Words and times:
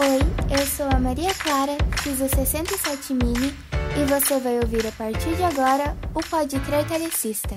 Oi, 0.00 0.20
eu 0.56 0.64
sou 0.64 0.86
a 0.86 1.00
Maria 1.00 1.34
Clara, 1.34 1.76
fiz 2.04 2.20
o 2.20 2.28
67 2.28 3.12
Mini 3.14 3.52
e 4.00 4.04
você 4.04 4.38
vai 4.38 4.60
ouvir 4.60 4.86
a 4.86 4.92
partir 4.92 5.34
de 5.34 5.42
agora 5.42 5.96
o 6.14 6.20
Pode 6.20 6.56
Crer 6.60 6.86
Telecista. 6.86 7.56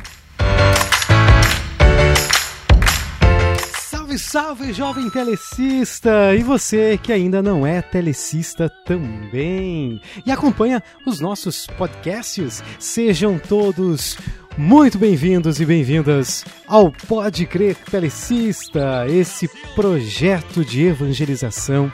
Salve, 3.77 4.17
salve, 4.17 4.73
jovem 4.73 5.07
telecista! 5.11 6.35
E 6.35 6.41
você 6.41 6.97
que 6.97 7.13
ainda 7.13 7.43
não 7.43 7.63
é 7.65 7.79
telecista 7.79 8.67
também 8.87 10.01
e 10.25 10.31
acompanha 10.31 10.81
os 11.05 11.19
nossos 11.19 11.67
podcasts, 11.67 12.63
sejam 12.79 13.37
todos 13.37 14.17
muito 14.57 14.97
bem-vindos 14.97 15.61
e 15.61 15.65
bem-vindas 15.65 16.43
ao 16.67 16.91
Pode 16.91 17.45
Crer 17.45 17.75
Telecista, 17.75 19.05
esse 19.07 19.47
projeto 19.75 20.65
de 20.65 20.87
evangelização 20.87 21.91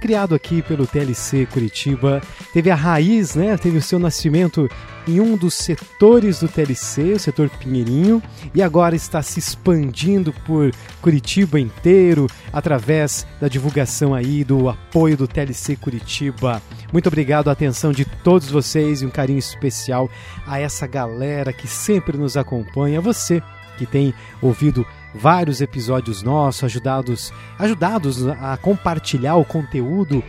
criado 0.00 0.34
aqui 0.34 0.62
pelo 0.62 0.86
TLC 0.86 1.46
Curitiba. 1.46 2.20
Teve 2.52 2.70
a 2.70 2.74
raiz, 2.74 3.34
né? 3.34 3.56
Teve 3.56 3.78
o 3.78 3.82
seu 3.82 3.98
nascimento 3.98 4.68
em 5.06 5.20
um 5.20 5.36
dos 5.36 5.54
setores 5.54 6.40
do 6.40 6.48
TLC, 6.48 7.12
o 7.12 7.18
setor 7.18 7.48
Pinheirinho, 7.50 8.22
e 8.54 8.62
agora 8.62 8.94
está 8.94 9.22
se 9.22 9.38
expandindo 9.38 10.32
por 10.46 10.72
Curitiba 11.00 11.58
inteiro 11.58 12.26
através 12.52 13.26
da 13.40 13.48
divulgação 13.48 14.14
aí 14.14 14.44
do 14.44 14.68
apoio 14.68 15.16
do 15.16 15.28
TLC 15.28 15.76
Curitiba. 15.76 16.62
Muito 16.92 17.08
obrigado 17.08 17.48
a 17.48 17.52
atenção 17.52 17.92
de 17.92 18.04
todos 18.04 18.50
vocês 18.50 19.02
e 19.02 19.06
um 19.06 19.10
carinho 19.10 19.38
especial 19.38 20.10
a 20.46 20.58
essa 20.58 20.86
galera 20.86 21.52
que 21.52 21.66
sempre 21.66 22.16
nos 22.16 22.36
acompanha, 22.36 23.00
você 23.00 23.42
que 23.78 23.86
tem 23.86 24.12
ouvido 24.42 24.86
vários 25.14 25.60
episódios 25.60 26.22
nossos, 26.22 26.64
ajudados, 26.64 27.32
ajudados 27.58 28.26
a 28.26 28.56
compartilhar 28.56 29.36
o 29.36 29.44
conteúdo 29.44 30.22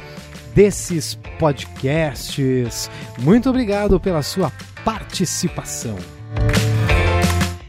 desses 0.53 1.15
podcasts. 1.39 2.89
Muito 3.19 3.49
obrigado 3.49 3.99
pela 3.99 4.21
sua 4.21 4.51
participação. 4.83 5.97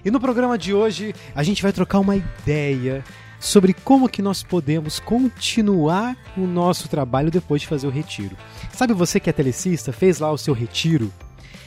E 0.05 0.11
no 0.11 0.19
programa 0.19 0.59
de 0.59 0.75
hoje 0.75 1.15
a 1.35 1.43
gente 1.43 1.63
vai 1.63 1.73
trocar 1.73 2.01
uma 2.01 2.17
ideia 2.17 3.05
sobre 3.39 3.73
como 3.73 4.09
que 4.09 4.23
nós 4.23 4.43
podemos 4.43 5.01
continuar 5.01 6.17
o 6.37 6.47
nosso 6.47 6.89
trabalho 6.89 7.31
depois 7.31 7.63
de 7.63 7.69
fazer 7.69 7.87
o 7.87 7.91
retiro. 7.91 8.37
Sabe 8.73 8.93
você 8.93 9.19
que 9.19 9.29
é 9.29 9.33
telecista, 9.33 9.93
fez 9.93 10.21
lá 10.21 10.31
o 10.31 10.39
seu 10.39 10.55
retiro 10.55 11.13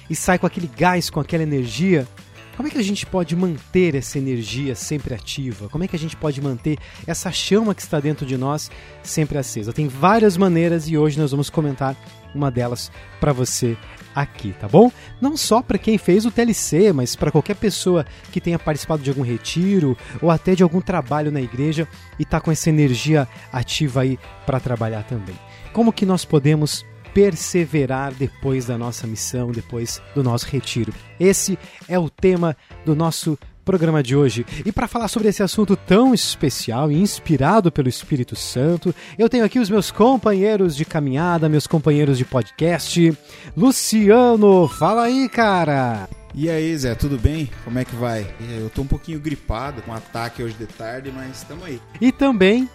e 0.09 0.15
sai 0.15 0.39
com 0.39 0.47
aquele 0.47 0.67
gás, 0.67 1.09
com 1.09 1.19
aquela 1.19 1.43
energia 1.43 2.07
como 2.55 2.67
é 2.67 2.71
que 2.71 2.77
a 2.77 2.83
gente 2.83 3.05
pode 3.05 3.35
manter 3.35 3.95
essa 3.95 4.17
energia 4.17 4.75
sempre 4.75 5.13
ativa? 5.13 5.67
Como 5.69 5.83
é 5.83 5.87
que 5.87 5.95
a 5.95 5.99
gente 5.99 6.15
pode 6.15 6.41
manter 6.41 6.77
essa 7.05 7.31
chama 7.31 7.75
que 7.75 7.81
está 7.81 7.99
dentro 7.99 8.25
de 8.25 8.37
nós 8.37 8.71
sempre 9.03 9.37
acesa? 9.37 9.73
Tem 9.73 9.87
várias 9.87 10.37
maneiras 10.37 10.87
e 10.87 10.97
hoje 10.97 11.19
nós 11.19 11.31
vamos 11.31 11.49
comentar 11.49 11.95
uma 12.33 12.49
delas 12.49 12.91
para 13.19 13.33
você 13.33 13.77
aqui, 14.13 14.53
tá 14.59 14.67
bom? 14.67 14.91
Não 15.19 15.35
só 15.35 15.61
para 15.61 15.77
quem 15.77 15.97
fez 15.97 16.25
o 16.25 16.31
TLC, 16.31 16.93
mas 16.93 17.15
para 17.15 17.31
qualquer 17.31 17.55
pessoa 17.55 18.05
que 18.31 18.39
tenha 18.39 18.57
participado 18.57 19.03
de 19.03 19.09
algum 19.09 19.21
retiro 19.21 19.97
ou 20.21 20.31
até 20.31 20.55
de 20.55 20.63
algum 20.63 20.79
trabalho 20.79 21.31
na 21.31 21.41
igreja 21.41 21.87
e 22.17 22.23
está 22.23 22.39
com 22.39 22.51
essa 22.51 22.69
energia 22.69 23.27
ativa 23.51 24.01
aí 24.01 24.17
para 24.45 24.59
trabalhar 24.59 25.03
também. 25.03 25.35
Como 25.73 25.91
que 25.91 26.05
nós 26.05 26.23
podemos 26.23 26.85
perseverar 27.15 28.13
depois 28.13 28.65
da 28.65 28.77
nossa 28.77 29.07
missão, 29.07 29.49
depois 29.49 30.01
do 30.13 30.21
nosso 30.21 30.47
retiro. 30.47 30.93
Esse 31.17 31.57
é 31.87 31.97
o 31.97 32.09
tema 32.09 32.57
do 32.85 32.93
nosso 32.93 33.39
programa 33.63 34.03
de 34.03 34.17
hoje. 34.17 34.45
E 34.65 34.71
para 34.71 34.85
falar 34.85 35.07
sobre 35.07 35.29
esse 35.29 35.41
assunto 35.41 35.77
tão 35.77 36.13
especial 36.13 36.91
e 36.91 37.01
inspirado 37.01 37.71
pelo 37.71 37.87
Espírito 37.87 38.35
Santo, 38.35 38.93
eu 39.17 39.29
tenho 39.29 39.45
aqui 39.45 39.59
os 39.59 39.69
meus 39.69 39.89
companheiros 39.91 40.75
de 40.75 40.83
caminhada, 40.83 41.47
meus 41.47 41.65
companheiros 41.65 42.17
de 42.17 42.25
podcast. 42.25 43.17
Luciano, 43.55 44.67
fala 44.67 45.03
aí, 45.03 45.29
cara! 45.29 46.09
E 46.33 46.49
aí, 46.49 46.77
Zé, 46.77 46.95
tudo 46.95 47.17
bem? 47.17 47.49
Como 47.63 47.79
é 47.79 47.85
que 47.85 47.95
vai? 47.95 48.27
Eu 48.59 48.69
tô 48.69 48.81
um 48.81 48.87
pouquinho 48.87 49.21
gripado, 49.21 49.81
com 49.81 49.91
um 49.91 49.95
ataque 49.95 50.43
hoje 50.43 50.55
de 50.55 50.65
tarde, 50.65 51.13
mas 51.15 51.37
estamos 51.37 51.63
aí. 51.63 51.79
E 52.01 52.11
também 52.11 52.69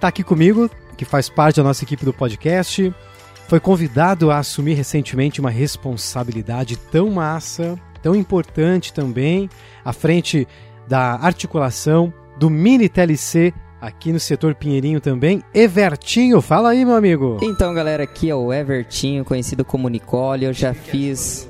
tá 0.00 0.08
aqui 0.08 0.24
comigo, 0.24 0.70
que 0.96 1.04
faz 1.04 1.28
parte 1.28 1.56
da 1.56 1.62
nossa 1.62 1.84
equipe 1.84 2.02
do 2.02 2.14
podcast, 2.14 2.92
foi 3.48 3.58
convidado 3.58 4.30
a 4.30 4.38
assumir 4.38 4.74
recentemente 4.74 5.40
uma 5.40 5.48
responsabilidade 5.48 6.76
tão 6.76 7.10
massa, 7.10 7.80
tão 8.02 8.14
importante 8.14 8.92
também, 8.92 9.48
à 9.82 9.90
frente 9.90 10.46
da 10.86 11.14
articulação 11.14 12.12
do 12.38 12.50
Mini 12.50 12.90
TLC 12.90 13.54
aqui 13.80 14.12
no 14.12 14.20
setor 14.20 14.54
Pinheirinho 14.54 15.00
também. 15.00 15.42
Evertinho, 15.54 16.42
fala 16.42 16.70
aí, 16.70 16.84
meu 16.84 16.94
amigo. 16.94 17.38
Então, 17.40 17.72
galera, 17.72 18.02
aqui 18.02 18.28
é 18.28 18.34
o 18.34 18.52
Evertinho, 18.52 19.24
conhecido 19.24 19.64
como 19.64 19.88
Nicole. 19.88 20.44
Eu 20.44 20.52
já 20.52 20.74
fiz 20.74 21.48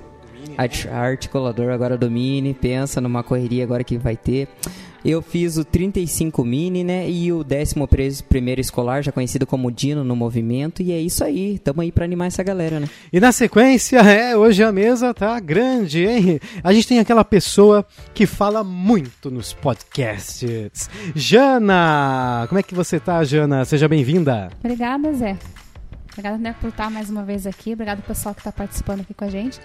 articulador 0.92 1.72
agora 1.72 1.98
do 1.98 2.08
Mini, 2.08 2.54
pensa 2.54 3.00
numa 3.00 3.24
correria 3.24 3.64
agora 3.64 3.82
que 3.82 3.98
vai 3.98 4.16
ter. 4.16 4.48
Eu 5.04 5.22
fiz 5.22 5.56
o 5.56 5.64
35 5.64 6.44
Mini, 6.44 6.82
né? 6.82 7.08
E 7.08 7.32
o 7.32 7.44
11 7.44 8.22
primeiro 8.24 8.60
escolar, 8.60 9.02
já 9.02 9.12
conhecido 9.12 9.46
como 9.46 9.70
Dino 9.70 10.02
no 10.02 10.16
movimento. 10.16 10.82
E 10.82 10.92
é 10.92 11.00
isso 11.00 11.22
aí, 11.22 11.58
tamo 11.58 11.80
aí 11.80 11.92
para 11.92 12.04
animar 12.04 12.26
essa 12.26 12.42
galera, 12.42 12.80
né? 12.80 12.88
E 13.12 13.20
na 13.20 13.32
sequência, 13.32 13.98
é, 13.98 14.36
hoje 14.36 14.62
a 14.62 14.72
mesa 14.72 15.14
tá 15.14 15.38
grande, 15.40 16.04
hein? 16.04 16.40
A 16.62 16.72
gente 16.72 16.88
tem 16.88 16.98
aquela 16.98 17.24
pessoa 17.24 17.86
que 18.12 18.26
fala 18.26 18.64
muito 18.64 19.30
nos 19.30 19.52
podcasts. 19.52 20.90
Jana! 21.14 22.46
Como 22.48 22.58
é 22.58 22.62
que 22.62 22.74
você 22.74 22.98
tá, 22.98 23.22
Jana? 23.24 23.64
Seja 23.64 23.88
bem-vinda. 23.88 24.50
Obrigada, 24.62 25.12
Zé. 25.12 25.36
Obrigada 26.12 26.38
né, 26.38 26.54
por 26.60 26.68
estar 26.68 26.90
mais 26.90 27.08
uma 27.08 27.22
vez 27.22 27.46
aqui. 27.46 27.72
Obrigado 27.72 28.02
pessoal 28.02 28.34
que 28.34 28.40
está 28.40 28.50
participando 28.50 29.00
aqui 29.02 29.14
com 29.14 29.24
a 29.24 29.28
gente. 29.30 29.60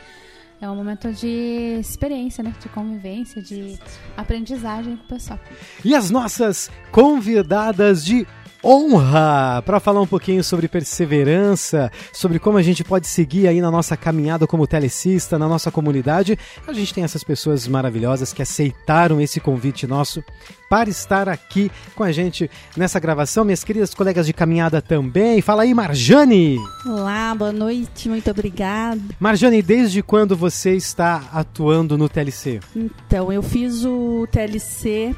É 0.63 0.69
um 0.69 0.78
momento 0.78 1.12
de 1.12 1.78
experiência, 1.78 2.41
né? 2.41 2.53
De 2.57 2.69
convivência, 2.69 3.41
de 3.41 3.78
aprendizagem 4.16 4.96
com 4.96 5.03
o 5.03 5.07
pessoal. 5.09 5.38
E 5.84 5.94
as 5.94 6.09
nossas 6.09 6.72
convidadas 6.90 8.06
de 8.06 8.25
honra 8.63 9.62
para 9.66 9.79
falar 9.79 10.01
um 10.01 10.07
pouquinho 10.07 10.44
sobre 10.44 10.68
perseverança, 10.68 11.91
sobre 12.13 12.40
como 12.40 12.57
a 12.57 12.62
gente 12.62 12.84
pode 12.84 13.07
seguir 13.07 13.47
aí 13.47 13.59
na 13.59 13.69
nossa 13.69 13.97
caminhada 13.97 14.47
como 14.47 14.66
telecista, 14.66 15.38
na 15.38 15.47
nossa 15.47 15.69
comunidade. 15.69 16.38
A 16.66 16.72
gente 16.72 16.94
tem 16.94 17.03
essas 17.03 17.23
pessoas 17.23 17.68
maravilhosas 17.68 18.31
que 18.31 18.41
aceitaram 18.41 19.19
esse 19.19 19.40
convite 19.40 19.85
nosso 19.85 20.23
para 20.69 20.90
estar 20.90 21.28
aqui 21.28 21.69
com 21.94 22.03
a 22.03 22.12
gente 22.12 22.50
nessa 22.75 23.00
gravação. 23.00 23.44
Minhas 23.44 23.63
queridas 23.63 23.94
colegas 23.94 24.25
de 24.25 24.34
caminhada 24.34 24.81
também. 24.81 25.41
Fala 25.41 25.63
aí, 25.63 25.73
Marjane! 25.73 26.57
Olá, 26.85 27.35
boa 27.35 27.52
noite, 27.52 28.07
muito 28.07 28.31
obrigada. 28.31 29.02
Marjane, 29.19 29.62
desde 29.62 30.02
quando 30.02 30.38
você 30.38 30.73
está 30.75 31.29
atuando 31.34 31.97
no 31.97 32.07
TLC? 32.07 32.62
Então, 32.75 33.31
eu 33.31 33.44
fiz 33.44 33.84
o 33.84 34.25
TLC, 34.31 35.13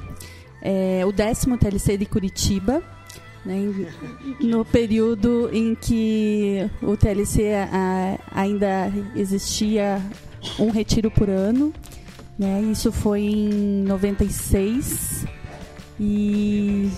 é, 0.62 1.04
o 1.06 1.12
décimo 1.12 1.58
TLC 1.58 1.98
de 1.98 2.06
Curitiba 2.06 2.95
né, 3.46 3.86
no 4.42 4.66
período 4.66 5.50
em 5.54 5.76
que 5.76 6.70
o 6.82 6.98
TLC 6.98 7.54
a, 7.54 8.18
ainda 8.32 8.92
existia 9.16 10.02
um 10.60 10.72
retiro 10.72 11.12
por 11.12 11.30
ano. 11.30 11.74
Né, 12.38 12.62
isso 12.70 12.92
foi 12.92 13.22
em 13.22 13.84
96 13.84 15.26
e 15.98 16.92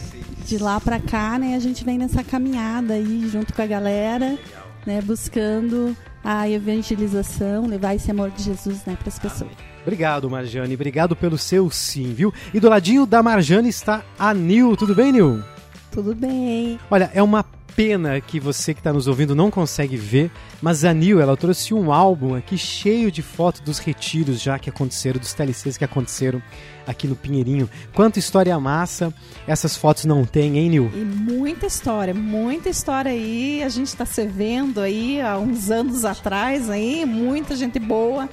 de 0.46 0.58
lá 0.58 0.80
para 0.80 1.00
cá 1.00 1.38
né, 1.38 1.56
a 1.56 1.60
gente 1.60 1.86
vem 1.86 2.00
nessa 2.00 2.24
caminhada 2.24 2.96
aí 2.96 3.30
junto 3.30 3.54
com 3.54 3.62
a 3.62 3.68
galera, 3.68 4.36
né, 4.84 5.00
buscando 5.00 5.96
a 6.24 6.50
evangelização, 6.50 7.68
levar 7.68 7.94
esse 7.94 8.10
amor 8.10 8.32
de 8.32 8.42
Jesus 8.42 8.84
né, 8.86 8.98
para 9.00 9.10
as 9.10 9.20
pessoas. 9.20 9.52
Obrigado, 9.84 10.30
Marjane. 10.30 10.74
Obrigado 10.74 11.16
pelo 11.16 11.38
seu 11.38 11.70
sim, 11.70 12.14
viu? 12.14 12.34
E 12.54 12.60
do 12.60 12.68
ladinho 12.68 13.06
da 13.06 13.24
Marjane 13.24 13.70
está 13.70 14.04
a 14.20 14.34
Nil. 14.34 14.76
Tudo 14.76 14.94
bem, 14.94 15.12
Nil? 15.14 15.42
Tudo 15.98 16.14
bem. 16.14 16.80
Olha, 16.92 17.10
é 17.12 17.24
uma 17.24 17.44
pena 17.76 18.22
que 18.22 18.40
você 18.40 18.72
que 18.72 18.80
está 18.80 18.94
nos 18.94 19.08
ouvindo 19.08 19.34
não 19.34 19.50
consegue 19.50 19.98
ver, 19.98 20.30
mas 20.62 20.86
a 20.86 20.94
Nil, 20.94 21.20
ela 21.20 21.36
trouxe 21.36 21.74
um 21.74 21.92
álbum 21.92 22.36
aqui 22.36 22.56
cheio 22.56 23.12
de 23.12 23.24
fotos 23.24 23.62
dos 23.62 23.80
retiros 23.80 24.40
já 24.40 24.60
que 24.60 24.70
aconteceram, 24.70 25.20
dos 25.20 25.34
TLCs 25.34 25.76
que 25.76 25.84
aconteceram 25.84 26.40
aqui 26.86 27.08
no 27.08 27.16
Pinheirinho. 27.16 27.68
Quanta 27.96 28.20
história 28.20 28.60
massa 28.60 29.12
essas 29.48 29.76
fotos 29.76 30.06
não 30.06 30.24
têm, 30.24 30.60
hein, 30.60 30.70
Nil? 30.70 30.92
E 30.94 31.00
muita 31.00 31.66
história, 31.66 32.14
muita 32.14 32.70
história 32.70 33.12
aí. 33.12 33.64
A 33.64 33.70
gente 33.70 33.88
está 33.88 34.06
se 34.06 34.24
vendo 34.28 34.80
aí 34.80 35.20
há 35.20 35.40
uns 35.40 35.72
anos 35.72 36.06
atrás 36.06 36.70
aí, 36.70 37.08
muita 37.08 37.56
gente 37.56 37.80
boa 37.80 38.30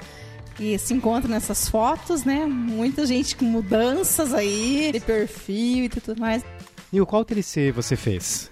que 0.55 0.77
se 0.77 0.93
encontra 0.93 1.27
nessas 1.27 1.67
fotos, 1.67 2.23
né? 2.23 2.45
Muita 2.45 3.07
gente 3.07 3.35
com 3.35 3.45
mudanças 3.45 4.35
aí 4.35 4.91
de 4.93 4.99
perfil 4.99 5.85
e 5.85 5.89
tudo 5.89 6.21
mais. 6.21 6.43
E 6.91 7.05
qual 7.05 7.25
TLC 7.25 7.71
você 7.71 7.95
fez? 7.95 8.51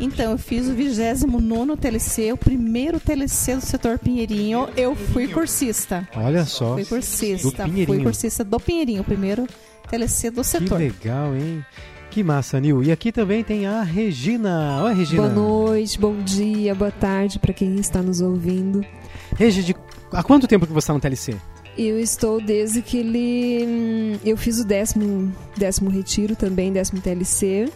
Então, 0.00 0.32
eu 0.32 0.38
fiz 0.38 0.68
o 0.68 0.74
29 0.74 1.76
TLC, 1.76 2.32
o 2.32 2.36
primeiro 2.36 2.98
TLC 2.98 3.56
do 3.56 3.60
setor 3.60 3.98
Pinheirinho. 3.98 4.68
Eu 4.76 4.94
fui 4.94 5.28
cursista. 5.28 6.08
Olha 6.16 6.44
só. 6.44 6.74
Fui 6.74 6.84
cursista. 6.84 7.66
Fui 7.86 8.02
cursista 8.02 8.44
do 8.44 8.58
Pinheirinho, 8.58 9.02
o 9.02 9.04
primeiro 9.04 9.46
TLC 9.88 10.30
do 10.30 10.42
setor. 10.42 10.78
Que 10.78 10.84
legal, 10.84 11.34
hein? 11.34 11.64
Que 12.10 12.22
massa, 12.22 12.60
Nil. 12.60 12.82
E 12.82 12.92
aqui 12.92 13.10
também 13.10 13.42
tem 13.42 13.66
a 13.66 13.82
Regina. 13.82 14.82
Oi, 14.84 14.94
Regina. 14.94 15.22
Boa 15.22 15.34
noite, 15.34 15.98
bom 15.98 16.16
dia, 16.22 16.74
boa 16.74 16.90
tarde 16.90 17.38
para 17.38 17.52
quem 17.52 17.76
está 17.76 18.02
nos 18.02 18.20
ouvindo. 18.20 18.84
Regi, 19.36 19.62
de... 19.62 19.74
há 20.12 20.22
quanto 20.22 20.46
tempo 20.46 20.66
que 20.66 20.72
você 20.72 20.84
está 20.84 20.94
no 20.94 21.00
TLC? 21.00 21.36
Eu 21.76 21.98
estou 21.98 22.40
desde 22.40 22.80
que 22.82 22.98
ele. 22.98 23.66
hum, 23.66 24.18
Eu 24.24 24.36
fiz 24.36 24.58
o 24.60 24.64
décimo, 24.64 25.32
décimo 25.56 25.90
retiro 25.90 26.36
também, 26.36 26.72
décimo 26.72 27.00
TLC. 27.00 27.68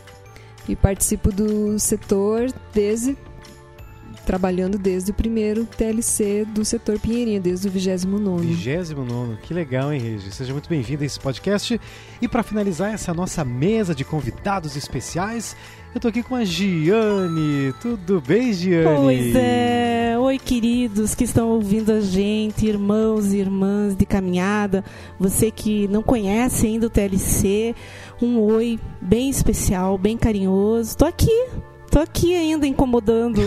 E 0.69 0.77
participo 0.77 1.33
do 1.33 1.79
setor 1.79 2.53
desde. 2.73 3.17
Trabalhando 4.27 4.77
desde 4.77 5.11
o 5.11 5.15
primeiro 5.15 5.65
TLC 5.65 6.45
do 6.45 6.63
setor 6.63 7.01
Pinheirinho, 7.01 7.41
desde 7.41 7.67
o 7.67 7.71
29. 7.71 8.47
29. 8.47 9.37
Que 9.43 9.55
legal, 9.55 9.91
hein, 9.91 9.99
Regi? 9.99 10.31
Seja 10.31 10.53
muito 10.53 10.69
bem-vindo 10.69 11.03
a 11.03 11.07
esse 11.07 11.19
podcast. 11.19 11.81
E 12.21 12.29
para 12.29 12.43
finalizar 12.43 12.93
essa 12.93 13.15
nossa 13.15 13.43
mesa 13.43 13.95
de 13.95 14.05
convidados 14.05 14.77
especiais, 14.77 15.57
eu 15.95 16.01
tô 16.01 16.09
aqui 16.09 16.23
com 16.23 16.35
a 16.35 16.45
Giane. 16.45 17.73
Tudo 17.81 18.21
bem, 18.21 18.53
Giane? 18.53 18.97
Pois 18.97 19.35
é, 19.35 20.17
oi 20.19 20.39
queridos 20.39 21.15
que 21.15 21.25
estão 21.25 21.49
ouvindo 21.49 21.93
a 21.93 22.01
gente, 22.01 22.67
irmãos 22.67 23.33
e 23.33 23.39
irmãs 23.39 23.97
de 23.97 24.05
caminhada, 24.05 24.85
você 25.19 25.51
que 25.51 25.89
não 25.89 26.03
conhece 26.03 26.67
ainda 26.67 26.87
o 26.87 26.91
TLC, 26.91 27.75
um 28.21 28.39
oi 28.39 28.79
bem 29.01 29.31
especial, 29.31 29.97
bem 29.97 30.17
carinhoso. 30.17 30.97
Tô 30.97 31.05
aqui, 31.05 31.47
tô 31.89 31.99
aqui 31.99 32.35
ainda 32.35 32.67
incomodando. 32.67 33.41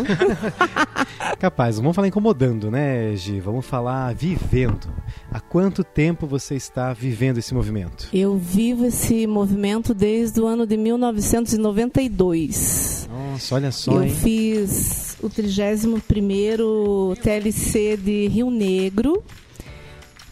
Capaz, 1.39 1.77
vamos 1.77 1.95
falar 1.95 2.07
incomodando, 2.07 2.69
né, 2.69 3.15
Gi? 3.15 3.39
Vamos 3.39 3.65
falar 3.65 4.13
vivendo. 4.13 4.87
Há 5.31 5.39
quanto 5.39 5.83
tempo 5.83 6.27
você 6.27 6.55
está 6.55 6.93
vivendo 6.93 7.37
esse 7.37 7.53
movimento? 7.53 8.07
Eu 8.13 8.35
vivo 8.37 8.85
esse 8.85 9.25
movimento 9.27 9.93
desde 9.93 10.41
o 10.41 10.47
ano 10.47 10.65
de 10.67 10.75
1992. 10.77 13.07
Nossa, 13.09 13.55
olha 13.55 13.71
só, 13.71 13.93
Eu 13.93 14.03
hein? 14.03 14.13
fiz 14.13 15.17
o 15.21 15.29
31º 15.29 17.17
TLC 17.21 17.97
de 17.97 18.27
Rio 18.27 18.49
Negro. 18.49 19.23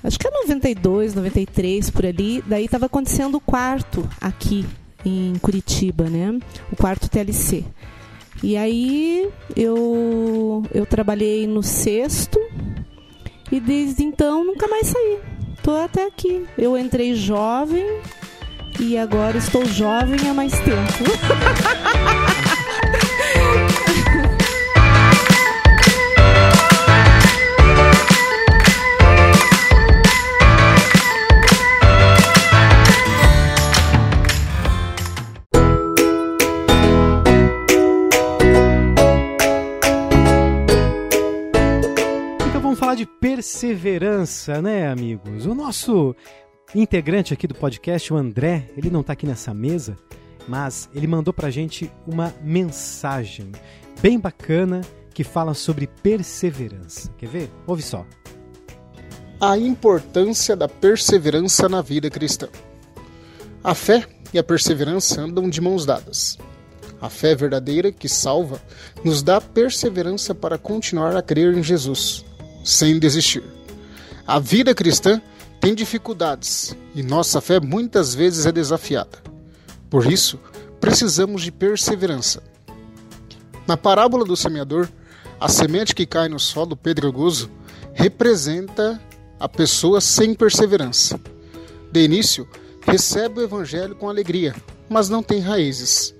Acho 0.03 0.17
que 0.17 0.27
é 0.27 0.31
92, 0.31 1.13
93 1.13 1.89
por 1.89 2.05
ali. 2.05 2.41
Daí 2.47 2.65
estava 2.65 2.85
acontecendo 2.85 3.35
o 3.35 3.41
quarto 3.41 4.07
aqui 4.21 4.65
em 5.05 5.33
Curitiba, 5.41 6.09
né? 6.09 6.39
O 6.71 6.75
quarto 6.75 7.09
TLC. 7.09 7.65
E 8.41 8.55
aí 8.55 9.29
eu 9.55 10.63
eu 10.73 10.85
trabalhei 10.85 11.45
no 11.45 11.61
sexto 11.61 12.39
e 13.51 13.59
desde 13.59 14.03
então 14.03 14.43
nunca 14.43 14.67
mais 14.67 14.87
saí. 14.87 15.19
Tô 15.61 15.75
até 15.75 16.05
aqui. 16.07 16.45
Eu 16.57 16.77
entrei 16.77 17.15
jovem 17.15 17.85
e 18.79 18.97
agora 18.97 19.37
estou 19.37 19.65
jovem 19.65 20.29
há 20.29 20.33
mais 20.33 20.53
tempo. 20.59 21.03
perseverança, 43.19 44.61
né, 44.61 44.87
amigos? 44.87 45.45
O 45.45 45.53
nosso 45.53 46.15
integrante 46.73 47.33
aqui 47.33 47.47
do 47.47 47.55
podcast, 47.55 48.13
o 48.13 48.17
André, 48.17 48.69
ele 48.77 48.89
não 48.89 49.03
tá 49.03 49.13
aqui 49.13 49.25
nessa 49.25 49.53
mesa, 49.53 49.97
mas 50.47 50.89
ele 50.93 51.07
mandou 51.07 51.33
pra 51.33 51.49
gente 51.49 51.91
uma 52.07 52.33
mensagem 52.41 53.51
bem 54.01 54.19
bacana 54.19 54.81
que 55.13 55.23
fala 55.23 55.53
sobre 55.53 55.87
perseverança. 55.87 57.11
Quer 57.17 57.29
ver? 57.29 57.51
Ouve 57.67 57.81
só. 57.81 58.05
A 59.41 59.57
importância 59.57 60.55
da 60.55 60.67
perseverança 60.67 61.67
na 61.67 61.81
vida 61.81 62.09
cristã. 62.09 62.47
A 63.63 63.75
fé 63.75 64.05
e 64.33 64.39
a 64.39 64.43
perseverança 64.43 65.21
andam 65.21 65.49
de 65.49 65.59
mãos 65.59 65.85
dadas. 65.85 66.37
A 67.01 67.09
fé 67.09 67.35
verdadeira 67.35 67.91
que 67.91 68.09
salva 68.09 68.61
nos 69.03 69.23
dá 69.23 69.39
perseverança 69.39 70.35
para 70.35 70.57
continuar 70.57 71.15
a 71.15 71.21
crer 71.21 71.57
em 71.57 71.63
Jesus, 71.63 72.25
sem 72.69 72.99
desistir. 72.99 73.43
A 74.27 74.39
vida 74.39 74.75
cristã 74.75 75.21
tem 75.59 75.73
dificuldades 75.73 76.75
e 76.93 77.01
nossa 77.01 77.41
fé 77.41 77.59
muitas 77.59 78.13
vezes 78.13 78.45
é 78.45 78.51
desafiada. 78.51 79.17
Por 79.89 80.05
isso, 80.05 80.39
precisamos 80.79 81.41
de 81.41 81.51
perseverança. 81.51 82.43
Na 83.67 83.75
parábola 83.75 84.23
do 84.23 84.37
semeador, 84.37 84.87
a 85.39 85.49
semente 85.49 85.95
que 85.95 86.05
cai 86.05 86.29
no 86.29 86.39
solo 86.39 86.75
pedregoso 86.75 87.49
representa 87.93 89.01
a 89.39 89.49
pessoa 89.49 89.99
sem 89.99 90.33
perseverança. 90.33 91.19
De 91.91 92.03
início, 92.03 92.47
recebe 92.81 93.39
o 93.39 93.43
evangelho 93.43 93.95
com 93.95 94.09
alegria, 94.09 94.55
mas 94.87 95.09
não 95.09 95.23
tem 95.23 95.39
raízes. 95.39 96.13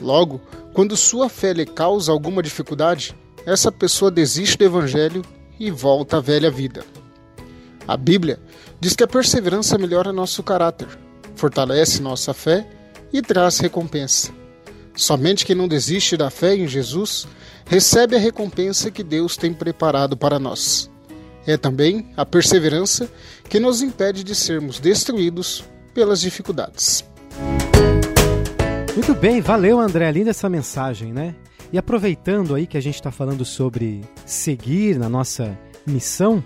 Logo, 0.00 0.40
quando 0.74 0.96
sua 0.96 1.28
fé 1.30 1.54
lhe 1.54 1.64
causa 1.64 2.12
alguma 2.12 2.42
dificuldade, 2.42 3.16
essa 3.46 3.72
pessoa 3.72 4.10
desiste 4.10 4.58
do 4.58 4.64
evangelho 4.64 5.24
e 5.58 5.70
volta 5.70 6.18
à 6.18 6.20
velha 6.20 6.50
vida. 6.50 6.84
A 7.86 7.96
Bíblia 7.96 8.38
diz 8.80 8.94
que 8.94 9.04
a 9.04 9.08
perseverança 9.08 9.78
melhora 9.78 10.12
nosso 10.12 10.42
caráter, 10.42 10.88
fortalece 11.34 12.02
nossa 12.02 12.34
fé 12.34 12.66
e 13.12 13.22
traz 13.22 13.58
recompensa. 13.58 14.32
Somente 14.94 15.44
quem 15.44 15.54
não 15.54 15.68
desiste 15.68 16.16
da 16.16 16.30
fé 16.30 16.56
em 16.56 16.66
Jesus 16.66 17.28
recebe 17.66 18.16
a 18.16 18.18
recompensa 18.18 18.90
que 18.90 19.02
Deus 19.02 19.36
tem 19.36 19.52
preparado 19.52 20.16
para 20.16 20.38
nós. 20.38 20.90
É 21.46 21.56
também 21.56 22.10
a 22.16 22.26
perseverança 22.26 23.08
que 23.48 23.60
nos 23.60 23.82
impede 23.82 24.24
de 24.24 24.34
sermos 24.34 24.80
destruídos 24.80 25.64
pelas 25.94 26.20
dificuldades. 26.20 27.04
Muito 28.94 29.14
bem, 29.14 29.40
valeu 29.40 29.78
André, 29.78 30.10
linda 30.10 30.30
essa 30.30 30.48
mensagem, 30.48 31.12
né? 31.12 31.34
E 31.72 31.78
aproveitando 31.78 32.54
aí 32.54 32.66
que 32.66 32.76
a 32.76 32.80
gente 32.80 32.94
está 32.94 33.10
falando 33.10 33.44
sobre 33.44 34.02
seguir 34.24 34.98
na 34.98 35.08
nossa 35.08 35.58
missão, 35.86 36.42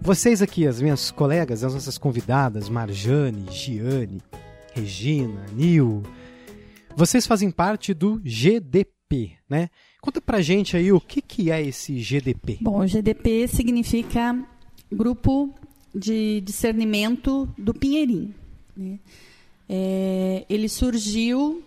vocês 0.00 0.40
aqui, 0.42 0.66
as 0.66 0.80
minhas 0.80 1.10
colegas, 1.10 1.64
as 1.64 1.74
nossas 1.74 1.98
convidadas, 1.98 2.68
Marjane, 2.68 3.46
Giane, 3.50 4.22
Regina, 4.72 5.44
Nil, 5.52 6.02
vocês 6.96 7.26
fazem 7.26 7.50
parte 7.50 7.92
do 7.92 8.20
GDP, 8.24 9.32
né? 9.48 9.68
Conta 10.00 10.20
pra 10.20 10.40
gente 10.40 10.76
aí 10.76 10.92
o 10.92 11.00
que, 11.00 11.20
que 11.20 11.50
é 11.50 11.60
esse 11.60 11.98
GDP. 11.98 12.58
Bom, 12.60 12.80
o 12.80 12.86
GDP 12.86 13.48
significa 13.48 14.38
Grupo 14.92 15.52
de 15.92 16.40
Discernimento 16.42 17.48
do 17.58 17.74
Pinheirinho. 17.74 18.34
né? 18.76 18.98
É, 19.68 20.44
ele 20.48 20.68
surgiu 20.68 21.62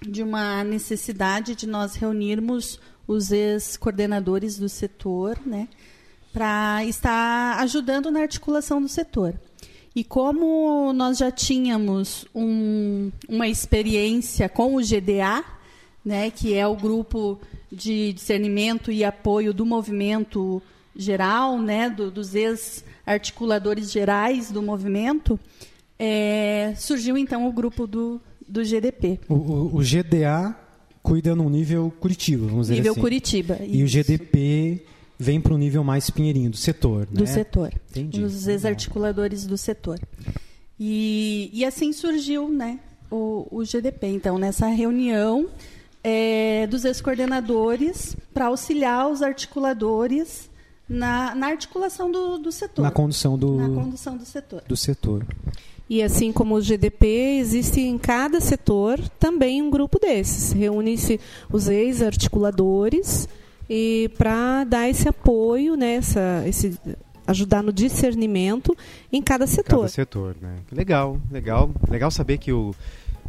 de 0.00 0.22
uma 0.22 0.62
necessidade 0.64 1.54
de 1.54 1.66
nós 1.66 1.94
reunirmos 1.94 2.78
os 3.06 3.30
ex-coordenadores 3.30 4.58
do 4.58 4.68
setor, 4.68 5.38
né, 5.44 5.68
para 6.32 6.84
estar 6.84 7.58
ajudando 7.60 8.10
na 8.10 8.20
articulação 8.20 8.80
do 8.80 8.88
setor. 8.88 9.34
E 9.94 10.02
como 10.02 10.92
nós 10.92 11.18
já 11.18 11.30
tínhamos 11.30 12.26
um- 12.34 13.12
uma 13.28 13.46
experiência 13.46 14.48
com 14.48 14.74
o 14.74 14.82
GDA, 14.82 15.44
né, 16.04 16.30
que 16.30 16.52
é 16.54 16.66
o 16.66 16.74
grupo 16.74 17.38
de 17.70 18.12
discernimento 18.12 18.90
e 18.90 19.04
apoio 19.04 19.54
do 19.54 19.64
movimento 19.64 20.60
geral, 20.96 21.58
né, 21.60 21.88
do- 21.88 22.10
dos 22.10 22.34
ex-articuladores 22.34 23.90
gerais 23.90 24.50
do 24.50 24.60
movimento, 24.62 25.38
é, 25.98 26.74
surgiu 26.76 27.16
então 27.16 27.46
o 27.46 27.52
grupo 27.52 27.86
do, 27.86 28.20
do 28.48 28.64
GDP, 28.64 29.20
O, 29.28 29.34
o- 29.34 29.76
o 29.76 29.82
GDA 29.82 30.54
cuida 31.02 31.34
no 31.34 31.48
nível 31.50 31.92
Curitiba, 32.00 32.46
vamos 32.46 32.62
dizer 32.68 32.74
nível 32.76 32.92
assim. 32.92 33.00
Curitiba. 33.00 33.58
E 33.62 33.82
o 33.82 33.86
isso, 33.86 33.88
GDP 33.88 34.84
vem 35.18 35.40
para 35.40 35.54
o 35.54 35.58
nível 35.58 35.84
mais 35.84 36.10
pinheirinho, 36.10 36.50
do 36.50 36.56
setor, 36.56 37.00
né? 37.10 37.20
do 37.20 37.26
setor. 37.26 37.72
Entendi. 37.90 38.22
Os 38.22 38.46
ex-articuladores 38.48 39.46
do 39.46 39.56
setor. 39.56 39.98
E, 40.78 41.50
e 41.52 41.64
assim 41.64 41.92
surgiu 41.92 42.48
né, 42.48 42.80
o, 43.10 43.46
o 43.50 43.64
GDP. 43.64 44.08
Então, 44.08 44.38
nessa 44.38 44.66
reunião 44.68 45.48
é, 46.02 46.66
dos 46.66 46.84
ex-coordenadores 46.84 48.16
para 48.32 48.46
auxiliar 48.46 49.08
os 49.10 49.22
articuladores 49.22 50.50
na, 50.88 51.34
na 51.34 51.46
articulação 51.48 52.10
do, 52.10 52.38
do 52.38 52.50
setor. 52.52 52.82
Na 52.82 52.90
condução 52.90 53.38
do, 53.38 53.56
na 53.56 53.68
condução 53.68 54.16
do 54.16 54.24
setor. 54.24 54.62
do 54.66 54.76
setor. 54.76 55.24
E 55.94 56.02
assim 56.02 56.32
como 56.32 56.56
o 56.56 56.60
GDP, 56.60 57.36
existe 57.38 57.80
em 57.80 57.96
cada 57.96 58.40
setor 58.40 58.98
também 59.10 59.62
um 59.62 59.70
grupo 59.70 59.96
desses. 60.00 60.50
Reúne-se 60.50 61.20
os 61.48 61.68
ex-articuladores 61.68 63.28
e 63.70 64.10
para 64.18 64.64
dar 64.64 64.88
esse 64.88 65.08
apoio, 65.08 65.76
né, 65.76 65.94
essa, 65.94 66.42
esse, 66.48 66.76
ajudar 67.24 67.62
no 67.62 67.72
discernimento 67.72 68.76
em 69.12 69.22
cada 69.22 69.46
setor. 69.46 69.82
Cada 69.82 69.88
setor, 69.88 70.36
né? 70.42 70.56
Legal, 70.72 71.16
legal. 71.30 71.70
Legal 71.88 72.10
saber 72.10 72.38
que 72.38 72.52
o, 72.52 72.74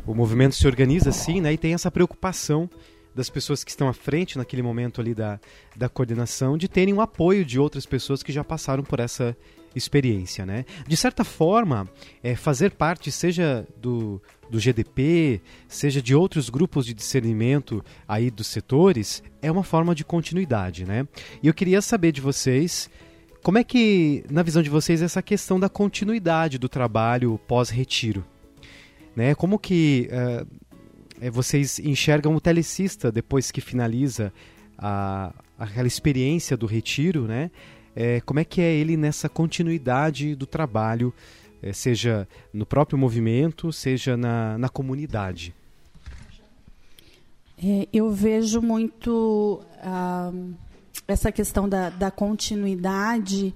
o 0.03 0.15
movimento 0.15 0.55
se 0.55 0.65
organiza 0.65 1.11
assim, 1.11 1.39
né? 1.39 1.53
E 1.53 1.59
tem 1.59 1.75
essa 1.75 1.91
preocupação 1.91 2.67
das 3.15 3.29
pessoas 3.29 3.63
que 3.63 3.71
estão 3.71 3.87
à 3.87 3.93
frente 3.93 4.37
naquele 4.37 4.61
momento 4.61 4.99
ali 4.99 5.15
da, 5.15 5.39
da 5.75 5.87
coordenação 5.87 6.57
de 6.57 6.67
terem 6.67 6.93
o 6.93 7.01
apoio 7.01 7.45
de 7.45 7.59
outras 7.59 7.85
pessoas 7.85 8.21
que 8.21 8.31
já 8.31 8.43
passaram 8.43 8.83
por 8.83 8.99
essa 8.99 9.35
experiência, 9.75 10.45
né? 10.45 10.65
De 10.87 10.95
certa 10.95 11.23
forma, 11.23 11.89
é, 12.23 12.35
fazer 12.35 12.71
parte, 12.71 13.11
seja 13.11 13.67
do, 13.77 14.21
do 14.49 14.59
GDP, 14.59 15.41
seja 15.67 16.01
de 16.01 16.15
outros 16.15 16.49
grupos 16.49 16.85
de 16.85 16.93
discernimento 16.93 17.83
aí 18.07 18.31
dos 18.31 18.47
setores, 18.47 19.21
é 19.41 19.51
uma 19.51 19.63
forma 19.63 19.93
de 19.93 20.05
continuidade, 20.05 20.85
né? 20.85 21.07
E 21.41 21.47
eu 21.47 21.53
queria 21.53 21.81
saber 21.81 22.11
de 22.11 22.21
vocês 22.21 22.89
como 23.43 23.59
é 23.59 23.63
que, 23.63 24.25
na 24.29 24.41
visão 24.41 24.63
de 24.63 24.69
vocês, 24.69 25.01
essa 25.01 25.21
questão 25.21 25.59
da 25.59 25.69
continuidade 25.69 26.57
do 26.57 26.67
trabalho 26.67 27.39
pós-retiro, 27.47 28.25
né? 29.15 29.35
Como 29.35 29.59
que 29.59 30.09
uh, 30.09 30.47
vocês 31.31 31.79
enxergam 31.79 32.35
o 32.35 32.41
telecista 32.41 33.11
depois 33.11 33.51
que 33.51 33.61
finaliza 33.61 34.33
a, 34.77 35.33
aquela 35.57 35.87
experiência 35.87 36.55
do 36.57 36.65
retiro, 36.65 37.23
né? 37.23 37.51
É, 37.95 38.19
como 38.21 38.39
é 38.39 38.43
que 38.43 38.59
é 38.59 38.73
ele 38.73 38.97
nessa 38.97 39.29
continuidade 39.29 40.35
do 40.35 40.45
trabalho, 40.45 41.13
é, 41.63 41.71
seja 41.71 42.27
no 42.53 42.65
próprio 42.65 42.97
movimento, 42.97 43.71
seja 43.71 44.17
na, 44.17 44.57
na 44.57 44.67
comunidade? 44.67 45.55
É, 47.57 47.87
eu 47.93 48.11
vejo 48.11 48.61
muito 48.61 49.61
ah, 49.81 50.33
essa 51.07 51.31
questão 51.31 51.69
da, 51.69 51.89
da 51.89 52.11
continuidade 52.11 53.55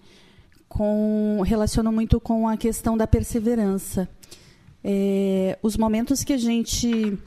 com 0.70 1.42
relaciona 1.46 1.92
muito 1.92 2.20
com 2.20 2.48
a 2.48 2.56
questão 2.56 2.96
da 2.96 3.06
perseverança. 3.06 4.08
É, 4.82 5.60
os 5.62 5.76
momentos 5.76 6.24
que 6.24 6.32
a 6.32 6.38
gente 6.38 7.20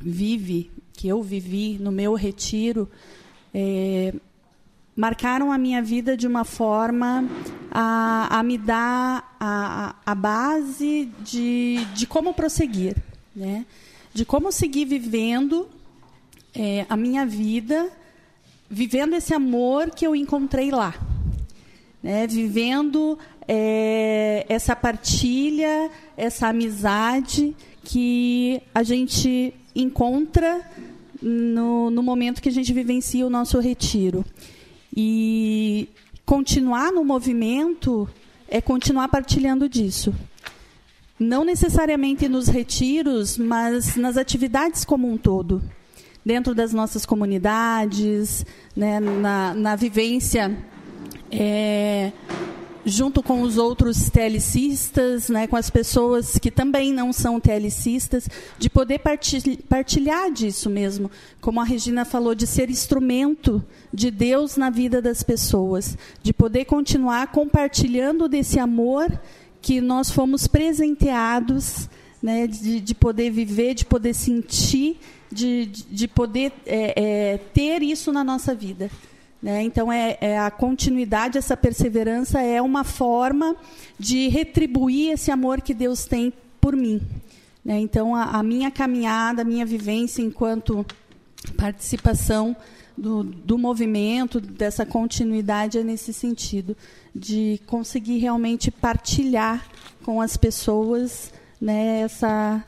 vive, 0.00 0.70
que 0.92 1.08
eu 1.08 1.22
vivi 1.22 1.78
no 1.78 1.92
meu 1.92 2.14
retiro, 2.14 2.88
é, 3.54 4.14
marcaram 4.96 5.52
a 5.52 5.58
minha 5.58 5.82
vida 5.82 6.16
de 6.16 6.26
uma 6.26 6.44
forma 6.44 7.24
a, 7.70 8.38
a 8.38 8.42
me 8.42 8.58
dar 8.58 9.36
a, 9.38 9.94
a 10.04 10.14
base 10.14 11.10
de, 11.22 11.84
de 11.94 12.06
como 12.06 12.34
prosseguir, 12.34 12.96
né? 13.34 13.64
de 14.12 14.24
como 14.24 14.50
seguir 14.50 14.86
vivendo 14.86 15.68
é, 16.54 16.84
a 16.88 16.96
minha 16.96 17.24
vida, 17.24 17.88
vivendo 18.68 19.14
esse 19.14 19.32
amor 19.32 19.90
que 19.90 20.06
eu 20.06 20.16
encontrei 20.16 20.70
lá. 20.70 20.94
Né? 22.02 22.26
Vivendo 22.26 23.18
é, 23.46 24.44
essa 24.48 24.74
partilha, 24.74 25.90
essa 26.16 26.48
amizade 26.48 27.54
que 27.84 28.60
a 28.74 28.82
gente 28.82 29.54
encontra 29.74 30.60
no, 31.20 31.90
no 31.90 32.02
momento 32.02 32.40
que 32.40 32.48
a 32.48 32.52
gente 32.52 32.72
vivencia 32.72 33.26
o 33.26 33.30
nosso 33.30 33.58
retiro. 33.58 34.24
E 34.94 35.88
continuar 36.24 36.92
no 36.92 37.04
movimento 37.04 38.08
é 38.48 38.60
continuar 38.60 39.08
partilhando 39.08 39.68
disso. 39.68 40.14
Não 41.18 41.44
necessariamente 41.44 42.28
nos 42.28 42.48
retiros, 42.48 43.36
mas 43.36 43.96
nas 43.96 44.16
atividades 44.16 44.84
como 44.84 45.10
um 45.10 45.16
todo. 45.18 45.62
Dentro 46.24 46.54
das 46.54 46.72
nossas 46.72 47.06
comunidades, 47.06 48.44
né, 48.76 49.00
na, 49.00 49.54
na 49.54 49.76
vivência 49.76 50.56
é, 51.30 52.12
junto 52.84 53.22
com 53.22 53.42
os 53.42 53.58
outros 53.58 54.08
TLCistas, 54.10 55.28
né, 55.28 55.46
com 55.46 55.56
as 55.56 55.68
pessoas 55.68 56.38
que 56.38 56.50
também 56.50 56.92
não 56.92 57.12
são 57.12 57.40
TLCistas, 57.40 58.28
de 58.58 58.70
poder 58.70 59.00
partilhar 59.68 60.30
disso 60.32 60.70
mesmo, 60.70 61.10
como 61.40 61.60
a 61.60 61.64
Regina 61.64 62.04
falou, 62.04 62.34
de 62.34 62.46
ser 62.46 62.70
instrumento 62.70 63.62
de 63.92 64.10
Deus 64.10 64.56
na 64.56 64.70
vida 64.70 65.02
das 65.02 65.22
pessoas, 65.22 65.96
de 66.22 66.32
poder 66.32 66.64
continuar 66.64 67.28
compartilhando 67.28 68.28
desse 68.28 68.58
amor 68.58 69.10
que 69.60 69.80
nós 69.80 70.10
fomos 70.10 70.46
presenteados, 70.46 71.88
né, 72.22 72.46
de, 72.46 72.80
de 72.80 72.94
poder 72.94 73.30
viver, 73.30 73.74
de 73.74 73.84
poder 73.84 74.14
sentir, 74.14 74.98
de, 75.30 75.66
de 75.66 76.08
poder 76.08 76.52
é, 76.66 76.94
é, 76.96 77.38
ter 77.38 77.82
isso 77.82 78.12
na 78.12 78.24
nossa 78.24 78.54
vida. 78.54 78.90
Né? 79.42 79.62
Então, 79.62 79.90
é, 79.90 80.18
é, 80.20 80.38
a 80.38 80.50
continuidade, 80.50 81.38
essa 81.38 81.56
perseverança 81.56 82.40
é 82.42 82.60
uma 82.60 82.84
forma 82.84 83.56
de 83.98 84.28
retribuir 84.28 85.12
esse 85.12 85.30
amor 85.30 85.62
que 85.62 85.72
Deus 85.72 86.04
tem 86.04 86.32
por 86.60 86.76
mim. 86.76 87.00
Né? 87.64 87.78
Então, 87.78 88.14
a, 88.14 88.24
a, 88.24 88.42
minha 88.42 88.70
caminhada, 88.70 89.42
a 89.42 89.44
minha 89.44 89.64
vivência 89.64 90.22
enquanto 90.22 90.84
participação 91.56 92.54
do, 92.96 93.22
do 93.22 93.56
movimento, 93.56 94.40
dessa 94.40 94.84
continuidade, 94.84 95.78
é 95.78 95.82
nesse 95.82 96.12
sentido, 96.12 96.76
de 97.14 97.60
conseguir 97.66 98.18
realmente 98.18 98.70
partilhar 98.70 99.66
com 100.04 100.20
as 100.20 100.36
pessoas 100.36 101.32
né, 101.58 102.00
essa, 102.00 102.62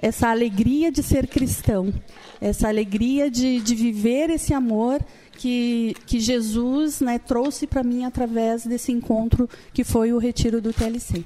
essa 0.00 0.28
alegria 0.28 0.90
de 0.90 1.04
ser 1.04 1.28
cristão, 1.28 1.94
essa 2.40 2.68
alegria 2.68 3.30
de, 3.30 3.60
de 3.60 3.74
viver 3.76 4.28
esse 4.30 4.52
amor 4.52 5.00
que, 5.36 5.94
que 6.06 6.18
Jesus 6.18 7.00
né, 7.00 7.18
trouxe 7.18 7.66
para 7.66 7.82
mim 7.82 8.04
através 8.04 8.66
desse 8.66 8.92
encontro 8.92 9.48
que 9.72 9.84
foi 9.84 10.12
o 10.12 10.18
retiro 10.18 10.60
do 10.60 10.72
TLC. 10.72 11.24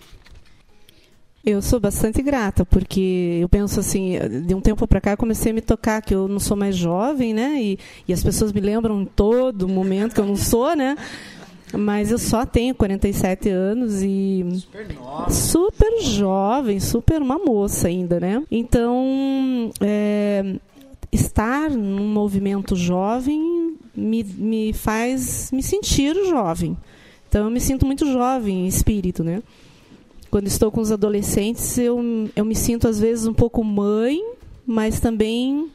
Eu 1.42 1.62
sou 1.62 1.80
bastante 1.80 2.20
grata, 2.20 2.66
porque 2.66 3.38
eu 3.40 3.48
penso 3.48 3.80
assim, 3.80 4.18
de 4.46 4.54
um 4.54 4.60
tempo 4.60 4.86
para 4.86 5.00
cá 5.00 5.16
comecei 5.16 5.52
a 5.52 5.54
me 5.54 5.62
tocar 5.62 6.02
que 6.02 6.14
eu 6.14 6.28
não 6.28 6.38
sou 6.38 6.54
mais 6.54 6.76
jovem, 6.76 7.32
né? 7.32 7.62
E, 7.62 7.78
e 8.06 8.12
as 8.12 8.22
pessoas 8.22 8.52
me 8.52 8.60
lembram 8.60 9.00
em 9.00 9.06
todo 9.06 9.66
momento 9.66 10.14
que 10.14 10.20
eu 10.20 10.26
não 10.26 10.36
sou, 10.36 10.76
né? 10.76 10.96
Mas 11.72 12.10
eu 12.10 12.18
só 12.18 12.44
tenho 12.44 12.74
47 12.74 13.48
anos 13.48 14.02
e. 14.02 14.44
Super 14.54 14.94
nova. 14.94 15.30
Super 15.30 16.02
jovem, 16.02 16.80
super 16.80 17.22
uma 17.22 17.38
moça 17.38 17.88
ainda, 17.88 18.20
né? 18.20 18.42
Então, 18.50 19.70
é, 19.80 20.56
estar 21.12 21.70
num 21.70 22.08
movimento 22.08 22.76
jovem 22.76 23.76
me, 23.94 24.22
me 24.24 24.72
faz 24.72 25.50
me 25.52 25.62
sentir 25.62 26.14
jovem. 26.26 26.76
Então 27.28 27.44
eu 27.44 27.50
me 27.50 27.60
sinto 27.60 27.86
muito 27.86 28.06
jovem 28.10 28.64
em 28.64 28.66
espírito, 28.66 29.22
né? 29.22 29.42
Quando 30.30 30.46
estou 30.46 30.70
com 30.70 30.80
os 30.80 30.92
adolescentes, 30.92 31.76
eu, 31.76 32.00
eu 32.36 32.44
me 32.44 32.54
sinto 32.54 32.86
às 32.86 33.00
vezes 33.00 33.26
um 33.26 33.34
pouco 33.34 33.64
mãe, 33.64 34.20
mas 34.64 35.00
também 35.00 35.68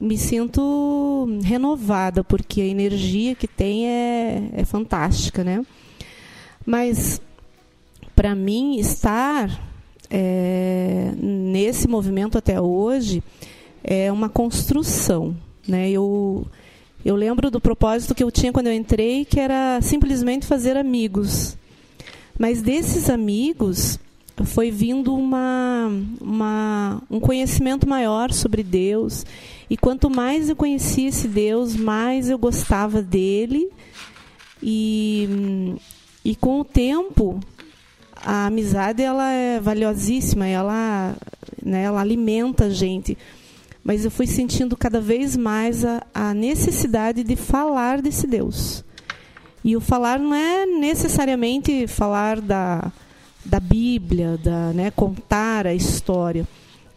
me 0.00 0.16
sinto 0.16 1.28
renovada, 1.42 2.24
porque 2.24 2.60
a 2.60 2.66
energia 2.66 3.34
que 3.34 3.48
tem 3.48 3.86
é, 3.86 4.50
é 4.52 4.64
fantástica, 4.64 5.44
né? 5.44 5.64
Mas 6.64 7.20
para 8.14 8.34
mim 8.34 8.78
estar 8.78 9.60
é, 10.08 11.12
nesse 11.20 11.88
movimento 11.88 12.38
até 12.38 12.60
hoje 12.60 13.22
é 13.82 14.10
uma 14.10 14.28
construção, 14.28 15.36
né? 15.66 15.90
Eu 15.90 16.46
eu 17.04 17.16
lembro 17.16 17.50
do 17.50 17.60
propósito 17.60 18.14
que 18.14 18.22
eu 18.22 18.30
tinha 18.30 18.52
quando 18.52 18.66
eu 18.66 18.74
entrei, 18.74 19.24
que 19.24 19.40
era 19.40 19.80
simplesmente 19.80 20.46
fazer 20.46 20.76
amigos. 20.76 21.56
Mas 22.38 22.60
desses 22.60 23.08
amigos 23.08 23.98
foi 24.44 24.70
vindo 24.70 25.14
uma, 25.14 25.90
uma, 26.20 27.02
um 27.10 27.18
conhecimento 27.18 27.88
maior 27.88 28.32
sobre 28.32 28.62
Deus. 28.62 29.24
E 29.68 29.76
quanto 29.76 30.10
mais 30.10 30.48
eu 30.48 30.56
conhecia 30.56 31.08
esse 31.08 31.26
Deus, 31.26 31.74
mais 31.74 32.28
eu 32.28 32.38
gostava 32.38 33.00
dele. 33.00 33.70
E, 34.62 35.76
e 36.22 36.36
com 36.36 36.60
o 36.60 36.64
tempo, 36.64 37.40
a 38.14 38.46
amizade 38.46 39.02
ela 39.02 39.30
é 39.32 39.58
valiosíssima, 39.58 40.46
ela, 40.46 41.16
né, 41.62 41.84
ela 41.84 42.00
alimenta 42.00 42.66
a 42.66 42.70
gente 42.70 43.16
mas 43.90 44.04
eu 44.04 44.10
fui 44.12 44.28
sentindo 44.28 44.76
cada 44.76 45.00
vez 45.00 45.36
mais 45.36 45.84
a, 45.84 46.06
a 46.14 46.32
necessidade 46.32 47.24
de 47.24 47.34
falar 47.34 48.00
desse 48.00 48.24
Deus. 48.24 48.84
E 49.64 49.76
o 49.76 49.80
falar 49.80 50.16
não 50.16 50.32
é 50.32 50.64
necessariamente 50.64 51.88
falar 51.88 52.40
da, 52.40 52.92
da 53.44 53.58
Bíblia, 53.58 54.38
da, 54.38 54.72
né, 54.72 54.92
contar 54.92 55.66
a 55.66 55.74
história. 55.74 56.46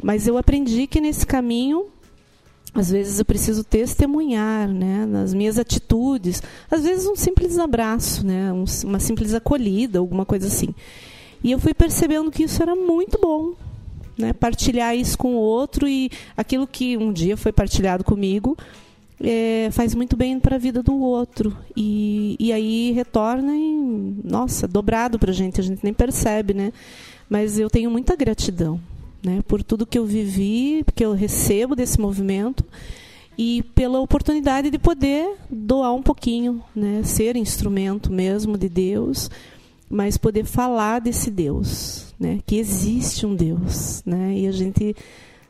Mas 0.04 0.28
eu 0.28 0.38
aprendi 0.38 0.86
que 0.86 1.02
nesse 1.02 1.26
caminho, 1.26 1.88
às 2.76 2.92
vezes 2.92 3.18
eu 3.18 3.26
preciso 3.26 3.64
testemunhar, 3.64 4.68
né, 4.68 5.08
nas 5.08 5.34
minhas 5.34 5.58
atitudes. 5.58 6.44
Às 6.70 6.84
vezes 6.84 7.08
um 7.08 7.16
simples 7.16 7.58
abraço, 7.58 8.24
né, 8.24 8.54
um, 8.54 8.66
uma 8.84 9.00
simples 9.00 9.34
acolhida, 9.34 9.98
alguma 9.98 10.28
coisa 10.28 10.46
assim. 10.46 10.76
E 11.44 11.54
eu 11.54 11.58
fui 11.58 11.74
percebendo 11.74 12.30
que 12.30 12.44
isso 12.44 12.62
era 12.62 12.76
muito 12.76 13.18
bom, 13.20 13.56
né, 14.18 14.34
partilhar 14.34 14.96
isso 14.96 15.18
com 15.18 15.36
o 15.36 15.40
outro 15.40 15.88
e 15.88 16.10
aquilo 16.36 16.68
que 16.68 16.98
um 16.98 17.12
dia 17.12 17.36
foi 17.36 17.52
partilhado 17.52 18.04
comigo 18.04 18.58
é, 19.22 19.70
faz 19.72 19.96
muito 19.96 20.16
bem 20.16 20.40
para 20.40 20.56
a 20.56 20.60
vida 20.60 20.84
do 20.84 20.96
outro 20.96 21.56
e, 21.76 22.36
e 22.40 22.52
aí 22.52 22.92
retorna 22.92 23.56
em, 23.56 24.18
nossa 24.24 24.68
dobrado 24.68 25.18
para 25.18 25.32
a 25.32 25.34
gente 25.34 25.60
a 25.60 25.64
gente 25.64 25.84
nem 25.84 25.94
percebe 25.94 26.54
né 26.54 26.72
mas 27.30 27.58
eu 27.58 27.70
tenho 27.70 27.90
muita 27.90 28.16
gratidão 28.16 28.80
né? 29.24 29.42
Por 29.48 29.64
tudo 29.64 29.86
que 29.86 29.98
eu 29.98 30.06
vivi, 30.06 30.84
que 30.94 31.06
eu 31.06 31.14
recebo 31.14 31.76
desse 31.76 32.00
movimento 32.00 32.64
e 33.38 33.64
pela 33.74 34.00
oportunidade 34.00 34.70
de 34.70 34.78
poder 34.78 35.38
doar 35.50 35.94
um 35.94 36.04
pouquinho, 36.04 36.62
né? 36.76 37.02
Ser 37.04 37.36
instrumento 37.36 38.12
mesmo 38.12 38.58
de 38.58 38.68
Deus, 38.68 39.32
mas 39.90 40.18
poder 40.18 40.46
falar 40.46 41.00
desse 41.00 41.30
Deus, 41.30 42.14
né? 42.20 42.40
Que 42.46 42.58
existe 42.58 43.26
um 43.26 43.36
Deus, 43.36 44.02
né? 44.06 44.34
E 44.38 44.48
a 44.48 44.52
gente 44.52 44.96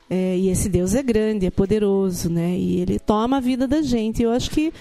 é, 0.09 0.37
e 0.37 0.49
esse 0.49 0.69
Deus 0.69 0.93
é 0.93 1.01
grande, 1.01 1.45
é 1.45 1.51
poderoso, 1.51 2.29
né? 2.29 2.55
E 2.57 2.79
ele 2.79 2.99
toma 2.99 3.37
a 3.37 3.39
vida 3.39 3.67
da 3.67 3.81
gente. 3.81 4.21
Eu 4.21 4.31
acho 4.31 4.51
que 4.51 4.71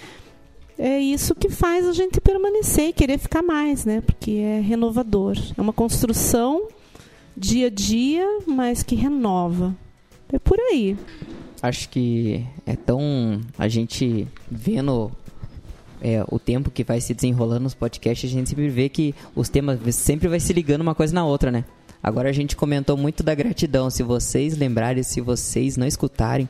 é 0.78 0.99
isso 0.99 1.35
que 1.35 1.49
faz 1.49 1.87
a 1.87 1.92
gente 1.92 2.21
permanecer 2.21 2.88
e 2.88 2.92
querer 2.92 3.18
ficar 3.18 3.42
mais, 3.42 3.85
né? 3.85 4.00
Porque 4.00 4.32
é 4.32 4.61
renovador. 4.61 5.37
É 5.56 5.61
uma 5.61 5.73
construção 5.73 6.68
dia 7.37 7.68
a 7.68 7.71
dia, 7.71 8.26
mas 8.47 8.82
que 8.82 8.94
renova. 8.94 9.75
É 10.32 10.38
por 10.38 10.59
aí. 10.59 10.97
Acho 11.62 11.88
que 11.88 12.44
é 12.66 12.75
tão. 12.75 13.40
A 13.56 13.68
gente 13.68 14.26
vendo 14.50 15.12
é, 16.02 16.25
o 16.28 16.38
tempo 16.38 16.71
que 16.71 16.82
vai 16.82 17.00
se 17.00 17.14
desenrolando 17.14 17.62
nos 17.62 17.75
podcasts, 17.75 18.28
a 18.28 18.32
gente 18.32 18.50
sempre 18.50 18.68
vê 18.68 18.88
que 18.88 19.14
os 19.37 19.49
temas 19.49 19.78
sempre 19.94 20.28
vai 20.28 20.40
se 20.40 20.52
ligando 20.52 20.80
uma 20.80 20.94
coisa 20.94 21.14
na 21.14 21.25
outra, 21.25 21.50
né? 21.50 21.64
Agora 22.02 22.28
a 22.28 22.32
gente 22.32 22.56
comentou 22.56 22.97
muito 22.97 23.23
da 23.23 23.35
gratidão. 23.35 23.88
Se 23.88 24.02
vocês 24.02 24.56
lembrarem, 24.56 25.04
se 25.04 25.21
vocês 25.21 25.76
não 25.76 25.87
escutarem, 25.87 26.49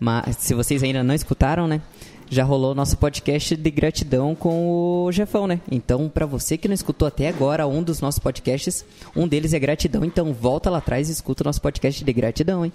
mas 0.00 0.36
se 0.38 0.52
vocês 0.52 0.82
ainda 0.82 1.04
não 1.04 1.14
escutaram, 1.14 1.68
né? 1.68 1.80
Já 2.28 2.44
rolou 2.44 2.74
nosso 2.74 2.98
podcast 2.98 3.56
de 3.56 3.70
gratidão 3.70 4.34
com 4.34 5.04
o 5.06 5.12
Jefão, 5.12 5.46
né? 5.46 5.60
Então, 5.70 6.08
para 6.08 6.26
você 6.26 6.58
que 6.58 6.68
não 6.68 6.74
escutou 6.74 7.08
até 7.08 7.28
agora 7.28 7.66
um 7.66 7.82
dos 7.82 8.00
nossos 8.00 8.18
podcasts, 8.18 8.84
um 9.16 9.26
deles 9.26 9.54
é 9.54 9.58
gratidão. 9.58 10.04
Então, 10.04 10.34
volta 10.34 10.68
lá 10.68 10.78
atrás 10.78 11.08
e 11.08 11.12
escuta 11.12 11.42
o 11.42 11.46
nosso 11.46 11.62
podcast 11.62 12.04
de 12.04 12.12
gratidão, 12.12 12.64
hein? 12.66 12.72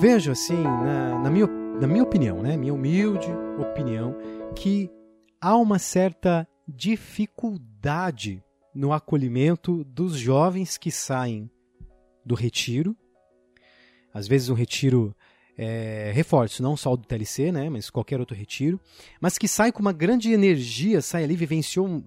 Vejo 0.00 0.32
assim, 0.32 0.56
na, 0.56 1.18
na, 1.18 1.30
minha, 1.30 1.46
na 1.46 1.86
minha 1.86 2.02
opinião, 2.02 2.42
né? 2.42 2.56
Minha 2.56 2.72
humilde 2.72 3.28
opinião, 3.58 4.16
que 4.56 4.90
há 5.38 5.54
uma 5.54 5.78
certa 5.78 6.48
dificuldade 6.66 8.42
no 8.74 8.94
acolhimento 8.94 9.84
dos 9.84 10.16
jovens 10.16 10.78
que 10.78 10.90
saem 10.90 11.50
do 12.24 12.34
retiro. 12.34 12.96
Às 14.14 14.26
vezes 14.26 14.48
um 14.48 14.54
retiro 14.54 15.14
é, 15.56 16.10
reforço, 16.14 16.62
não 16.62 16.78
só 16.78 16.96
do 16.96 17.06
TLC, 17.06 17.52
né, 17.52 17.68
mas 17.68 17.90
qualquer 17.90 18.20
outro 18.20 18.34
retiro, 18.34 18.80
mas 19.20 19.36
que 19.36 19.46
sai 19.46 19.70
com 19.70 19.80
uma 19.80 19.92
grande 19.92 20.32
energia, 20.32 21.02
sai 21.02 21.24
ali, 21.24 21.36
vivenciou 21.36 22.02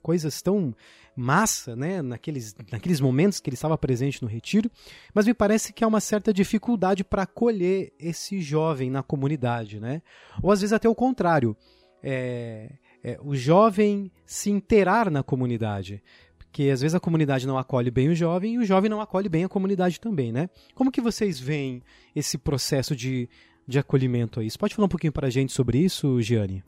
coisas 0.00 0.40
tão 0.40 0.72
massa, 1.16 1.76
né, 1.76 2.00
naqueles, 2.00 2.54
naqueles 2.70 3.00
momentos 3.00 3.40
que 3.40 3.50
ele 3.50 3.54
estava 3.54 3.76
presente 3.76 4.22
no 4.22 4.28
retiro, 4.28 4.70
mas 5.14 5.26
me 5.26 5.34
parece 5.34 5.72
que 5.72 5.84
há 5.84 5.86
uma 5.88 6.00
certa 6.00 6.32
dificuldade 6.32 7.04
para 7.04 7.22
acolher 7.22 7.92
esse 7.98 8.40
jovem 8.40 8.90
na 8.90 9.02
comunidade, 9.02 9.78
né? 9.78 10.02
Ou 10.42 10.50
às 10.50 10.60
vezes 10.60 10.72
até 10.72 10.88
o 10.88 10.94
contrário, 10.94 11.56
é, 12.02 12.72
é, 13.04 13.18
o 13.22 13.34
jovem 13.34 14.10
se 14.24 14.50
inteirar 14.50 15.10
na 15.10 15.22
comunidade, 15.22 16.02
porque 16.38 16.64
às 16.70 16.80
vezes 16.80 16.94
a 16.94 17.00
comunidade 17.00 17.46
não 17.46 17.58
acolhe 17.58 17.90
bem 17.90 18.08
o 18.08 18.14
jovem 18.14 18.54
e 18.54 18.58
o 18.58 18.64
jovem 18.64 18.90
não 18.90 19.00
acolhe 19.00 19.28
bem 19.28 19.44
a 19.44 19.48
comunidade 19.48 20.00
também, 20.00 20.32
né? 20.32 20.48
Como 20.74 20.92
que 20.92 21.00
vocês 21.00 21.38
veem 21.38 21.82
esse 22.14 22.38
processo 22.38 22.96
de, 22.96 23.28
de 23.66 23.78
acolhimento 23.78 24.40
aí? 24.40 24.50
Você 24.50 24.58
pode 24.58 24.74
falar 24.74 24.86
um 24.86 24.90
pouquinho 24.90 25.12
para 25.12 25.26
a 25.26 25.30
gente 25.30 25.52
sobre 25.52 25.78
isso, 25.78 26.20
Giane? 26.20 26.62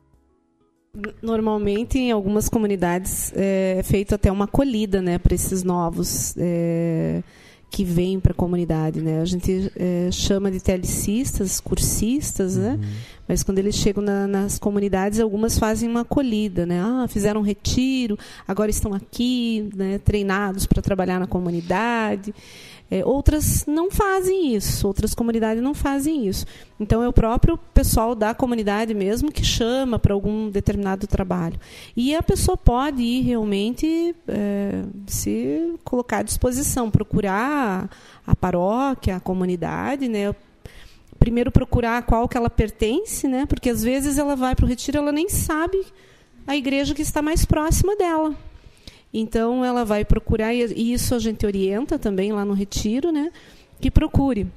Normalmente, 1.20 1.98
em 1.98 2.12
algumas 2.12 2.48
comunidades, 2.48 3.33
é 3.35 3.83
feito 3.85 4.14
até 4.14 4.30
uma 4.30 4.44
acolhida 4.44 5.02
né, 5.02 5.18
para 5.18 5.35
esses 5.35 5.64
novos 5.64 6.35
é, 6.38 7.20
que 7.68 7.85
vêm 7.85 8.20
para 8.20 8.30
a 8.30 8.35
comunidade. 8.35 9.00
Né? 9.00 9.20
A 9.20 9.24
gente 9.24 9.72
é, 9.74 10.09
chama 10.12 10.52
de 10.52 10.61
telicistas, 10.61 11.59
cursistas, 11.59 12.57
né? 12.57 12.78
Uhum. 12.80 12.88
mas 13.26 13.42
quando 13.42 13.59
eles 13.59 13.74
chegam 13.74 14.04
na, 14.04 14.28
nas 14.28 14.57
comunidades, 14.61 15.18
algumas 15.18 15.59
fazem 15.59 15.88
uma 15.88 16.02
acolhida. 16.02 16.64
Né? 16.64 16.80
Ah, 16.80 17.07
fizeram 17.09 17.40
um 17.40 17.44
retiro, 17.44 18.16
agora 18.46 18.70
estão 18.70 18.94
aqui, 18.94 19.68
né, 19.74 19.98
treinados 19.98 20.64
para 20.64 20.80
trabalhar 20.80 21.18
na 21.18 21.26
comunidade. 21.26 22.33
É, 22.90 23.05
outras 23.05 23.64
não 23.66 23.90
fazem 23.90 24.55
isso, 24.55 24.87
outras 24.87 25.14
comunidades 25.14 25.62
não 25.62 25.75
fazem 25.75 26.29
isso. 26.29 26.44
Então 26.79 27.03
é 27.03 27.09
o 27.09 27.12
próprio 27.12 27.59
pessoal 27.73 28.14
da 28.14 28.35
comunidade 28.35 28.92
mesmo 28.92 29.33
que 29.33 29.44
chama 29.44 29.99
para 29.99 30.12
algum 30.12 30.51
determinado 30.51 31.07
trabalho. 31.07 31.59
E 31.97 32.14
a 32.14 32.23
pessoa 32.23 32.57
pode 32.57 33.03
ir 33.03 33.23
realmente 33.23 34.14
é, 34.29 34.83
se 35.07 35.75
colocar 35.83 36.18
à 36.18 36.23
disposição, 36.23 36.90
procurar 36.90 37.88
a 38.27 38.37
paróquia, 38.37 39.16
a 39.16 39.20
comunidade, 39.20 40.07
né? 40.07 40.35
Primeiro 41.18 41.51
procurar 41.51 42.03
qual 42.03 42.29
que 42.29 42.37
ela 42.37 42.51
pertence, 42.51 43.27
né? 43.27 43.47
Porque 43.47 43.70
às 43.70 43.83
vezes 43.83 44.18
ela 44.18 44.37
vai 44.37 44.55
para 44.55 44.66
o 44.66 44.68
retiro, 44.68 44.99
ela 44.99 45.12
nem 45.12 45.29
sabe 45.29 45.85
a 46.47 46.55
igreja 46.55 46.94
que 46.94 47.03
está 47.03 47.23
mais 47.23 47.47
próxima 47.47 47.97
dela. 47.97 48.37
Então 49.16 49.64
ela 49.64 49.85
vai 49.85 50.05
procurar 50.05 50.53
e 50.53 50.92
isso 50.92 51.14
a 51.14 51.20
gente 51.20 51.46
orienta 51.46 51.96
também 52.00 52.33
lá 52.33 52.44
no 52.44 52.53
retiro, 52.53 53.12
né? 53.12 53.31
Que 53.81 53.88
procure. 53.88 54.48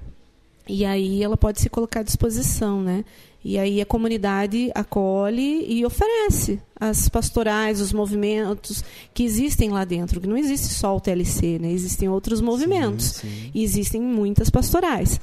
E 0.67 0.84
aí 0.84 1.22
ela 1.22 1.38
pode 1.38 1.62
se 1.62 1.70
colocar 1.70 2.00
à 2.00 2.04
disposição, 2.04 2.82
né? 2.82 3.06
E 3.46 3.58
aí 3.60 3.80
a 3.80 3.86
comunidade 3.86 4.72
acolhe 4.74 5.63
e 5.72 5.86
oferece 5.86 6.60
as 6.76 7.08
pastorais, 7.08 7.80
os 7.80 7.93
movimentos 7.93 8.84
que 9.13 9.24
existem 9.24 9.70
lá 9.70 9.86
dentro. 9.86 10.20
Que 10.20 10.28
não 10.28 10.36
existe 10.36 10.74
só 10.74 10.98
o 10.98 11.00
TLC, 11.00 11.60
né? 11.60 11.72
Existem 11.72 12.10
outros 12.10 12.41
movimentos. 12.41 13.06
Sim, 13.06 13.30
sim. 13.30 13.52
E 13.54 13.63
existem 13.63 14.02
muitas 14.02 14.50
pastorais. 14.50 15.22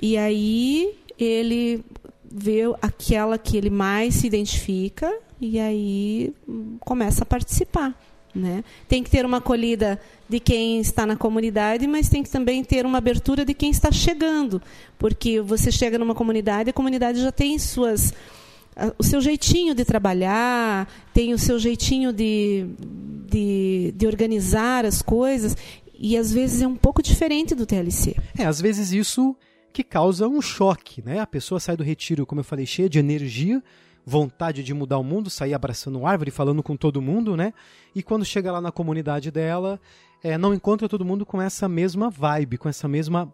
E 0.00 0.16
aí 0.16 0.94
ele 1.18 1.84
vê 2.24 2.62
aquela 2.80 3.36
que 3.36 3.56
ele 3.56 3.70
mais 3.70 4.14
se 4.14 4.26
identifica 4.26 5.12
e 5.38 5.60
aí 5.60 6.34
começa 6.80 7.22
a 7.22 7.26
participar. 7.26 7.94
Né? 8.34 8.64
Tem 8.88 9.02
que 9.02 9.10
ter 9.10 9.26
uma 9.26 9.38
acolhida 9.38 10.00
de 10.26 10.40
quem 10.40 10.80
está 10.80 11.04
na 11.04 11.16
comunidade, 11.16 11.86
mas 11.86 12.08
tem 12.08 12.22
que 12.22 12.30
também 12.30 12.64
ter 12.64 12.86
uma 12.86 12.96
abertura 12.96 13.44
de 13.44 13.52
quem 13.52 13.70
está 13.70 13.92
chegando, 13.92 14.62
porque 14.98 15.40
você 15.40 15.70
chega 15.70 15.98
numa 15.98 16.14
comunidade, 16.14 16.70
a 16.70 16.72
comunidade 16.72 17.20
já 17.20 17.30
tem 17.30 17.58
suas 17.58 18.14
o 18.98 19.02
seu 19.02 19.20
jeitinho 19.20 19.74
de 19.74 19.84
trabalhar, 19.84 20.88
tem 21.12 21.34
o 21.34 21.38
seu 21.38 21.58
jeitinho 21.58 22.10
de, 22.10 22.66
de, 23.28 23.92
de 23.94 24.06
organizar 24.06 24.86
as 24.86 25.02
coisas, 25.02 25.56
e 25.94 26.16
às 26.16 26.32
vezes 26.32 26.62
é 26.62 26.66
um 26.66 26.74
pouco 26.74 27.02
diferente 27.02 27.54
do 27.54 27.66
TLC. 27.66 28.16
É, 28.36 28.44
às 28.44 28.60
vezes 28.60 28.92
isso 28.92 29.36
que 29.72 29.82
causa 29.82 30.28
um 30.28 30.40
choque, 30.40 31.02
né? 31.02 31.20
A 31.20 31.26
pessoa 31.26 31.60
sai 31.60 31.76
do 31.76 31.84
retiro, 31.84 32.26
como 32.26 32.40
eu 32.40 32.44
falei, 32.44 32.66
cheia 32.66 32.88
de 32.88 32.98
energia, 32.98 33.62
vontade 34.04 34.62
de 34.62 34.74
mudar 34.74 34.98
o 34.98 35.04
mundo, 35.04 35.30
sair 35.30 35.54
abraçando 35.54 36.06
árvore, 36.06 36.30
falando 36.30 36.62
com 36.62 36.76
todo 36.76 37.02
mundo, 37.02 37.36
né? 37.36 37.52
E 37.94 38.02
quando 38.02 38.24
chega 38.24 38.52
lá 38.52 38.60
na 38.60 38.72
comunidade 38.72 39.30
dela, 39.30 39.80
é, 40.22 40.36
não 40.36 40.54
encontra 40.54 40.88
todo 40.88 41.04
mundo 41.04 41.24
com 41.24 41.40
essa 41.40 41.68
mesma 41.68 42.10
vibe, 42.10 42.58
com 42.58 42.68
essa 42.68 42.88
mesma 42.88 43.32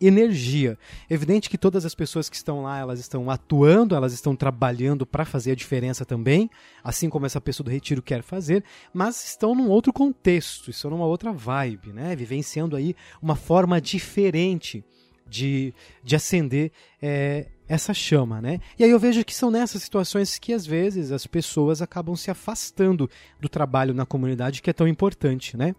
energia. 0.00 0.78
Evidente 1.08 1.50
que 1.50 1.58
todas 1.58 1.84
as 1.84 1.94
pessoas 1.94 2.30
que 2.30 2.36
estão 2.36 2.62
lá, 2.62 2.78
elas 2.78 2.98
estão 2.98 3.30
atuando, 3.30 3.94
elas 3.94 4.14
estão 4.14 4.34
trabalhando 4.34 5.04
para 5.04 5.26
fazer 5.26 5.52
a 5.52 5.54
diferença 5.54 6.06
também, 6.06 6.48
assim 6.82 7.10
como 7.10 7.26
essa 7.26 7.40
pessoa 7.40 7.64
do 7.64 7.70
retiro 7.70 8.00
quer 8.00 8.22
fazer, 8.22 8.64
mas 8.94 9.22
estão 9.24 9.54
num 9.54 9.68
outro 9.68 9.92
contexto, 9.92 10.70
estão 10.70 10.90
numa 10.90 11.04
outra 11.04 11.32
vibe, 11.32 11.92
né? 11.92 12.16
Vivenciando 12.16 12.76
aí 12.76 12.96
uma 13.20 13.36
forma 13.36 13.80
diferente 13.80 14.82
de, 15.28 15.74
de 16.02 16.16
acender 16.16 16.72
é, 17.00 17.46
essa 17.70 17.94
chama, 17.94 18.42
né? 18.42 18.58
E 18.76 18.82
aí 18.82 18.90
eu 18.90 18.98
vejo 18.98 19.24
que 19.24 19.32
são 19.32 19.48
nessas 19.48 19.80
situações 19.80 20.40
que 20.40 20.52
às 20.52 20.66
vezes 20.66 21.12
as 21.12 21.24
pessoas 21.24 21.80
acabam 21.80 22.16
se 22.16 22.28
afastando 22.28 23.08
do 23.38 23.48
trabalho 23.48 23.94
na 23.94 24.04
comunidade 24.04 24.60
que 24.60 24.68
é 24.68 24.72
tão 24.72 24.88
importante, 24.88 25.56
né? 25.56 25.72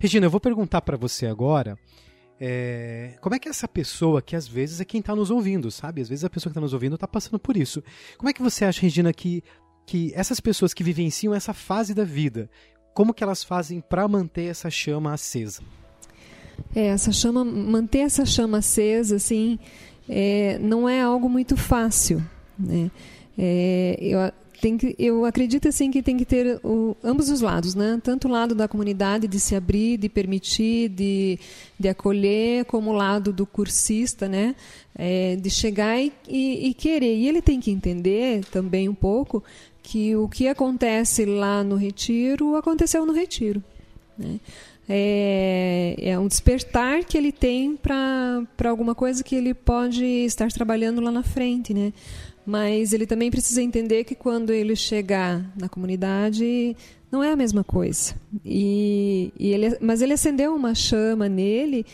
Regina, 0.00 0.26
eu 0.26 0.30
vou 0.30 0.40
perguntar 0.40 0.80
para 0.82 0.96
você 0.96 1.26
agora. 1.26 1.78
É, 2.40 3.16
como 3.20 3.36
é 3.36 3.38
que 3.38 3.48
essa 3.48 3.68
pessoa, 3.68 4.20
que 4.20 4.34
às 4.34 4.48
vezes 4.48 4.80
é 4.80 4.84
quem 4.84 4.98
está 4.98 5.14
nos 5.14 5.30
ouvindo, 5.30 5.70
sabe? 5.70 6.00
Às 6.00 6.08
vezes 6.08 6.24
a 6.24 6.30
pessoa 6.30 6.50
que 6.50 6.54
está 6.54 6.60
nos 6.60 6.72
ouvindo 6.72 6.96
está 6.96 7.06
passando 7.06 7.38
por 7.38 7.56
isso. 7.56 7.84
Como 8.16 8.28
é 8.28 8.32
que 8.32 8.42
você 8.42 8.64
acha, 8.64 8.82
Regina, 8.82 9.12
que, 9.12 9.44
que 9.86 10.12
essas 10.16 10.40
pessoas 10.40 10.74
que 10.74 10.82
vivenciam 10.82 11.32
essa 11.32 11.54
fase 11.54 11.94
da 11.94 12.04
vida, 12.04 12.50
como 12.92 13.14
que 13.14 13.22
elas 13.22 13.44
fazem 13.44 13.80
para 13.80 14.08
manter 14.08 14.46
essa 14.46 14.70
chama 14.70 15.12
acesa? 15.12 15.62
É, 16.74 16.86
essa 16.88 17.12
chama, 17.12 17.44
manter 17.44 18.00
essa 18.00 18.26
chama 18.26 18.58
acesa, 18.58 19.14
assim, 19.14 19.56
é, 20.08 20.58
não 20.60 20.88
é 20.88 21.02
algo 21.02 21.28
muito 21.28 21.56
fácil. 21.56 22.22
Né? 22.58 22.90
É, 23.36 23.98
eu, 24.00 24.18
tem 24.60 24.76
que, 24.76 24.94
eu 24.98 25.24
acredito 25.24 25.68
assim 25.68 25.90
que 25.90 26.02
tem 26.02 26.16
que 26.16 26.24
ter 26.24 26.58
o, 26.64 26.96
ambos 27.02 27.30
os 27.30 27.40
lados, 27.40 27.74
né? 27.74 28.00
Tanto 28.02 28.26
o 28.26 28.30
lado 28.30 28.54
da 28.54 28.66
comunidade 28.66 29.28
de 29.28 29.38
se 29.38 29.54
abrir, 29.54 29.96
de 29.96 30.08
permitir, 30.08 30.88
de, 30.88 31.38
de 31.78 31.88
acolher, 31.88 32.64
como 32.64 32.90
o 32.90 32.92
lado 32.92 33.32
do 33.32 33.46
cursista, 33.46 34.28
né? 34.28 34.56
É, 34.96 35.36
de 35.36 35.48
chegar 35.48 36.00
e, 36.00 36.12
e, 36.26 36.68
e 36.68 36.74
querer. 36.74 37.16
E 37.16 37.28
ele 37.28 37.40
tem 37.40 37.60
que 37.60 37.70
entender 37.70 38.44
também 38.46 38.88
um 38.88 38.94
pouco 38.94 39.44
que 39.82 40.16
o 40.16 40.28
que 40.28 40.48
acontece 40.48 41.24
lá 41.24 41.62
no 41.62 41.76
retiro 41.76 42.56
aconteceu 42.56 43.06
no 43.06 43.12
retiro. 43.12 43.62
Né? 44.18 44.40
É, 44.88 45.94
é, 45.98 46.18
um 46.18 46.26
despertar 46.26 47.04
que 47.04 47.18
ele 47.18 47.30
tem 47.30 47.76
para 47.76 48.70
alguma 48.70 48.94
coisa 48.94 49.22
que 49.22 49.36
ele 49.36 49.52
pode 49.52 50.04
estar 50.04 50.50
trabalhando 50.50 51.00
lá 51.00 51.10
na 51.10 51.22
frente, 51.22 51.74
né? 51.74 51.92
Mas 52.46 52.94
ele 52.94 53.06
também 53.06 53.30
precisa 53.30 53.60
entender 53.60 54.04
que 54.04 54.14
quando 54.14 54.50
ele 54.50 54.74
chegar 54.74 55.52
na 55.54 55.68
comunidade 55.68 56.74
não 57.12 57.22
é 57.22 57.32
a 57.32 57.36
mesma 57.36 57.62
coisa. 57.62 58.14
E, 58.44 59.30
e 59.38 59.48
ele, 59.52 59.76
mas 59.80 60.00
ele 60.00 60.14
acendeu 60.14 60.54
uma 60.54 60.74
chama 60.74 61.28
nele 61.28 61.84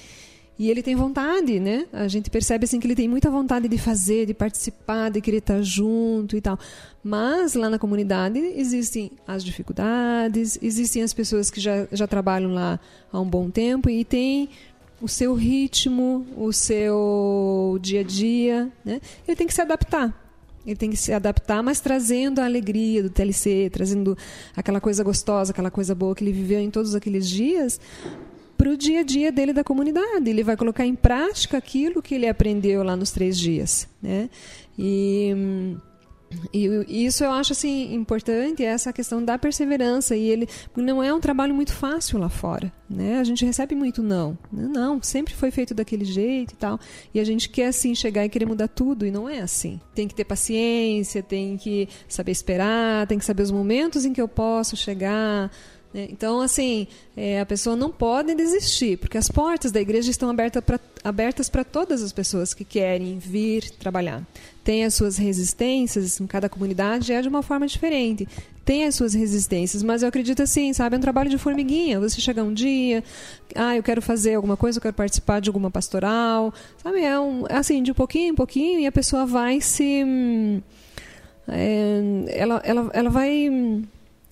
e 0.57 0.71
ele 0.71 0.83
tem 0.83 0.95
vontade, 0.95 1.59
né? 1.59 1.87
A 1.93 2.07
gente 2.07 2.31
percebe 2.31 2.65
assim 2.65 2.79
que 2.79 2.87
ele 2.87 2.95
tem 2.95 3.09
muita 3.09 3.29
vontade 3.29 3.67
de 3.67 3.77
fazer, 3.77 4.27
de 4.27 4.35
participar, 4.35 5.11
de 5.11 5.21
querer 5.21 5.39
estar 5.39 5.61
junto 5.63 6.37
e 6.37 6.41
tal. 6.41 6.57
Mas 7.03 7.55
lá 7.55 7.69
na 7.69 7.79
comunidade 7.79 8.39
existem 8.39 9.11
as 9.27 9.45
dificuldades, 9.45 10.57
existem 10.63 11.03
as 11.03 11.13
pessoas 11.13 11.51
que 11.51 11.61
já, 11.61 11.89
já 11.91 12.07
trabalham 12.07 12.55
lá 12.55 12.79
há 13.13 13.21
um 13.21 13.29
bom 13.29 13.51
tempo 13.51 13.91
e 13.91 14.05
tem 14.05 14.49
o 15.03 15.09
seu 15.09 15.35
ritmo, 15.35 16.25
o 16.37 16.53
seu 16.53 17.77
dia 17.83 18.01
a 18.01 18.05
dia, 18.05 18.73
né? 18.85 19.01
Ele 19.27 19.37
tem 19.37 19.49
que 19.49 19.55
se 19.55 19.61
adaptar. 19.61 20.21
Ele 20.65 20.77
tem 20.77 20.89
que 20.89 20.97
se 20.97 21.13
adaptar, 21.13 21.63
mas 21.63 21.81
trazendo 21.81 22.39
a 22.39 22.45
alegria 22.45 23.03
do 23.03 23.11
TLC, 23.11 23.69
trazendo 23.71 24.17
aquela 24.57 24.81
coisa 24.81 25.03
gostosa, 25.05 25.51
aquela 25.51 25.71
coisa 25.71 25.95
boa 25.95 26.15
que 26.15 26.25
ele 26.25 26.33
viveu 26.33 26.61
em 26.61 26.71
todos 26.71 26.95
aqueles 26.95 27.29
dias 27.29 27.79
para 28.65 28.73
o 28.73 28.79
dia 28.79 29.01
a 29.01 29.03
dia 29.03 29.31
dele 29.31 29.53
da 29.53 29.63
comunidade. 29.63 30.31
Ele 30.31 30.43
vai 30.43 30.57
colocar 30.57 30.87
em 30.87 30.95
prática 30.95 31.59
aquilo 31.59 32.01
que 32.01 32.15
ele 32.15 32.27
aprendeu 32.27 32.83
lá 32.83 32.97
nos 32.97 33.11
três 33.11 33.39
dias. 33.39 33.87
Né? 34.03 34.31
E. 34.79 35.77
E 36.53 37.07
isso 37.07 37.23
eu 37.23 37.31
acho 37.31 37.53
assim 37.53 37.95
importante 37.95 38.65
essa 38.65 38.93
questão 38.93 39.25
da 39.25 39.39
perseverança 39.39 40.17
e 40.17 40.29
ele 40.29 40.49
não 40.75 41.01
é 41.01 41.15
um 41.15 41.21
trabalho 41.21 41.55
muito 41.55 41.73
fácil 41.73 42.19
lá 42.19 42.29
fora, 42.29 42.73
né? 42.91 43.21
A 43.21 43.25
gente 43.25 43.45
recebe 43.45 43.77
muito 43.77 44.03
não, 44.03 44.37
não, 44.51 45.01
sempre 45.01 45.33
foi 45.33 45.53
feito 45.53 45.73
daquele 45.75 46.05
jeito 46.05 46.53
e 46.53 46.57
tal, 46.57 46.81
e 47.15 47.21
a 47.21 47.25
gente 47.25 47.49
quer 47.49 47.69
assim 47.69 47.95
chegar 47.95 48.25
e 48.25 48.29
querer 48.29 48.47
mudar 48.47 48.67
tudo 48.67 49.07
e 49.07 49.13
não 49.13 49.29
é 49.29 49.43
assim. 49.43 49.81
Tem 49.95 50.09
que 50.09 50.15
ter 50.15 50.25
paciência, 50.25 51.23
tem 51.23 51.57
que 51.57 51.89
saber 52.09 52.33
esperar, 52.33 53.07
tem 53.07 53.17
que 53.17 53.25
saber 53.25 53.45
os 53.45 53.53
momentos 53.53 54.05
em 54.05 54.13
que 54.13 54.21
eu 54.21 54.27
posso 54.27 54.77
chegar? 54.77 55.53
Então, 55.95 56.41
assim, 56.41 56.89
é, 57.17 57.41
a 57.41 57.47
pessoa 57.47 57.77
não 57.77 57.89
pode 57.89 58.35
desistir, 58.35 58.99
porque 58.99 59.17
as 59.17 59.29
portas 59.29 59.71
da 59.71 59.81
igreja 59.81 60.11
estão 60.11 60.29
abertas 61.05 61.49
para 61.49 61.63
todas 61.63 62.03
as 62.03 62.13
pessoas 62.13 62.53
que 62.53 62.65
querem 62.65 63.17
vir 63.19 63.71
trabalhar. 63.71 64.27
Tem 64.65 64.85
as 64.85 64.95
suas 64.95 65.17
resistências, 65.17 66.21
em 66.21 66.27
cada 66.27 66.49
comunidade 66.49 67.13
é 67.13 67.23
de 67.23 67.29
uma 67.29 67.45
forma 67.45 67.65
diferente. 67.69 68.27
Tem 68.65 68.85
as 68.85 68.97
suas 68.97 69.15
resistências, 69.15 69.85
mas 69.85 70.03
eu 70.03 70.09
acredito 70.09 70.43
assim, 70.43 70.73
sabe, 70.73 70.97
é 70.97 70.99
um 70.99 71.03
trabalho 71.03 71.31
de 71.31 71.39
formiguinha. 71.39 72.01
Você 72.01 72.21
chega 72.21 72.43
um 72.43 72.53
dia, 72.53 73.05
ah, 73.55 73.77
eu 73.77 73.83
quero 73.83 74.03
fazer 74.03 74.35
alguma 74.35 74.57
coisa, 74.57 74.79
eu 74.79 74.83
quero 74.83 74.95
participar 74.95 75.41
de 75.41 75.49
alguma 75.49 75.71
pastoral, 75.71 76.53
sabe, 76.83 77.05
é 77.05 77.21
um, 77.21 77.45
assim, 77.49 77.83
de 77.83 77.95
pouquinho 77.95 78.33
em 78.33 78.35
pouquinho, 78.35 78.81
e 78.81 78.87
a 78.87 78.93
pessoa 78.93 79.27
vai 79.27 79.61
se... 79.61 80.03
Hum, 80.05 80.61
é, 81.47 82.01
ela, 82.29 82.63
ela, 82.65 82.91
ela 82.95 83.11
vai 83.11 83.51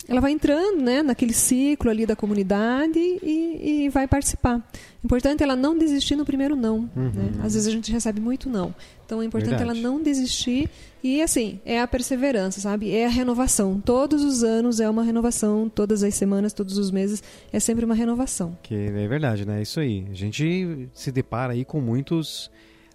ela 0.09 0.21
vai 0.21 0.33
entrando 0.33 0.83
né, 0.83 1.03
naquele 1.03 1.33
ciclo 1.33 1.91
ali 1.91 2.05
da 2.05 2.17
comunidade 2.17 2.99
e, 2.99 3.85
e 3.85 3.88
vai 3.88 4.09
participar. 4.09 4.67
Importante 5.05 5.43
ela 5.43 5.57
não 5.57 5.77
desistir 5.77 6.17
no 6.17 6.25
primeiro 6.25 6.57
não. 6.57 6.91
Uhum. 6.97 7.11
Né? 7.15 7.33
Às 7.43 7.55
vezes 7.55 7.67
a 7.69 7.71
gente 7.71 7.91
recebe 7.93 8.21
muito 8.21 8.49
não. 8.49 8.75
Então 9.05 9.23
é 9.23 9.25
importante 9.25 9.59
Verdade. 9.59 9.79
ela 9.79 9.88
não 9.88 10.03
desistir 10.03 10.69
e 11.03 11.21
assim, 11.21 11.61
é 11.65 11.81
a 11.81 11.87
perseverança, 11.87 12.61
sabe? 12.61 12.95
É 12.95 13.07
a 13.07 13.09
renovação. 13.09 13.81
Todos 13.81 14.25
os 14.25 14.43
anos 14.43 14.81
é 14.81 14.88
uma 14.88 15.03
renovação, 15.03 15.69
todas 15.69 16.03
as 16.03 16.15
semanas, 16.15 16.53
todos 16.53 16.79
os 16.79 16.91
meses 16.91 17.23
é 17.53 17.61
sempre 17.61 17.85
uma 17.85 17.95
renovação. 17.95 18.57
Que 18.62 18.75
é 18.75 19.09
verdade, 19.09 19.47
né? 19.47 19.62
Isso 19.62 19.81
aí. 19.81 20.07
A 20.11 20.15
gente 20.15 20.88
se 20.95 21.11
depara 21.11 21.53
aí 21.53 21.65
com 21.65 21.81
muitos 21.81 22.51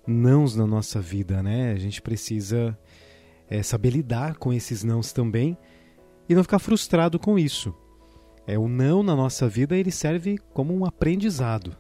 nãos 0.06 0.56
na 0.56 0.66
nossa 0.66 1.02
vida, 1.02 1.44
né? 1.44 1.72
A 1.72 1.78
gente 1.78 2.02
precisa 2.02 2.78
é, 3.50 3.62
saber 3.62 3.90
lidar 3.92 4.38
com 4.38 4.54
esses 4.54 4.84
nãos 4.84 5.12
também 5.12 5.58
e 6.28 6.36
não 6.36 6.44
ficar 6.44 6.60
frustrado 6.60 7.18
com 7.20 7.38
isso. 7.38 7.74
É, 8.46 8.58
o 8.58 8.68
não 8.68 9.04
na 9.04 9.16
nossa 9.16 9.48
vida 9.48 9.76
ele 9.76 9.92
serve 9.92 10.38
como 10.54 10.74
um 10.74 10.86
aprendizado. 10.86 11.76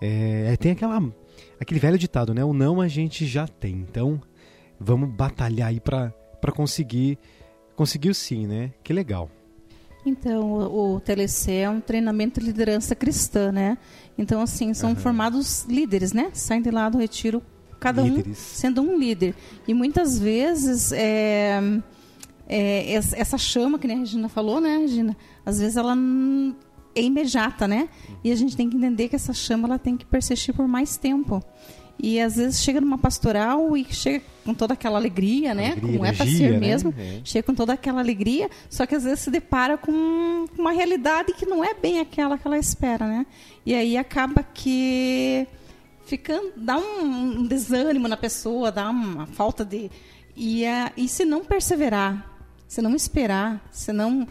É, 0.00 0.52
é, 0.52 0.56
tem 0.56 0.72
aquela, 0.72 1.02
aquele 1.60 1.80
velho 1.80 1.98
ditado, 1.98 2.34
né? 2.34 2.44
O 2.44 2.52
não 2.52 2.80
a 2.80 2.88
gente 2.88 3.26
já 3.26 3.46
tem. 3.46 3.74
Então 3.88 4.20
vamos 4.78 5.10
batalhar 5.10 5.68
aí 5.68 5.80
para 5.80 6.12
conseguir 6.54 7.18
conseguir 7.76 8.10
o 8.10 8.14
sim, 8.14 8.46
né? 8.46 8.72
Que 8.82 8.92
legal. 8.92 9.30
Então, 10.06 10.52
o, 10.52 10.96
o 10.96 11.00
TLC 11.00 11.52
é 11.52 11.70
um 11.70 11.80
treinamento 11.80 12.38
de 12.38 12.46
liderança 12.46 12.94
cristã, 12.94 13.50
né? 13.50 13.78
Então, 14.18 14.40
assim, 14.40 14.74
são 14.74 14.90
uhum. 14.90 14.96
formados 14.96 15.64
líderes, 15.64 16.12
né? 16.12 16.30
Saem 16.34 16.60
de 16.60 16.70
lá 16.70 16.88
do 16.88 16.98
retiro, 16.98 17.42
cada 17.80 18.02
líderes. 18.02 18.26
um 18.28 18.34
sendo 18.34 18.82
um 18.82 18.98
líder. 18.98 19.34
E 19.66 19.72
muitas 19.72 20.18
vezes 20.18 20.92
é, 20.92 21.58
é, 22.48 22.92
essa 22.92 23.38
chama 23.38 23.78
que 23.78 23.86
a 23.86 23.94
Regina 23.94 24.28
falou, 24.28 24.60
né, 24.60 24.78
Regina? 24.78 25.16
Às 25.44 25.58
vezes 25.58 25.76
ela 25.76 25.96
é 26.94 27.02
imediata, 27.02 27.66
né? 27.66 27.88
E 28.22 28.30
a 28.30 28.36
gente 28.36 28.56
tem 28.56 28.68
que 28.68 28.76
entender 28.76 29.08
que 29.08 29.16
essa 29.16 29.32
chama 29.32 29.66
ela 29.68 29.78
tem 29.78 29.96
que 29.96 30.04
persistir 30.04 30.54
por 30.54 30.68
mais 30.68 30.96
tempo. 30.96 31.42
E 31.98 32.20
às 32.20 32.36
vezes 32.36 32.60
chega 32.60 32.80
numa 32.80 32.98
pastoral 32.98 33.76
e 33.76 33.84
chega 33.84 34.22
com 34.44 34.52
toda 34.52 34.74
aquela 34.74 34.98
alegria, 34.98 35.54
né? 35.54 35.72
Alegria, 35.72 35.92
Como 35.92 36.04
é 36.04 36.12
para 36.12 36.26
ser 36.26 36.52
né? 36.52 36.58
mesmo. 36.58 36.94
É. 36.98 37.20
Chega 37.24 37.46
com 37.46 37.54
toda 37.54 37.72
aquela 37.72 38.00
alegria, 38.00 38.50
só 38.68 38.84
que 38.84 38.94
às 38.94 39.04
vezes 39.04 39.20
se 39.20 39.30
depara 39.30 39.78
com 39.78 40.44
uma 40.58 40.72
realidade 40.72 41.32
que 41.34 41.46
não 41.46 41.64
é 41.64 41.72
bem 41.72 42.00
aquela 42.00 42.36
que 42.36 42.46
ela 42.46 42.58
espera, 42.58 43.06
né? 43.06 43.26
E 43.64 43.74
aí 43.74 43.96
acaba 43.96 44.42
que 44.42 45.46
ficando 46.04 46.52
dá 46.56 46.76
um, 46.76 47.38
um 47.38 47.46
desânimo 47.46 48.08
na 48.08 48.16
pessoa, 48.16 48.70
dá 48.70 48.90
uma 48.90 49.26
falta 49.26 49.64
de 49.64 49.90
e, 50.36 50.66
a, 50.66 50.92
e 50.96 51.08
se 51.08 51.24
não 51.24 51.44
perseverar, 51.44 52.33
se 52.74 52.82
não 52.82 52.94
esperar, 52.94 53.64
se 53.70 53.92
não. 53.92 54.26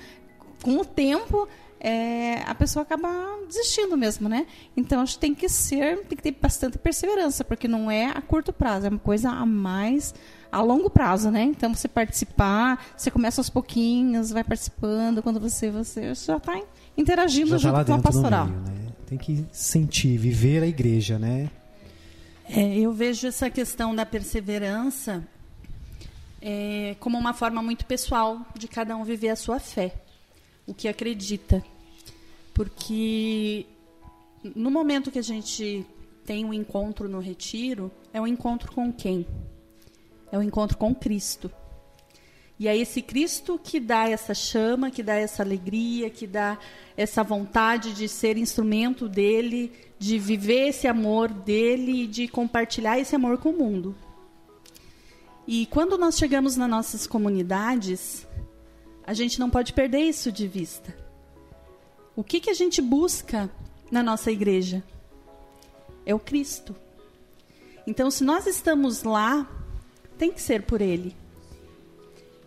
Com 0.61 0.77
o 0.77 0.85
tempo, 0.85 1.47
é, 1.79 2.41
a 2.45 2.55
pessoa 2.55 2.83
acaba 2.83 3.09
desistindo 3.47 3.97
mesmo, 3.97 4.29
né? 4.29 4.45
Então 4.75 5.01
acho 5.01 5.15
que 5.15 5.19
tem 5.19 5.35
que 5.35 5.49
ser, 5.49 5.99
tem 6.05 6.17
que 6.17 6.23
ter 6.23 6.31
bastante 6.31 6.77
perseverança, 6.77 7.43
porque 7.43 7.67
não 7.67 7.89
é 7.89 8.07
a 8.07 8.21
curto 8.21 8.51
prazo, 8.53 8.87
é 8.87 8.89
uma 8.89 8.99
coisa 8.99 9.29
a 9.29 9.45
mais 9.45 10.13
a 10.51 10.61
longo 10.61 10.89
prazo, 10.89 11.31
né? 11.31 11.43
Então 11.43 11.73
você 11.73 11.87
participar, 11.87 12.85
você 12.95 13.09
começa 13.09 13.41
aos 13.41 13.49
pouquinhos, 13.49 14.29
vai 14.29 14.43
participando, 14.43 15.21
quando 15.21 15.39
você 15.39 15.71
você 15.71 16.13
já 16.13 16.37
está 16.37 16.61
interagindo 16.97 17.57
já 17.57 17.71
tá 17.71 17.79
junto 17.79 17.87
com 17.87 17.93
a 17.93 18.01
pastoral. 18.01 18.47
Meio, 18.47 18.59
né? 18.61 18.93
Tem 19.05 19.17
que 19.17 19.45
sentir, 19.51 20.17
viver 20.17 20.63
a 20.63 20.67
igreja, 20.67 21.19
né? 21.19 21.49
É, 22.49 22.77
eu 22.77 22.91
vejo 22.91 23.27
essa 23.27 23.49
questão 23.49 23.95
da 23.95 24.05
perseverança 24.05 25.23
é, 26.45 26.97
como 26.99 27.17
uma 27.17 27.33
forma 27.33 27.63
muito 27.63 27.85
pessoal 27.85 28.45
de 28.53 28.67
cada 28.67 28.97
um 28.97 29.05
viver 29.05 29.29
a 29.29 29.35
sua 29.35 29.61
fé, 29.61 29.95
o 30.67 30.73
que 30.73 30.89
acredita. 30.89 31.63
Porque 32.53 33.65
no 34.53 34.69
momento 34.69 35.09
que 35.09 35.19
a 35.19 35.23
gente 35.23 35.85
tem 36.25 36.43
um 36.43 36.53
encontro 36.53 37.07
no 37.07 37.19
retiro, 37.19 37.89
é 38.11 38.19
um 38.19 38.27
encontro 38.27 38.73
com 38.73 38.91
quem? 38.91 39.25
É 40.33 40.37
um 40.37 40.43
encontro 40.43 40.77
com 40.77 40.93
Cristo. 40.93 41.49
E 42.59 42.67
é 42.67 42.75
esse 42.75 43.01
Cristo 43.01 43.57
que 43.61 43.79
dá 43.79 44.09
essa 44.09 44.33
chama, 44.33 44.91
que 44.91 45.01
dá 45.01 45.15
essa 45.15 45.43
alegria, 45.43 46.09
que 46.09 46.27
dá 46.27 46.59
essa 46.97 47.23
vontade 47.23 47.93
de 47.93 48.09
ser 48.09 48.37
instrumento 48.37 49.07
dele, 49.07 49.71
de 49.97 50.19
viver 50.19 50.67
esse 50.67 50.87
amor 50.87 51.29
dele 51.29 52.03
e 52.03 52.07
de 52.07 52.27
compartilhar 52.27 52.99
esse 52.99 53.15
amor 53.15 53.37
com 53.37 53.49
o 53.49 53.57
mundo. 53.57 53.95
E 55.47 55.65
quando 55.65 55.97
nós 55.97 56.17
chegamos 56.17 56.55
nas 56.55 56.69
nossas 56.69 57.05
comunidades, 57.05 58.25
a 59.05 59.13
gente 59.13 59.39
não 59.39 59.49
pode 59.49 59.73
perder 59.73 59.99
isso 59.99 60.31
de 60.31 60.47
vista. 60.47 60.95
O 62.15 62.23
que, 62.23 62.39
que 62.39 62.49
a 62.49 62.53
gente 62.53 62.81
busca 62.81 63.49
na 63.91 64.01
nossa 64.01 64.31
igreja? 64.31 64.83
É 66.05 66.15
o 66.15 66.19
Cristo. 66.19 66.75
Então, 67.85 68.09
se 68.09 68.23
nós 68.23 68.47
estamos 68.47 69.03
lá, 69.03 69.49
tem 70.17 70.31
que 70.31 70.41
ser 70.41 70.63
por 70.63 70.79
Ele. 70.81 71.15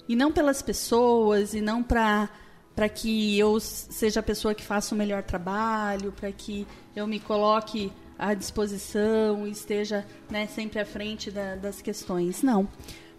E 0.08 0.16
não 0.16 0.32
pelas 0.32 0.62
pessoas, 0.62 1.52
e 1.52 1.60
não 1.60 1.82
para 1.82 2.30
para 2.76 2.90
que 2.90 3.38
eu 3.38 3.58
seja 3.58 4.20
a 4.20 4.22
pessoa 4.22 4.54
que 4.54 4.62
faça 4.62 4.94
o 4.94 4.98
melhor 4.98 5.22
trabalho, 5.22 6.12
para 6.12 6.30
que 6.30 6.66
eu 6.94 7.06
me 7.06 7.18
coloque 7.18 7.90
à 8.18 8.34
disposição 8.34 9.46
esteja 9.46 10.06
né, 10.30 10.46
sempre 10.46 10.80
à 10.80 10.86
frente 10.86 11.30
da, 11.30 11.56
das 11.56 11.82
questões. 11.82 12.42
Não. 12.42 12.68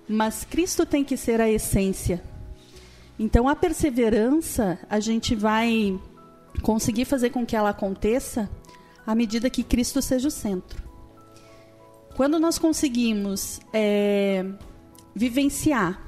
mas 0.07 0.45
Cristo 0.45 0.85
tem 0.85 1.03
que 1.03 1.17
ser 1.17 1.41
a 1.41 1.49
essência. 1.49 2.23
Então, 3.19 3.47
a 3.47 3.55
perseverança, 3.55 4.79
a 4.89 4.99
gente 4.99 5.35
vai 5.35 5.99
conseguir 6.61 7.05
fazer 7.05 7.31
com 7.31 7.45
que 7.45 7.55
ela 7.55 7.69
aconteça 7.69 8.49
à 9.05 9.15
medida 9.15 9.49
que 9.49 9.63
Cristo 9.63 10.01
seja 10.01 10.27
o 10.27 10.31
centro. 10.31 10.83
Quando 12.15 12.39
nós 12.39 12.57
conseguimos 12.57 13.59
é, 13.73 14.45
vivenciar 15.15 16.01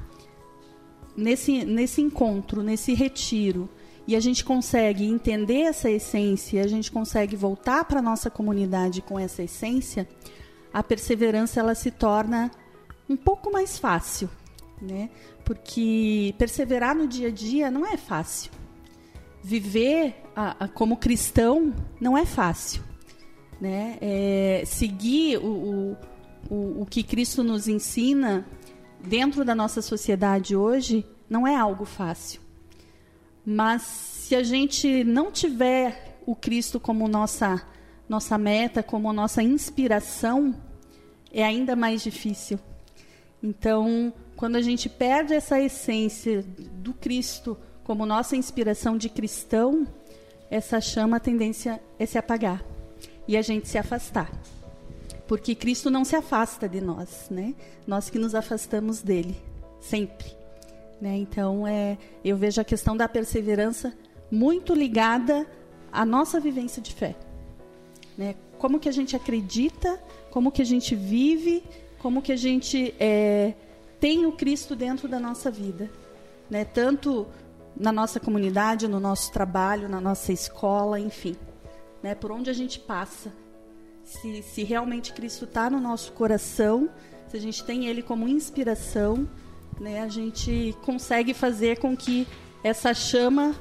nesse, 1.16 1.64
nesse 1.66 2.02
encontro, 2.02 2.64
nesse 2.64 2.94
retiro, 2.94 3.70
e 4.10 4.16
a 4.16 4.20
gente 4.20 4.44
consegue 4.44 5.06
entender 5.06 5.62
essa 5.62 5.88
essência, 5.88 6.64
a 6.64 6.68
gente 6.68 6.92
consegue 6.92 7.36
voltar 7.36 7.86
para 7.86 8.00
a 8.00 8.02
nossa 8.02 8.28
comunidade 8.28 9.04
com 9.04 9.20
essa 9.20 9.44
essência, 9.44 10.10
a 10.74 10.82
perseverança 10.82 11.60
ela 11.60 11.76
se 11.76 11.92
torna 11.92 12.50
um 13.08 13.16
pouco 13.16 13.52
mais 13.52 13.78
fácil, 13.78 14.28
né? 14.82 15.12
Porque 15.46 16.34
perseverar 16.40 16.96
no 16.96 17.08
dia 17.08 17.28
a 17.28 17.32
dia 17.32 17.70
não 17.70 17.86
é 17.86 17.98
fácil. 17.98 18.52
Viver 19.44 20.16
a, 20.36 20.66
a, 20.66 20.68
como 20.68 20.98
cristão 20.98 21.72
não 22.02 22.18
é 22.18 22.26
fácil, 22.26 22.82
né? 23.62 24.00
É, 24.02 24.64
seguir 24.66 25.38
o, 25.38 25.46
o, 25.46 25.98
o, 26.50 26.82
o 26.82 26.86
que 26.88 27.04
Cristo 27.04 27.44
nos 27.44 27.68
ensina 27.68 28.44
dentro 29.00 29.46
da 29.46 29.54
nossa 29.54 29.84
sociedade 29.84 30.56
hoje 30.56 31.06
não 31.30 31.46
é 31.46 31.56
algo 31.56 31.86
fácil. 31.86 32.49
Mas 33.52 33.82
se 33.82 34.36
a 34.36 34.44
gente 34.44 35.04
não 35.04 35.32
tiver 35.32 36.20
o 36.24 36.36
Cristo 36.36 36.80
como 36.80 37.08
nossa 37.08 37.60
nossa 38.08 38.38
meta, 38.38 38.84
como 38.84 39.12
nossa 39.12 39.42
inspiração, 39.42 40.56
é 41.34 41.44
ainda 41.44 41.76
mais 41.76 42.04
difícil. 42.04 42.60
Então, 43.42 44.14
quando 44.36 44.56
a 44.56 44.62
gente 44.62 44.88
perde 44.88 45.34
essa 45.34 45.60
essência 45.60 46.44
do 46.44 46.94
Cristo 46.94 47.58
como 47.84 48.06
nossa 48.06 48.36
inspiração 48.36 48.96
de 48.96 49.10
cristão, 49.10 49.88
essa 50.52 50.80
chama 50.80 51.18
a 51.18 51.20
tendência 51.20 51.82
é 51.98 52.06
se 52.06 52.20
apagar 52.20 52.64
e 53.28 53.36
a 53.36 53.42
gente 53.42 53.68
se 53.68 53.80
afastar. 53.80 54.32
Porque 55.28 55.56
Cristo 55.56 55.90
não 55.90 56.06
se 56.06 56.16
afasta 56.16 56.70
de 56.70 56.82
nós, 56.82 57.28
né? 57.32 57.56
Nós 57.88 58.12
que 58.12 58.20
nos 58.20 58.36
afastamos 58.36 59.02
dele, 59.02 59.42
sempre. 59.80 60.39
Né? 61.02 61.18
Então, 61.18 61.66
é, 61.68 61.98
eu 62.24 62.36
vejo 62.36 62.60
a 62.60 62.64
questão 62.64 62.96
da 62.96 63.08
perseverança 63.08 63.94
muito 64.32 64.74
ligada 64.74 65.48
à 65.92 66.06
nossa 66.06 66.40
vivência 66.40 66.82
de 66.82 66.94
fé. 66.94 67.16
Né? 68.18 68.36
Como 68.58 68.80
que 68.80 68.90
a 68.90 68.92
gente 68.92 69.16
acredita, 69.16 70.02
como 70.30 70.52
que 70.52 70.62
a 70.62 70.66
gente 70.66 70.96
vive, 70.96 71.64
como 72.00 72.22
que 72.22 72.32
a 72.32 72.36
gente 72.36 72.94
é, 73.00 73.54
tem 74.00 74.26
o 74.26 74.34
Cristo 74.34 74.76
dentro 74.76 75.08
da 75.08 75.20
nossa 75.20 75.50
vida. 75.50 75.90
Né? 76.50 76.66
Tanto 76.66 77.28
na 77.76 77.92
nossa 77.92 78.20
comunidade, 78.20 78.88
no 78.88 79.00
nosso 79.00 79.32
trabalho, 79.32 79.88
na 79.88 80.02
nossa 80.02 80.34
escola, 80.34 81.00
enfim. 81.00 81.36
Né? 82.04 82.14
Por 82.14 82.32
onde 82.32 82.50
a 82.50 82.54
gente 82.54 82.80
passa. 82.80 83.32
Se, 84.04 84.42
se 84.42 84.64
realmente 84.64 85.14
Cristo 85.14 85.46
está 85.46 85.70
no 85.70 85.80
nosso 85.80 86.12
coração, 86.14 86.90
se 87.28 87.38
a 87.38 87.40
gente 87.40 87.64
tem 87.64 87.86
Ele 87.86 88.02
como 88.02 88.28
inspiração, 88.28 89.30
né, 89.80 90.02
a 90.02 90.08
gente 90.08 90.76
consegue 90.84 91.34
fazer 91.34 91.80
com 91.80 91.96
que 91.96 92.28
essa 92.64 92.94
chama 92.94 93.56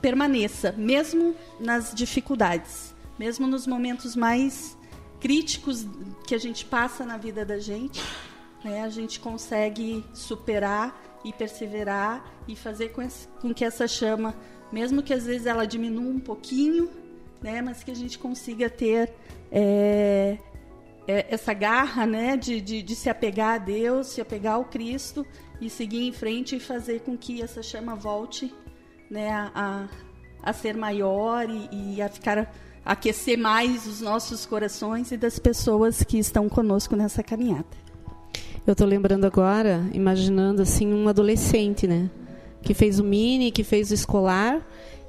permaneça, 0.00 0.72
mesmo 0.72 1.34
nas 1.58 1.94
dificuldades, 1.94 2.94
mesmo 3.18 3.46
nos 3.46 3.66
momentos 3.66 4.14
mais 4.14 4.76
críticos 5.18 5.86
que 6.26 6.34
a 6.34 6.38
gente 6.38 6.64
passa 6.64 7.04
na 7.04 7.16
vida 7.16 7.44
da 7.44 7.58
gente, 7.58 8.02
né, 8.62 8.82
a 8.82 8.88
gente 8.88 9.18
consegue 9.18 10.04
superar 10.12 11.20
e 11.24 11.32
perseverar 11.32 12.24
e 12.46 12.54
fazer 12.54 12.90
com, 12.90 13.02
esse, 13.02 13.26
com 13.40 13.52
que 13.54 13.64
essa 13.64 13.88
chama, 13.88 14.34
mesmo 14.70 15.02
que 15.02 15.14
às 15.14 15.24
vezes 15.24 15.46
ela 15.46 15.66
diminua 15.66 16.12
um 16.12 16.20
pouquinho, 16.20 16.90
né, 17.40 17.62
mas 17.62 17.82
que 17.82 17.90
a 17.90 17.94
gente 17.94 18.18
consiga 18.18 18.68
ter 18.68 19.12
é, 19.50 20.38
é, 21.06 21.26
essa 21.28 21.52
garra 21.54 22.06
né, 22.06 22.36
de, 22.36 22.60
de, 22.60 22.82
de 22.82 22.96
se 22.96 23.08
apegar 23.08 23.54
a 23.54 23.58
Deus, 23.58 24.08
se 24.08 24.20
apegar 24.20 24.54
ao 24.54 24.64
Cristo 24.64 25.24
e 25.60 25.70
seguir 25.70 26.06
em 26.06 26.12
frente 26.12 26.56
e 26.56 26.60
fazer 26.60 27.00
com 27.00 27.16
que 27.16 27.40
essa 27.40 27.62
chama 27.62 27.94
volte 27.94 28.52
né, 29.10 29.30
a, 29.54 29.88
a 30.42 30.52
ser 30.52 30.76
maior 30.76 31.48
e, 31.48 31.94
e 31.96 32.02
a 32.02 32.08
ficar 32.08 32.52
aquecer 32.84 33.38
mais 33.38 33.86
os 33.86 34.00
nossos 34.00 34.46
corações 34.46 35.10
e 35.10 35.16
das 35.16 35.38
pessoas 35.38 36.02
que 36.02 36.18
estão 36.18 36.48
conosco 36.48 36.94
nessa 36.94 37.22
caminhada. 37.22 37.66
Eu 38.66 38.72
estou 38.72 38.86
lembrando 38.86 39.24
agora, 39.24 39.88
imaginando 39.92 40.62
assim 40.62 40.92
um 40.92 41.08
adolescente, 41.08 41.86
né, 41.86 42.10
que 42.62 42.74
fez 42.74 42.98
o 42.98 43.04
mini, 43.04 43.52
que 43.52 43.62
fez 43.62 43.90
o 43.90 43.94
escolar 43.94 44.60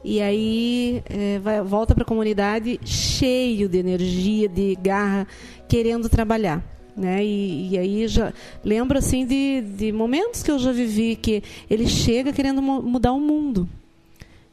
e 0.03 0.21
aí 0.21 1.03
é, 1.05 1.39
vai, 1.39 1.61
volta 1.61 1.93
para 1.93 2.03
a 2.03 2.07
comunidade 2.07 2.79
cheio 2.85 3.67
de 3.67 3.77
energia, 3.77 4.47
de 4.47 4.75
garra, 4.81 5.27
querendo 5.67 6.07
trabalhar. 6.09 6.63
Né? 6.95 7.23
E, 7.23 7.73
e, 7.73 7.77
aí 7.77 8.07
já 8.07 8.33
lembro 8.63 8.97
assim 8.97 9.25
de, 9.25 9.61
de 9.61 9.91
momentos 9.91 10.41
que 10.41 10.49
eu 10.49 10.57
já 10.57 10.71
vivi 10.71 11.15
que 11.15 11.43
ele 11.69 11.87
chega 11.87 12.33
querendo 12.33 12.59
mudar 12.59 13.11
o 13.11 13.19
mundo 13.19 13.69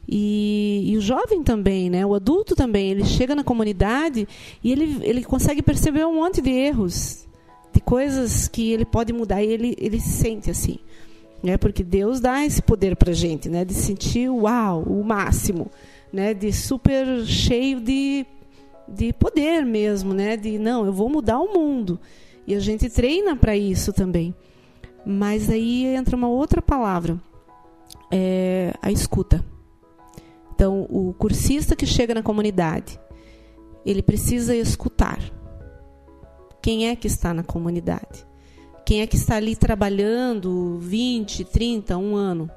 e, 0.07 0.83
e, 0.85 0.97
o 0.97 1.01
jovem 1.01 1.43
também, 1.43 1.89
né? 1.89 2.05
O 2.05 2.13
adulto 2.13 2.55
também, 2.55 2.91
ele 2.91 3.03
chega 3.03 3.33
na 3.33 3.43
comunidade 3.43 4.27
e 4.63 4.71
ele, 4.71 4.99
ele 5.01 5.23
consegue 5.23 5.61
perceber 5.61 6.05
um 6.05 6.15
monte 6.15 6.41
de 6.41 6.51
erros, 6.51 7.25
de 7.73 7.81
coisas 7.81 8.47
que 8.47 8.71
ele 8.71 8.85
pode 8.85 9.11
mudar 9.11 9.43
e 9.43 9.47
ele, 9.47 9.75
ele 9.79 9.99
sente 9.99 10.51
assim, 10.51 10.77
né? 11.45 11.57
Porque 11.57 11.83
Deus 11.83 12.19
dá 12.19 12.43
esse 12.43 12.59
poder 12.59 12.95
para 12.95 13.13
gente, 13.13 13.47
né? 13.47 13.63
De 13.63 13.73
sentir 13.75 14.29
uau, 14.29 14.81
o 14.81 15.03
máximo, 15.03 15.69
né? 16.11 16.33
De 16.33 16.51
super 16.51 17.23
cheio 17.23 17.79
de, 17.79 18.25
de 18.87 19.13
poder 19.13 19.63
mesmo, 19.63 20.11
né? 20.11 20.35
De 20.35 20.57
não, 20.57 20.87
eu 20.87 20.91
vou 20.91 21.07
mudar 21.07 21.39
o 21.39 21.53
mundo. 21.53 21.99
E 22.47 22.55
a 22.55 22.59
gente 22.59 22.89
treina 22.89 23.35
para 23.35 23.55
isso 23.55 23.93
também. 23.93 24.33
Mas 25.05 25.47
aí 25.47 25.85
entra 25.85 26.15
uma 26.15 26.27
outra 26.27 26.63
palavra, 26.63 27.21
é 28.11 28.73
a 28.81 28.91
escuta. 28.91 29.45
Então, 30.55 30.87
o 30.89 31.13
cursista 31.13 31.75
que 31.75 31.85
chega 31.85 32.15
na 32.15 32.23
comunidade, 32.23 32.99
ele 33.85 34.01
precisa 34.01 34.55
escutar. 34.55 35.19
Quem 36.59 36.87
é 36.87 36.95
que 36.95 37.05
está 37.05 37.35
na 37.35 37.43
comunidade? 37.43 38.25
Quem 38.85 39.01
é 39.01 39.07
que 39.07 39.15
está 39.15 39.37
ali 39.37 39.55
trabalhando 39.55 40.77
20, 40.79 41.43
30, 41.45 41.97
um 41.97 42.15
ano? 42.15 42.49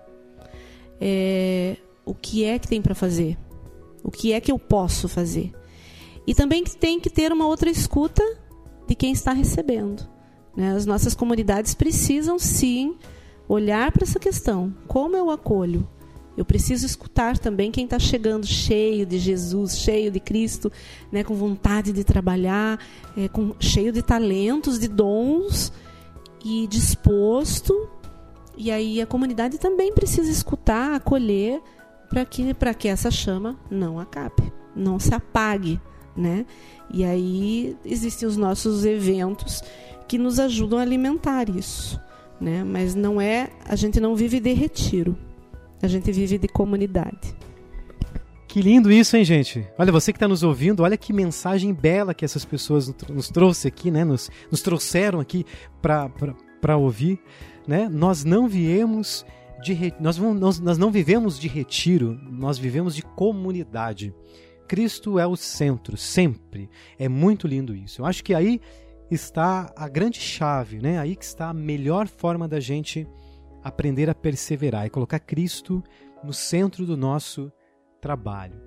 É, 1.00 1.76
o 2.04 2.14
que 2.14 2.44
é 2.44 2.58
que 2.58 2.68
tem 2.68 2.82
para 2.82 2.94
fazer? 2.94 3.38
O 4.04 4.10
que 4.10 4.32
é 4.32 4.40
que 4.40 4.52
eu 4.52 4.58
posso 4.58 5.08
fazer? 5.08 5.52
E 6.26 6.34
também 6.34 6.62
tem 6.64 7.00
que 7.00 7.08
ter 7.08 7.32
uma 7.32 7.46
outra 7.46 7.70
escuta 7.70 8.22
de 8.86 8.94
quem 8.94 9.12
está 9.12 9.32
recebendo. 9.32 10.06
Né? 10.54 10.72
As 10.72 10.84
nossas 10.84 11.14
comunidades 11.14 11.72
precisam 11.74 12.38
sim 12.38 12.96
olhar 13.48 13.90
para 13.90 14.04
essa 14.04 14.18
questão: 14.18 14.74
como 14.86 15.16
eu 15.16 15.30
acolho? 15.30 15.88
Eu 16.36 16.44
preciso 16.44 16.86
escutar 16.86 17.36
também 17.36 17.72
quem 17.72 17.84
está 17.84 17.98
chegando 17.98 18.46
cheio 18.46 19.04
de 19.04 19.18
Jesus, 19.18 19.78
cheio 19.78 20.10
de 20.10 20.20
Cristo, 20.20 20.70
né, 21.10 21.24
com 21.24 21.34
vontade 21.34 21.90
de 21.92 22.04
trabalhar, 22.04 22.78
é, 23.16 23.26
com, 23.26 23.56
cheio 23.58 23.90
de 23.90 24.02
talentos, 24.02 24.78
de 24.78 24.86
dons 24.86 25.72
e 26.44 26.66
disposto. 26.66 27.88
E 28.56 28.70
aí 28.70 29.00
a 29.00 29.06
comunidade 29.06 29.58
também 29.58 29.92
precisa 29.92 30.30
escutar, 30.30 30.94
acolher, 30.94 31.62
para 32.08 32.24
que, 32.24 32.54
que 32.78 32.88
essa 32.88 33.10
chama 33.10 33.56
não 33.70 33.98
acabe, 34.00 34.52
não 34.74 34.98
se 34.98 35.14
apague. 35.14 35.80
Né? 36.16 36.44
E 36.90 37.04
aí 37.04 37.76
existem 37.84 38.26
os 38.26 38.36
nossos 38.36 38.84
eventos 38.84 39.62
que 40.08 40.18
nos 40.18 40.40
ajudam 40.40 40.78
a 40.78 40.82
alimentar 40.82 41.48
isso, 41.48 42.00
né? 42.40 42.64
Mas 42.64 42.94
não 42.94 43.20
é, 43.20 43.50
a 43.64 43.76
gente 43.76 44.00
não 44.00 44.16
vive 44.16 44.40
de 44.40 44.52
retiro. 44.52 45.16
A 45.80 45.86
gente 45.86 46.10
vive 46.10 46.38
de 46.38 46.48
comunidade. 46.48 47.36
Que 48.48 48.62
lindo 48.62 48.90
isso, 48.90 49.14
hein, 49.14 49.24
gente? 49.24 49.68
Olha, 49.78 49.92
você 49.92 50.10
que 50.10 50.16
está 50.16 50.26
nos 50.26 50.42
ouvindo, 50.42 50.82
olha 50.82 50.96
que 50.96 51.12
mensagem 51.12 51.74
bela 51.74 52.14
que 52.14 52.24
essas 52.24 52.46
pessoas 52.46 52.92
nos 53.10 53.28
trouxe 53.28 53.68
aqui, 53.68 53.90
né? 53.90 54.04
Nos, 54.04 54.30
nos 54.50 54.62
trouxeram 54.62 55.20
aqui 55.20 55.44
para 55.82 56.78
ouvir, 56.78 57.20
né? 57.66 57.90
Nós 57.90 58.24
não 58.24 58.48
viemos 58.48 59.24
de 59.62 59.74
re... 59.74 59.92
nós, 60.00 60.16
nós, 60.16 60.58
nós 60.60 60.78
não 60.78 60.90
vivemos 60.90 61.38
de 61.38 61.46
retiro, 61.46 62.18
nós 62.30 62.56
vivemos 62.56 62.96
de 62.96 63.02
comunidade. 63.02 64.14
Cristo 64.66 65.18
é 65.18 65.26
o 65.26 65.36
centro, 65.36 65.98
sempre. 65.98 66.70
É 66.98 67.06
muito 67.06 67.46
lindo 67.46 67.74
isso. 67.74 68.00
Eu 68.00 68.06
acho 68.06 68.24
que 68.24 68.32
aí 68.32 68.62
está 69.10 69.70
a 69.76 69.86
grande 69.88 70.20
chave, 70.20 70.80
né? 70.80 70.98
Aí 70.98 71.16
que 71.16 71.24
está 71.24 71.50
a 71.50 71.54
melhor 71.54 72.08
forma 72.08 72.48
da 72.48 72.60
gente 72.60 73.06
aprender 73.62 74.08
a 74.08 74.14
perseverar 74.14 74.86
e 74.86 74.90
colocar 74.90 75.18
Cristo 75.18 75.84
no 76.24 76.32
centro 76.32 76.86
do 76.86 76.96
nosso 76.96 77.52
trabalho. 78.00 78.60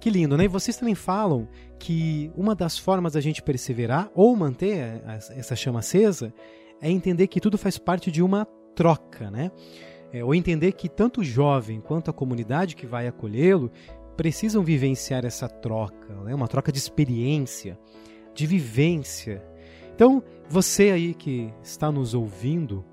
Que 0.00 0.10
lindo, 0.10 0.36
né? 0.36 0.44
E 0.44 0.48
vocês 0.48 0.76
também 0.76 0.94
falam 0.94 1.48
que 1.78 2.30
uma 2.36 2.54
das 2.54 2.76
formas 2.76 3.12
da 3.12 3.20
gente 3.20 3.42
perseverar 3.42 4.10
ou 4.14 4.34
manter 4.34 5.02
essa 5.30 5.54
chama 5.54 5.78
acesa 5.78 6.34
é 6.80 6.90
entender 6.90 7.28
que 7.28 7.40
tudo 7.40 7.56
faz 7.56 7.78
parte 7.78 8.10
de 8.10 8.20
uma 8.20 8.44
troca, 8.74 9.30
né? 9.30 9.52
É, 10.12 10.24
ou 10.24 10.34
entender 10.34 10.72
que 10.72 10.88
tanto 10.88 11.20
o 11.20 11.24
jovem 11.24 11.80
quanto 11.80 12.10
a 12.10 12.12
comunidade 12.12 12.76
que 12.76 12.86
vai 12.86 13.06
acolhê-lo 13.06 13.70
precisam 14.16 14.62
vivenciar 14.62 15.24
essa 15.24 15.48
troca, 15.48 16.14
né? 16.22 16.34
uma 16.34 16.48
troca 16.48 16.70
de 16.70 16.78
experiência, 16.78 17.78
de 18.34 18.46
vivência. 18.46 19.42
Então, 19.94 20.22
você 20.48 20.90
aí 20.90 21.14
que 21.14 21.52
está 21.62 21.90
nos 21.90 22.12
ouvindo 22.12 22.84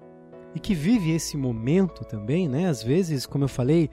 e 0.55 0.59
que 0.59 0.73
vive 0.73 1.11
esse 1.11 1.35
momento 1.35 2.05
também, 2.05 2.47
né? 2.47 2.67
Às 2.67 2.81
vezes, 2.81 3.25
como 3.25 3.43
eu 3.43 3.49
falei, 3.49 3.89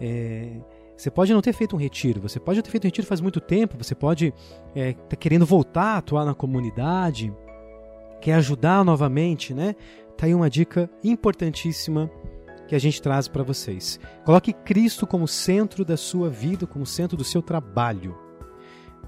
é, 0.00 0.60
você 0.98 1.12
pode 1.12 1.32
não 1.32 1.40
ter 1.40 1.52
feito 1.52 1.76
um 1.76 1.78
retiro, 1.78 2.20
você 2.20 2.40
pode 2.40 2.60
ter 2.60 2.70
feito 2.70 2.84
um 2.84 2.88
retiro 2.88 3.06
faz 3.06 3.20
muito 3.20 3.40
tempo, 3.40 3.78
você 3.78 3.94
pode 3.94 4.34
estar 4.74 4.80
é, 4.80 4.92
tá 4.94 5.14
querendo 5.14 5.46
voltar 5.46 5.94
a 5.94 5.96
atuar 5.98 6.24
na 6.24 6.34
comunidade, 6.34 7.32
quer 8.20 8.34
ajudar 8.34 8.84
novamente, 8.84 9.54
né? 9.54 9.76
Tá 10.16 10.26
aí 10.26 10.34
uma 10.34 10.50
dica 10.50 10.90
importantíssima 11.04 12.10
que 12.66 12.74
a 12.74 12.80
gente 12.80 13.00
traz 13.00 13.28
para 13.28 13.44
vocês. 13.44 14.00
Coloque 14.24 14.52
Cristo 14.52 15.06
como 15.06 15.28
centro 15.28 15.84
da 15.84 15.96
sua 15.96 16.28
vida, 16.28 16.66
como 16.66 16.84
centro 16.84 17.16
do 17.16 17.22
seu 17.22 17.40
trabalho. 17.40 18.18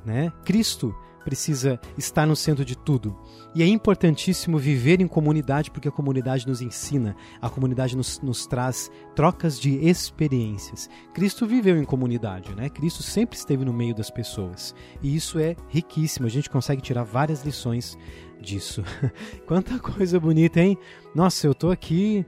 Né? 0.05 0.33
Cristo 0.45 0.95
precisa 1.25 1.81
estar 1.97 2.27
no 2.27 2.37
centro 2.37 2.65
de 2.65 2.77
tudo. 2.77 3.17
E 3.55 3.63
é 3.63 3.67
importantíssimo 3.67 4.59
viver 4.59 5.01
em 5.01 5.09
comunidade, 5.09 5.71
porque 5.71 5.89
a 5.89 5.93
comunidade 5.93 6.47
nos 6.47 6.63
ensina, 6.63 7.17
a 7.41 7.49
comunidade 7.49 7.97
nos, 7.97 8.21
nos 8.21 8.47
traz 8.47 8.91
trocas 9.15 9.59
de 9.59 9.77
experiências. 9.87 10.89
Cristo 11.13 11.47
viveu 11.47 11.77
em 11.77 11.85
comunidade, 11.85 12.55
né? 12.55 12.69
Cristo 12.69 13.03
sempre 13.03 13.37
esteve 13.37 13.65
no 13.65 13.73
meio 13.73 13.95
das 13.95 14.11
pessoas. 14.11 14.75
E 15.03 15.15
isso 15.15 15.39
é 15.39 15.57
riquíssimo, 15.69 16.27
a 16.27 16.31
gente 16.31 16.51
consegue 16.51 16.83
tirar 16.83 17.03
várias 17.03 17.45
lições 17.45 17.99
disso. 18.41 18.83
Quanta 19.47 19.79
coisa 19.79 20.19
bonita, 20.19 20.61
hein? 20.61 20.79
Nossa, 21.15 21.47
eu 21.47 21.55
tô 21.55 21.71
aqui 21.71 22.25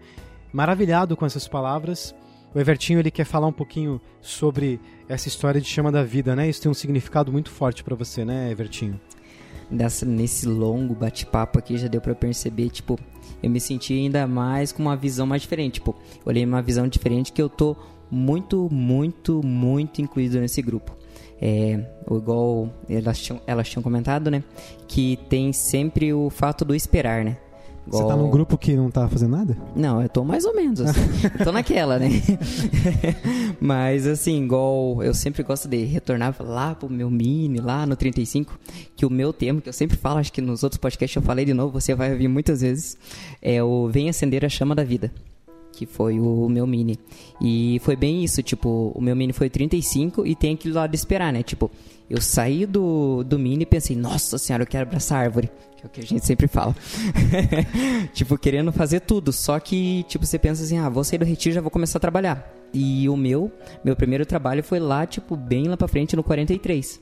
maravilhado 0.52 1.16
com 1.16 1.24
essas 1.24 1.48
palavras. 1.48 2.14
O 2.54 2.58
Evertinho 2.58 2.98
ele 2.98 3.10
quer 3.10 3.24
falar 3.24 3.46
um 3.46 3.52
pouquinho 3.52 4.00
sobre 4.20 4.78
essa 5.08 5.28
história 5.28 5.60
de 5.60 5.66
chama 5.66 5.90
da 5.90 6.04
vida, 6.04 6.36
né? 6.36 6.48
Isso 6.48 6.60
tem 6.60 6.70
um 6.70 6.74
significado 6.74 7.32
muito 7.32 7.50
forte 7.50 7.82
para 7.82 7.96
você, 7.96 8.24
né, 8.24 8.50
Evertinho? 8.50 9.00
Nesse 10.06 10.46
longo 10.46 10.94
bate-papo 10.94 11.58
aqui 11.58 11.78
já 11.78 11.88
deu 11.88 12.00
para 12.00 12.14
perceber, 12.14 12.68
tipo, 12.68 12.98
eu 13.42 13.48
me 13.48 13.58
senti 13.58 13.94
ainda 13.94 14.26
mais 14.26 14.70
com 14.70 14.82
uma 14.82 14.96
visão 14.96 15.26
mais 15.26 15.40
diferente. 15.42 15.74
Tipo, 15.74 15.96
olhei 16.26 16.44
uma 16.44 16.60
visão 16.60 16.86
diferente 16.86 17.32
que 17.32 17.40
eu 17.40 17.48
tô 17.48 17.74
muito, 18.10 18.68
muito, 18.70 19.40
muito 19.42 20.02
incluído 20.02 20.38
nesse 20.38 20.60
grupo. 20.60 20.94
É, 21.40 21.84
igual 22.08 22.70
elas 22.88 23.18
tinham, 23.18 23.40
elas 23.46 23.68
tinham 23.68 23.82
comentado, 23.82 24.30
né? 24.30 24.44
Que 24.86 25.18
tem 25.28 25.52
sempre 25.52 26.12
o 26.12 26.28
fato 26.28 26.64
do 26.64 26.74
esperar, 26.74 27.24
né? 27.24 27.38
Você 27.86 28.06
tá 28.06 28.16
num 28.16 28.30
grupo 28.30 28.56
que 28.56 28.74
não 28.76 28.90
tá 28.90 29.08
fazendo 29.08 29.32
nada? 29.32 29.56
Não, 29.74 30.00
eu 30.00 30.08
tô 30.08 30.24
mais 30.24 30.44
ou 30.44 30.54
menos, 30.54 30.80
assim. 30.80 31.00
tô 31.42 31.50
naquela, 31.50 31.98
né? 31.98 32.08
Mas, 33.60 34.06
assim, 34.06 34.44
igual 34.44 35.02
eu 35.02 35.12
sempre 35.12 35.42
gosto 35.42 35.68
de 35.68 35.84
retornar 35.84 36.34
lá 36.40 36.74
pro 36.74 36.88
meu 36.88 37.10
mini, 37.10 37.58
lá 37.58 37.84
no 37.84 37.96
35, 37.96 38.58
que 38.94 39.04
o 39.04 39.10
meu 39.10 39.32
tema, 39.32 39.60
que 39.60 39.68
eu 39.68 39.72
sempre 39.72 39.96
falo, 39.96 40.18
acho 40.18 40.32
que 40.32 40.40
nos 40.40 40.62
outros 40.62 40.78
podcasts 40.78 41.16
eu 41.16 41.22
falei 41.22 41.44
de 41.44 41.52
novo, 41.52 41.72
você 41.72 41.94
vai 41.94 42.12
ouvir 42.12 42.28
muitas 42.28 42.60
vezes, 42.60 42.96
é 43.40 43.62
o 43.62 43.88
Vem 43.88 44.08
Acender 44.08 44.44
a 44.44 44.48
Chama 44.48 44.74
da 44.74 44.84
Vida 44.84 45.12
que 45.72 45.86
foi 45.86 46.20
o 46.20 46.48
meu 46.48 46.66
mini. 46.66 46.98
E 47.40 47.80
foi 47.82 47.96
bem 47.96 48.22
isso, 48.22 48.42
tipo, 48.42 48.92
o 48.94 49.00
meu 49.00 49.16
mini 49.16 49.32
foi 49.32 49.48
35 49.48 50.26
e 50.26 50.36
tem 50.36 50.54
aquilo 50.54 50.74
lá 50.74 50.86
de 50.86 50.94
esperar, 50.94 51.32
né? 51.32 51.42
Tipo, 51.42 51.70
eu 52.08 52.20
saí 52.20 52.66
do, 52.66 53.24
do 53.24 53.38
mini 53.38 53.62
e 53.62 53.66
pensei, 53.66 53.96
nossa 53.96 54.36
senhora, 54.36 54.62
eu 54.62 54.66
quero 54.66 54.86
abraçar 54.86 55.18
a 55.18 55.22
árvore. 55.22 55.50
Que 55.82 55.86
é 55.86 55.88
o 55.88 55.90
que 55.90 56.00
a 56.00 56.04
gente 56.04 56.24
sempre 56.24 56.46
fala. 56.46 56.74
tipo, 58.14 58.38
querendo 58.38 58.72
fazer 58.72 59.00
tudo. 59.00 59.32
Só 59.32 59.58
que, 59.58 60.04
tipo, 60.04 60.24
você 60.24 60.38
pensa 60.38 60.62
assim, 60.62 60.78
ah, 60.78 60.88
vou 60.88 61.02
sair 61.02 61.18
do 61.18 61.24
retiro 61.24 61.54
já 61.54 61.60
vou 61.60 61.70
começar 61.70 61.98
a 61.98 62.00
trabalhar. 62.00 62.48
E 62.72 63.08
o 63.08 63.16
meu, 63.16 63.50
meu 63.84 63.96
primeiro 63.96 64.24
trabalho 64.24 64.62
foi 64.62 64.78
lá, 64.78 65.04
tipo, 65.06 65.36
bem 65.36 65.66
lá 65.68 65.76
pra 65.76 65.88
frente 65.88 66.14
no 66.14 66.22
43. 66.22 67.00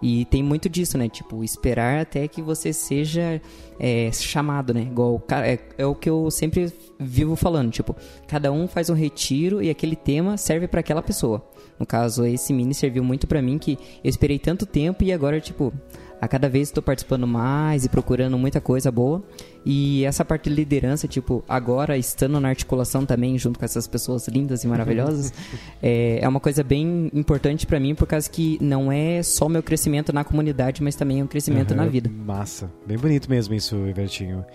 E 0.00 0.24
tem 0.24 0.42
muito 0.42 0.68
disso, 0.68 0.98
né? 0.98 1.08
Tipo, 1.08 1.44
esperar 1.44 2.00
até 2.00 2.26
que 2.26 2.42
você 2.42 2.72
seja 2.72 3.40
é, 3.78 4.10
chamado, 4.10 4.74
né? 4.74 4.82
Igual, 4.82 5.22
é, 5.44 5.58
é 5.78 5.86
o 5.86 5.94
que 5.94 6.10
eu 6.10 6.28
sempre 6.30 6.72
vivo 6.98 7.36
falando. 7.36 7.70
Tipo, 7.70 7.94
cada 8.26 8.50
um 8.50 8.66
faz 8.66 8.90
um 8.90 8.94
retiro 8.94 9.62
e 9.62 9.70
aquele 9.70 9.94
tema 9.94 10.36
serve 10.36 10.66
para 10.66 10.80
aquela 10.80 11.02
pessoa. 11.02 11.46
No 11.78 11.86
caso, 11.86 12.26
esse 12.26 12.52
mini 12.52 12.74
serviu 12.74 13.04
muito 13.04 13.26
para 13.28 13.40
mim 13.40 13.58
que 13.58 13.78
eu 14.02 14.10
esperei 14.10 14.38
tanto 14.38 14.66
tempo 14.66 15.04
e 15.04 15.12
agora, 15.12 15.40
tipo, 15.40 15.72
a 16.22 16.28
cada 16.28 16.48
vez 16.48 16.68
estou 16.68 16.80
participando 16.80 17.26
mais 17.26 17.84
e 17.84 17.88
procurando 17.88 18.38
muita 18.38 18.60
coisa 18.60 18.92
boa. 18.92 19.20
E 19.66 20.04
essa 20.04 20.24
parte 20.24 20.48
de 20.48 20.54
liderança, 20.54 21.08
tipo, 21.08 21.42
agora 21.48 21.98
estando 21.98 22.38
na 22.38 22.48
articulação 22.48 23.04
também, 23.04 23.36
junto 23.36 23.58
com 23.58 23.64
essas 23.64 23.88
pessoas 23.88 24.28
lindas 24.28 24.62
e 24.62 24.68
maravilhosas, 24.68 25.34
é, 25.82 26.20
é 26.22 26.28
uma 26.28 26.38
coisa 26.38 26.62
bem 26.62 27.10
importante 27.12 27.66
para 27.66 27.80
mim, 27.80 27.96
por 27.96 28.06
causa 28.06 28.30
que 28.30 28.56
não 28.60 28.92
é 28.92 29.20
só 29.24 29.48
meu 29.48 29.64
crescimento 29.64 30.12
na 30.12 30.22
comunidade, 30.22 30.80
mas 30.80 30.94
também 30.94 31.18
é 31.18 31.24
um 31.24 31.26
crescimento 31.26 31.72
uhum, 31.72 31.78
na 31.78 31.86
vida. 31.86 32.08
Massa. 32.08 32.70
Bem 32.86 32.96
bonito 32.96 33.28
mesmo 33.28 33.52
isso, 33.52 33.74
Ivertinho. 33.88 34.46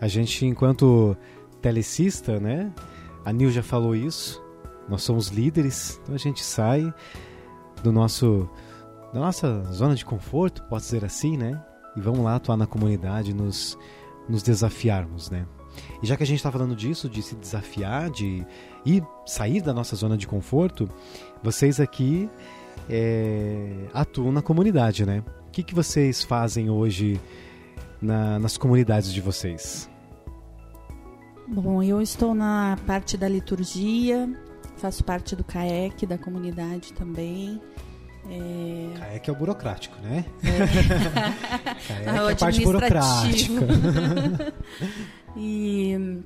A 0.00 0.06
gente, 0.06 0.46
enquanto 0.46 1.16
telecista, 1.60 2.38
né? 2.38 2.70
A 3.24 3.32
Nil 3.32 3.50
já 3.50 3.64
falou 3.64 3.96
isso. 3.96 4.40
Nós 4.88 5.02
somos 5.02 5.30
líderes, 5.30 5.98
então 6.04 6.14
a 6.14 6.18
gente 6.18 6.44
sai 6.44 6.94
do 7.82 7.90
nosso 7.90 8.48
da 9.12 9.20
nossa 9.20 9.62
zona 9.72 9.94
de 9.94 10.04
conforto, 10.04 10.62
pode 10.64 10.84
ser 10.84 11.04
assim, 11.04 11.36
né? 11.36 11.62
E 11.96 12.00
vamos 12.00 12.20
lá 12.20 12.36
atuar 12.36 12.56
na 12.56 12.66
comunidade, 12.66 13.34
nos, 13.34 13.78
nos 14.28 14.42
desafiarmos, 14.42 15.30
né? 15.30 15.46
E 16.02 16.06
já 16.06 16.16
que 16.16 16.22
a 16.22 16.26
gente 16.26 16.38
está 16.38 16.50
falando 16.50 16.74
disso, 16.74 17.08
de 17.08 17.22
se 17.22 17.34
desafiar, 17.34 18.10
de 18.10 18.44
ir 18.84 19.02
sair 19.26 19.60
da 19.60 19.72
nossa 19.72 19.96
zona 19.96 20.16
de 20.16 20.26
conforto, 20.26 20.88
vocês 21.42 21.80
aqui 21.80 22.28
é, 22.88 23.88
atuam 23.92 24.32
na 24.32 24.42
comunidade, 24.42 25.04
né? 25.06 25.22
O 25.48 25.50
que, 25.50 25.62
que 25.62 25.74
vocês 25.74 26.22
fazem 26.22 26.70
hoje 26.70 27.20
na, 28.00 28.38
nas 28.38 28.56
comunidades 28.56 29.12
de 29.12 29.20
vocês? 29.20 29.88
Bom, 31.46 31.82
eu 31.82 32.00
estou 32.00 32.34
na 32.34 32.78
parte 32.86 33.16
da 33.16 33.28
liturgia, 33.28 34.28
faço 34.76 35.04
parte 35.04 35.36
do 35.36 35.44
CAEC, 35.44 36.06
da 36.06 36.16
comunidade 36.16 36.92
também. 36.94 37.60
É... 38.28 38.98
CAEC 38.98 39.28
é 39.28 39.32
o 39.32 39.36
burocrático, 39.36 39.96
né? 40.00 40.24
É. 40.44 42.02
É 42.04 42.32
a 42.32 42.36
parte 42.36 42.62
burocrática. 42.62 43.52
e 45.36 46.22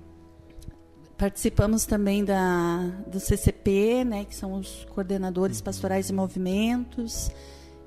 participamos 1.17 1.87
também 1.87 2.25
da, 2.25 2.91
do 3.07 3.19
CCP, 3.19 4.05
né, 4.05 4.25
que 4.25 4.35
são 4.35 4.55
os 4.55 4.87
coordenadores 4.91 5.61
pastorais 5.61 6.11
e 6.11 6.13
movimentos. 6.13 7.31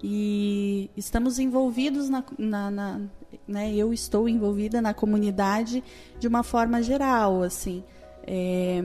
E 0.01 0.89
estamos 0.95 1.39
envolvidos 1.39 2.09
na, 2.09 2.23
na, 2.37 2.71
na 2.71 3.01
né, 3.47 3.73
eu 3.73 3.93
estou 3.93 4.27
envolvida 4.27 4.81
na 4.81 4.93
comunidade 4.93 5.83
de 6.19 6.27
uma 6.27 6.43
forma 6.43 6.81
geral, 6.81 7.43
assim. 7.43 7.83
É, 8.25 8.83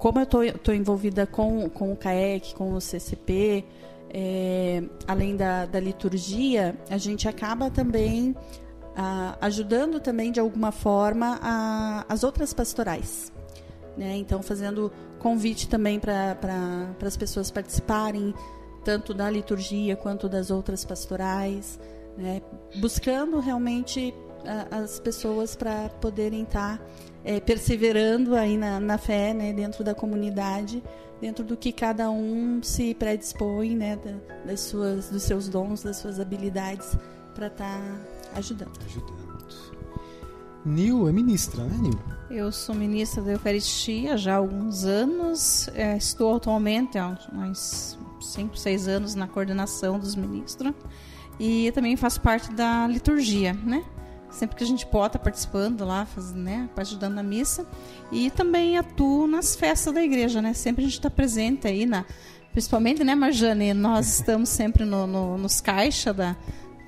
como 0.00 0.18
eu 0.18 0.24
estou 0.24 0.74
envolvida 0.74 1.26
com, 1.26 1.68
com 1.68 1.92
o 1.92 1.96
CAEC, 1.96 2.54
com 2.54 2.72
o 2.72 2.80
CCP, 2.80 3.66
é, 4.08 4.82
além 5.06 5.36
da, 5.36 5.66
da 5.66 5.78
liturgia, 5.78 6.74
a 6.88 6.96
gente 6.96 7.28
acaba 7.28 7.70
também 7.70 8.34
ah, 8.96 9.36
ajudando 9.42 10.00
também 10.00 10.32
de 10.32 10.40
alguma 10.40 10.72
forma 10.72 11.38
a, 11.42 12.06
as 12.08 12.24
outras 12.24 12.54
pastorais. 12.54 13.30
Né? 13.94 14.16
Então, 14.16 14.42
fazendo 14.42 14.90
convite 15.18 15.68
também 15.68 16.00
para 16.00 16.34
pra, 16.34 17.06
as 17.06 17.16
pessoas 17.18 17.50
participarem, 17.50 18.32
tanto 18.82 19.12
da 19.12 19.28
liturgia 19.28 19.96
quanto 19.96 20.30
das 20.30 20.50
outras 20.50 20.82
pastorais, 20.82 21.78
né? 22.16 22.40
buscando 22.80 23.38
realmente 23.38 24.14
as 24.70 24.98
pessoas 24.98 25.54
para 25.54 25.90
poderem 26.00 26.44
estar 26.44 26.78
tá 26.78 26.84
é, 27.24 27.40
perseverando 27.40 28.34
aí 28.34 28.56
na, 28.56 28.80
na 28.80 28.98
fé, 28.98 29.34
né, 29.34 29.52
dentro 29.52 29.84
da 29.84 29.94
comunidade, 29.94 30.82
dentro 31.20 31.44
do 31.44 31.56
que 31.56 31.72
cada 31.72 32.10
um 32.10 32.62
se 32.62 32.94
predispõe, 32.94 33.76
né, 33.76 33.96
da, 33.96 34.46
das 34.46 34.60
suas, 34.60 35.10
dos 35.10 35.22
seus 35.22 35.48
dons, 35.48 35.82
das 35.82 35.96
suas 35.96 36.18
habilidades 36.18 36.96
para 37.34 37.48
estar 37.48 37.78
tá 37.78 38.38
ajudando. 38.38 38.78
Ajudando. 38.86 39.20
Nil 40.64 41.08
é 41.08 41.12
ministra, 41.12 41.64
né, 41.64 41.76
Nil? 41.80 41.98
Eu 42.30 42.52
sou 42.52 42.74
ministra 42.74 43.22
da 43.22 43.32
Eucaristia 43.32 44.16
já 44.16 44.34
há 44.34 44.36
alguns 44.36 44.84
anos. 44.84 45.68
É, 45.74 45.96
estou 45.96 46.36
atualmente 46.36 46.98
há 46.98 47.18
uns 47.32 47.98
5, 48.20 48.56
6 48.56 48.86
anos 48.86 49.14
na 49.14 49.26
coordenação 49.26 49.98
dos 49.98 50.14
ministros. 50.14 50.72
E 51.38 51.72
também 51.72 51.96
faço 51.96 52.20
parte 52.20 52.52
da 52.52 52.86
liturgia, 52.86 53.54
né? 53.54 53.82
Sempre 54.30 54.56
que 54.56 54.64
a 54.64 54.66
gente 54.66 54.86
pode, 54.86 55.14
tá 55.14 55.18
participando 55.18 55.84
lá, 55.84 56.06
faz, 56.06 56.32
né, 56.32 56.68
ajudando 56.76 57.14
na 57.14 57.22
missa. 57.22 57.66
E 58.12 58.30
também 58.30 58.78
atuo 58.78 59.26
nas 59.26 59.56
festas 59.56 59.92
da 59.92 60.02
igreja, 60.02 60.40
né? 60.40 60.54
Sempre 60.54 60.82
a 60.82 60.86
gente 60.86 60.98
está 60.98 61.10
presente 61.10 61.66
aí, 61.66 61.84
na, 61.84 62.04
principalmente, 62.52 63.02
né, 63.02 63.14
Marjane? 63.14 63.74
Nós 63.74 64.06
estamos 64.20 64.48
sempre 64.48 64.84
no, 64.84 65.06
no, 65.06 65.36
nos 65.36 65.60
caixas 65.60 66.14
da, 66.14 66.36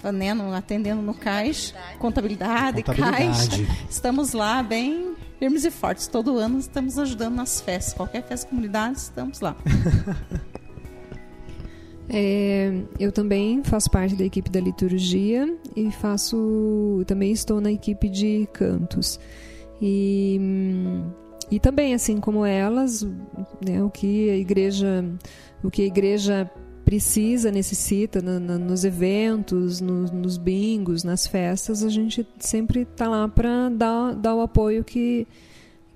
tá, 0.01 0.13
né, 0.13 0.33
no, 0.33 0.55
atendendo 0.55 1.03
no 1.03 1.15
caixa, 1.15 1.75
contabilidade, 1.99 2.83
Contabilidade. 2.83 3.65
caixa. 3.65 3.87
Estamos 3.91 4.33
lá 4.33 4.63
bem 4.63 5.15
firmes 5.39 5.65
e 5.65 5.71
fortes. 5.71 6.07
Todo 6.07 6.39
ano 6.39 6.59
estamos 6.59 6.99
ajudando 6.99 7.35
nas 7.35 7.61
festas. 7.61 7.95
Qualquer 7.95 8.23
festa 8.23 8.47
de 8.47 8.51
comunidade, 8.51 8.99
estamos 8.99 9.41
lá. 9.41 9.57
É, 12.15 12.71
eu 13.01 13.11
também 13.11 13.65
faço 13.65 13.91
parte 13.91 14.15
da 14.15 14.25
equipe 14.25 14.51
da 14.51 14.61
liturgia 14.61 15.57
e 15.75 15.91
faço 15.91 17.03
também 17.07 17.33
estou 17.33 17.59
na 17.59 17.73
equipe 17.73 18.07
de 18.11 18.47
cantos. 18.53 19.19
E, 19.81 20.39
e 21.51 21.59
também 21.59 21.95
assim 21.95 22.21
como 22.21 22.45
elas 22.45 23.03
né, 23.65 23.83
o 23.83 23.89
que 23.89 24.29
a 24.31 24.37
igreja 24.37 25.05
o 25.65 25.71
que 25.71 25.83
a 25.83 25.87
igreja 25.87 26.51
precisa 26.85 27.51
necessita 27.51 28.21
na, 28.21 28.39
na, 28.39 28.59
nos 28.59 28.85
eventos 28.85 29.81
nos, 29.81 30.11
nos 30.11 30.37
bingos 30.37 31.03
nas 31.03 31.27
festas 31.27 31.83
a 31.83 31.89
gente 31.89 32.25
sempre 32.39 32.83
está 32.83 33.09
lá 33.09 33.27
para 33.27 33.71
dar, 33.71 34.15
dar 34.15 34.35
o 34.37 34.43
apoio 34.43 34.85
que 34.85 35.27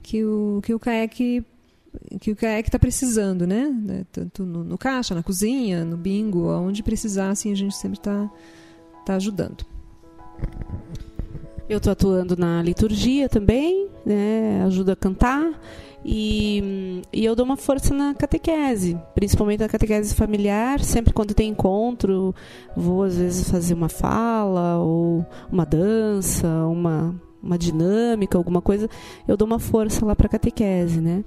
que 0.03 0.25
o 0.25 0.61
que 0.65 0.75
o 0.75 0.81
CAEC 0.81 1.45
que 2.21 2.31
o 2.31 2.37
CAEC 2.37 2.69
está 2.69 2.79
precisando, 2.79 3.47
né? 3.47 4.05
Tanto 4.13 4.45
no, 4.45 4.65
no, 4.65 4.79
caixa, 4.79 5.15
na 5.15 5.23
cozinha, 5.23 5.85
no 5.85 5.97
bingo, 5.97 6.49
aonde 6.49 6.83
precisar, 6.83 7.31
assim, 7.31 7.53
a 7.53 7.57
gente 7.57 7.77
sempre 7.77 7.99
está 7.99 8.31
tá 9.05 9.15
ajudando. 9.15 9.65
Eu 11.69 11.79
estou 11.79 11.93
atuando 11.93 12.37
na 12.37 12.63
liturgia 12.63 13.29
também, 13.29 13.89
né? 14.05 14.63
Ajudo 14.65 14.93
a 14.93 14.97
cantar. 14.97 15.61
E, 16.09 17.03
e 17.13 17.25
eu 17.25 17.35
dou 17.35 17.45
uma 17.45 17.57
força 17.57 17.93
na 17.93 18.15
catequese, 18.15 18.97
principalmente 19.13 19.59
na 19.59 19.69
catequese 19.69 20.15
familiar. 20.15 20.79
Sempre 20.79 21.13
quando 21.13 21.35
tem 21.35 21.51
encontro, 21.51 22.33
vou 22.77 23.03
às 23.03 23.17
vezes 23.17 23.51
fazer 23.51 23.75
uma 23.75 23.89
fala, 23.89 24.79
ou 24.79 25.27
uma 25.51 25.67
dança, 25.67 26.47
uma, 26.67 27.21
uma 27.43 27.59
dinâmica, 27.59 28.37
alguma 28.37 28.61
coisa, 28.61 28.89
eu 29.27 29.37
dou 29.37 29.47
uma 29.47 29.59
força 29.59 30.05
lá 30.05 30.17
para 30.17 30.29
catequese, 30.29 31.01
né? 31.01 31.25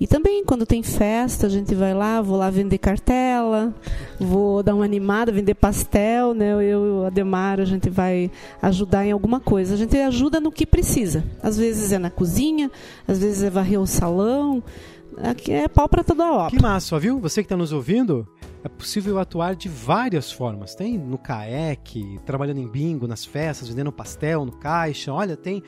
E 0.00 0.06
também 0.06 0.42
quando 0.44 0.64
tem 0.64 0.82
festa, 0.82 1.46
a 1.46 1.50
gente 1.50 1.74
vai 1.74 1.92
lá, 1.92 2.22
vou 2.22 2.38
lá 2.38 2.48
vender 2.48 2.78
cartela, 2.78 3.74
vou 4.18 4.62
dar 4.62 4.74
uma 4.74 4.84
animada, 4.84 5.30
vender 5.30 5.54
pastel, 5.54 6.32
né? 6.32 6.52
Eu 6.52 6.62
e 6.62 6.74
o 6.74 7.04
Ademar, 7.04 7.60
a 7.60 7.66
gente 7.66 7.90
vai 7.90 8.30
ajudar 8.62 9.04
em 9.04 9.12
alguma 9.12 9.40
coisa. 9.40 9.74
A 9.74 9.76
gente 9.76 9.94
ajuda 9.98 10.40
no 10.40 10.50
que 10.50 10.64
precisa. 10.64 11.22
Às 11.42 11.58
vezes 11.58 11.92
é 11.92 11.98
na 11.98 12.08
cozinha, 12.08 12.70
às 13.06 13.18
vezes 13.18 13.42
é 13.42 13.50
varrer 13.50 13.78
o 13.78 13.86
salão. 13.86 14.62
Aqui 15.18 15.52
é 15.52 15.68
pau 15.68 15.88
para 15.88 16.04
toda 16.04 16.32
obra. 16.32 16.50
Que 16.50 16.62
massa, 16.62 16.98
viu? 16.98 17.18
Você 17.20 17.42
que 17.42 17.46
está 17.46 17.56
nos 17.56 17.72
ouvindo, 17.72 18.26
é 18.64 18.68
possível 18.68 19.18
atuar 19.18 19.54
de 19.54 19.68
várias 19.68 20.30
formas. 20.30 20.74
Tem 20.74 20.98
no 20.98 21.18
CAEC, 21.18 22.18
trabalhando 22.24 22.58
em 22.58 22.68
bingo, 22.68 23.06
nas 23.06 23.24
festas, 23.24 23.68
vendendo 23.68 23.92
pastel 23.92 24.44
no 24.44 24.52
caixa. 24.52 25.12
Olha, 25.12 25.36
tem 25.36 25.62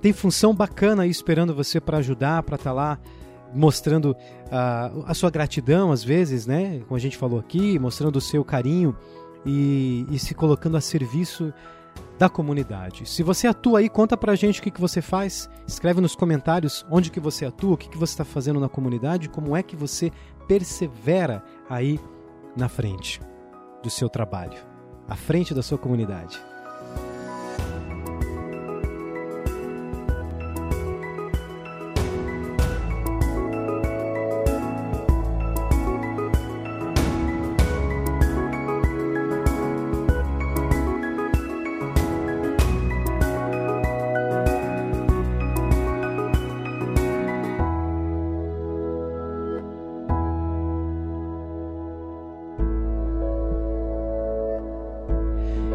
tem 0.00 0.12
função 0.12 0.54
bacana 0.54 1.04
aí 1.04 1.10
esperando 1.10 1.54
você 1.54 1.80
para 1.80 1.96
ajudar, 1.96 2.42
para 2.42 2.56
estar 2.56 2.70
tá 2.70 2.74
lá 2.74 2.98
mostrando 3.54 4.10
uh, 4.10 5.04
a 5.06 5.14
sua 5.14 5.30
gratidão 5.30 5.90
às 5.90 6.04
vezes, 6.04 6.46
né? 6.46 6.80
Como 6.86 6.96
a 6.96 7.00
gente 7.00 7.16
falou 7.16 7.40
aqui, 7.40 7.78
mostrando 7.78 8.16
o 8.16 8.20
seu 8.20 8.44
carinho 8.44 8.94
e, 9.46 10.04
e 10.10 10.18
se 10.18 10.34
colocando 10.34 10.76
a 10.76 10.80
serviço 10.80 11.54
da 12.18 12.28
comunidade. 12.28 13.08
Se 13.08 13.22
você 13.22 13.46
atua 13.46 13.80
aí, 13.80 13.88
conta 13.88 14.16
pra 14.16 14.34
gente 14.34 14.60
o 14.60 14.62
que, 14.62 14.70
que 14.70 14.80
você 14.80 15.02
faz. 15.02 15.48
Escreve 15.66 16.00
nos 16.00 16.14
comentários 16.14 16.86
onde 16.90 17.10
que 17.10 17.20
você 17.20 17.44
atua, 17.44 17.74
o 17.74 17.76
que, 17.76 17.88
que 17.88 17.98
você 17.98 18.12
está 18.12 18.24
fazendo 18.24 18.60
na 18.60 18.68
comunidade, 18.68 19.28
como 19.28 19.56
é 19.56 19.62
que 19.62 19.76
você 19.76 20.12
persevera 20.46 21.42
aí 21.68 21.98
na 22.56 22.68
frente 22.68 23.20
do 23.82 23.90
seu 23.90 24.08
trabalho, 24.08 24.58
à 25.08 25.16
frente 25.16 25.54
da 25.54 25.62
sua 25.62 25.78
comunidade. 25.78 26.40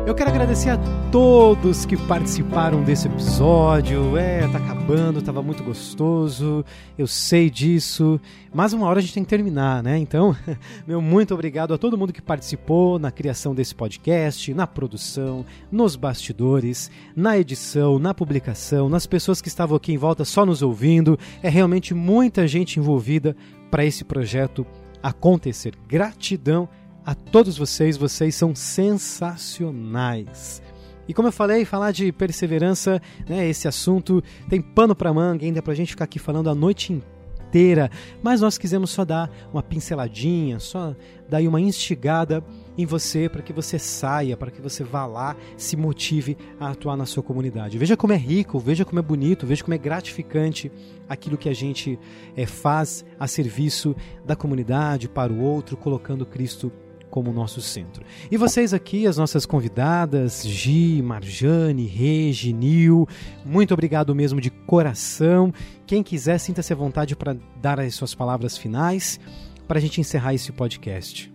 Eu 0.10 0.16
quero 0.16 0.32
agradecer 0.32 0.72
a 0.72 0.78
todos 1.12 1.86
que 1.86 1.96
participaram 1.96 2.84
desse 2.84 3.08
episódio. 3.08 4.18
É, 4.18 4.48
tá 4.48 4.58
acabando, 4.58 5.22
tava 5.22 5.44
muito 5.44 5.64
gostoso, 5.64 6.66
eu 6.98 7.06
sei 7.06 7.48
disso, 7.48 8.20
mas 8.52 8.74
uma 8.74 8.88
hora 8.88 8.98
a 8.98 9.02
gente 9.04 9.14
tem 9.14 9.24
que 9.24 9.30
terminar, 9.30 9.84
né? 9.84 10.00
Então, 10.00 10.36
meu 10.88 11.00
muito 11.00 11.32
obrigado 11.32 11.76
a 11.76 11.78
todo 11.78 11.96
mundo 11.96 12.12
que 12.12 12.24
participou 12.24 12.98
na 12.98 13.12
criação 13.12 13.54
desse 13.54 13.76
podcast, 13.76 14.52
na 14.52 14.66
produção, 14.66 15.46
nos 15.72 15.96
bastidores, 15.96 16.90
na 17.16 17.38
edição, 17.38 18.00
na 18.00 18.12
publicação, 18.12 18.90
nas 18.90 19.06
pessoas 19.06 19.44
que 19.44 19.48
estavam 19.48 19.78
aqui 19.78 19.94
em 19.94 19.98
volta 19.98 20.26
só 20.26 20.44
nos 20.44 20.64
ouvindo. 20.64 21.20
É 21.44 21.50
realmente 21.50 21.94
muita 21.94 22.48
gente 22.48 22.80
envolvida 22.80 23.36
para 23.70 23.86
esse 23.86 24.04
projeto 24.04 24.66
acontecer. 25.04 25.76
Gratidão 25.88 26.68
a 27.06 27.16
todos 27.16 27.58
vocês, 27.58 27.98
vocês 27.98 28.36
são 28.36 28.56
sensacionais. 28.56 30.62
E 31.08 31.14
como 31.14 31.28
eu 31.28 31.32
falei, 31.32 31.66
falar 31.66 31.92
de 31.92 32.12
perseverança, 32.12 33.02
né, 33.28 33.50
esse 33.50 33.68
assunto 33.68 34.24
tem 34.48 34.62
pano 34.62 34.96
para 34.96 35.12
manga, 35.12 35.44
ainda 35.44 35.60
pra 35.62 35.74
gente 35.74 35.90
ficar 35.90 36.04
aqui 36.04 36.20
falando 36.20 36.52
a 36.52 36.56
noite 36.56 37.02
inteira, 37.50 37.90
mas 38.22 38.42
nós 38.42 38.60
quisemos 38.60 38.92
só 38.92 39.04
dar 39.04 39.28
uma 39.52 39.64
pinceladinha, 39.64 40.60
só 40.60 40.96
dar 41.28 41.42
uma 41.42 41.60
instigada 41.60 42.44
em 42.78 42.86
você 42.86 43.28
para 43.28 43.42
que 43.42 43.52
você 43.52 43.80
saia, 43.80 44.38
para 44.38 44.52
que 44.52 44.62
você 44.62 44.84
vá 44.84 45.08
lá, 45.08 45.36
se 45.58 45.76
motive 45.76 46.38
a 46.60 46.70
atuar 46.70 46.96
na 46.96 47.08
sua 47.08 47.24
comunidade. 47.24 47.80
Veja 47.80 47.98
como 47.98 48.14
é 48.14 48.18
rico, 48.18 48.60
veja 48.60 48.86
como 48.86 49.00
é 49.00 49.02
bonito, 49.02 49.48
veja 49.48 49.64
como 49.64 49.74
é 49.74 49.80
gratificante 49.80 50.72
aquilo 51.10 51.40
que 51.40 51.50
a 51.50 51.56
gente 51.56 51.98
é, 52.38 52.46
faz 52.46 53.04
a 53.20 53.26
serviço 53.26 53.96
da 54.24 54.36
comunidade, 54.36 55.10
para 55.10 55.34
o 55.34 55.42
outro, 55.42 55.76
colocando 55.76 56.24
Cristo 56.24 56.72
como 57.10 57.34
nosso 57.34 57.62
centro. 57.62 58.04
E 58.30 58.38
vocês 58.38 58.74
aqui, 58.74 59.08
as 59.08 59.18
nossas 59.18 59.46
convidadas, 59.46 60.46
Gi, 60.46 61.02
Marjane, 61.02 61.86
Regi, 61.86 62.54
Nil, 62.54 63.08
muito 63.46 63.74
obrigado 63.74 64.14
mesmo 64.14 64.40
de 64.40 64.50
coração. 64.50 65.54
Quem 65.86 66.04
quiser, 66.04 66.38
sinta-se 66.38 66.72
à 66.72 66.76
vontade 66.76 67.16
para 67.16 67.36
dar 67.62 67.80
as 67.80 67.96
suas 67.96 68.14
palavras 68.14 68.58
finais 68.58 69.20
para 69.68 69.78
a 69.78 69.82
gente 69.82 70.02
encerrar 70.02 70.34
esse 70.34 70.52
podcast. 70.52 71.32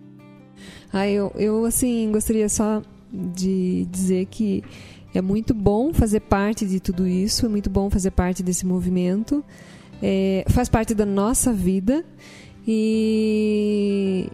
Ah, 0.91 1.07
eu, 1.07 1.31
eu 1.35 1.65
assim 1.65 2.11
gostaria 2.11 2.47
só 2.49 2.81
de 3.11 3.85
dizer 3.89 4.25
que 4.25 4.63
é 5.13 5.21
muito 5.21 5.53
bom 5.53 5.93
fazer 5.93 6.19
parte 6.21 6.65
de 6.65 6.79
tudo 6.79 7.07
isso, 7.07 7.45
é 7.45 7.49
muito 7.49 7.69
bom 7.69 7.89
fazer 7.89 8.11
parte 8.11 8.43
desse 8.43 8.65
movimento, 8.65 9.43
é, 10.01 10.45
faz 10.49 10.67
parte 10.67 10.93
da 10.93 11.05
nossa 11.05 11.53
vida 11.53 12.03
e 12.67 14.29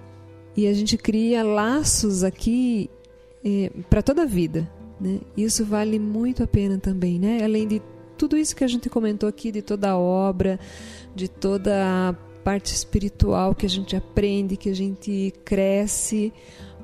e 0.61 0.67
a 0.67 0.73
gente 0.73 0.95
cria 0.95 1.43
laços 1.43 2.23
aqui 2.23 2.89
é, 3.43 3.71
para 3.89 4.03
toda 4.03 4.21
a 4.21 4.25
vida. 4.25 4.69
Né? 4.99 5.19
Isso 5.35 5.65
vale 5.65 5.97
muito 5.97 6.43
a 6.43 6.47
pena 6.47 6.77
também, 6.77 7.17
né? 7.17 7.43
Além 7.43 7.67
de 7.67 7.81
tudo 8.15 8.37
isso 8.37 8.55
que 8.55 8.63
a 8.63 8.67
gente 8.67 8.87
comentou 8.87 9.27
aqui, 9.27 9.51
de 9.51 9.63
toda 9.63 9.89
a 9.89 9.97
obra, 9.97 10.59
de 11.15 11.27
toda 11.27 11.73
a 11.83 12.13
parte 12.43 12.73
espiritual 12.73 13.55
que 13.55 13.65
a 13.65 13.69
gente 13.69 13.95
aprende, 13.95 14.55
que 14.55 14.69
a 14.69 14.75
gente 14.75 15.33
cresce, 15.43 16.31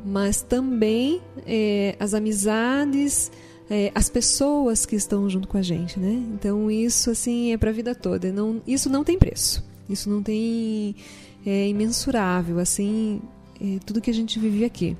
mas 0.03 0.41
também 0.41 1.21
é, 1.45 1.95
as 1.99 2.15
amizades, 2.15 3.31
é, 3.69 3.91
as 3.93 4.09
pessoas 4.09 4.87
que 4.87 4.95
estão 4.95 5.29
junto 5.29 5.47
com 5.47 5.57
a 5.57 5.61
gente, 5.61 5.99
né? 5.99 6.23
Então 6.33 6.71
isso 6.71 7.11
assim 7.11 7.53
é 7.53 7.57
para 7.57 7.69
a 7.69 7.73
vida 7.73 7.93
toda. 7.93 8.31
Não, 8.31 8.59
isso 8.65 8.89
não 8.89 9.03
tem 9.03 9.19
preço. 9.19 9.63
Isso 9.87 10.09
não 10.09 10.23
tem 10.23 10.95
é 11.45 11.67
imensurável. 11.69 12.59
Assim, 12.59 13.21
tudo 13.85 14.01
que 14.01 14.09
a 14.09 14.13
gente 14.13 14.39
vive 14.39 14.65
aqui. 14.65 14.95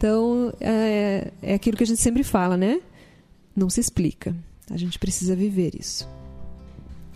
Então, 0.00 0.50
é, 0.58 1.30
é 1.42 1.54
aquilo 1.54 1.76
que 1.76 1.84
a 1.84 1.86
gente 1.86 2.00
sempre 2.00 2.22
fala, 2.22 2.56
né? 2.56 2.80
Não 3.54 3.68
se 3.68 3.80
explica. 3.80 4.34
A 4.70 4.76
gente 4.78 4.98
precisa 4.98 5.36
viver 5.36 5.72
isso. 5.78 6.08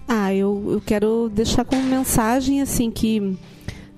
Ah, 0.06 0.34
eu, 0.34 0.72
eu 0.72 0.82
quero 0.82 1.30
deixar 1.34 1.64
como 1.64 1.82
mensagem 1.82 2.60
assim 2.60 2.90
que 2.90 3.38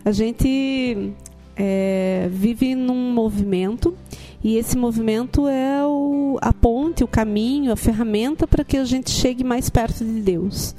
a 0.05 0.13
gente 0.13 1.13
é, 1.57 2.29
vive 2.31 2.77
num 2.77 3.13
movimento 3.13 3.97
e 4.45 4.57
esse 4.57 4.77
movimento 4.79 5.49
é 5.49 5.85
o, 5.85 6.39
a 6.41 6.53
ponte, 6.53 7.03
o 7.03 7.09
caminho, 7.09 7.73
a 7.73 7.77
ferramenta 7.77 8.47
para 8.47 8.63
que 8.63 8.77
a 8.77 8.85
gente 8.85 9.11
chegue 9.11 9.43
mais 9.43 9.69
perto 9.69 10.05
de 10.05 10.21
Deus. 10.21 10.77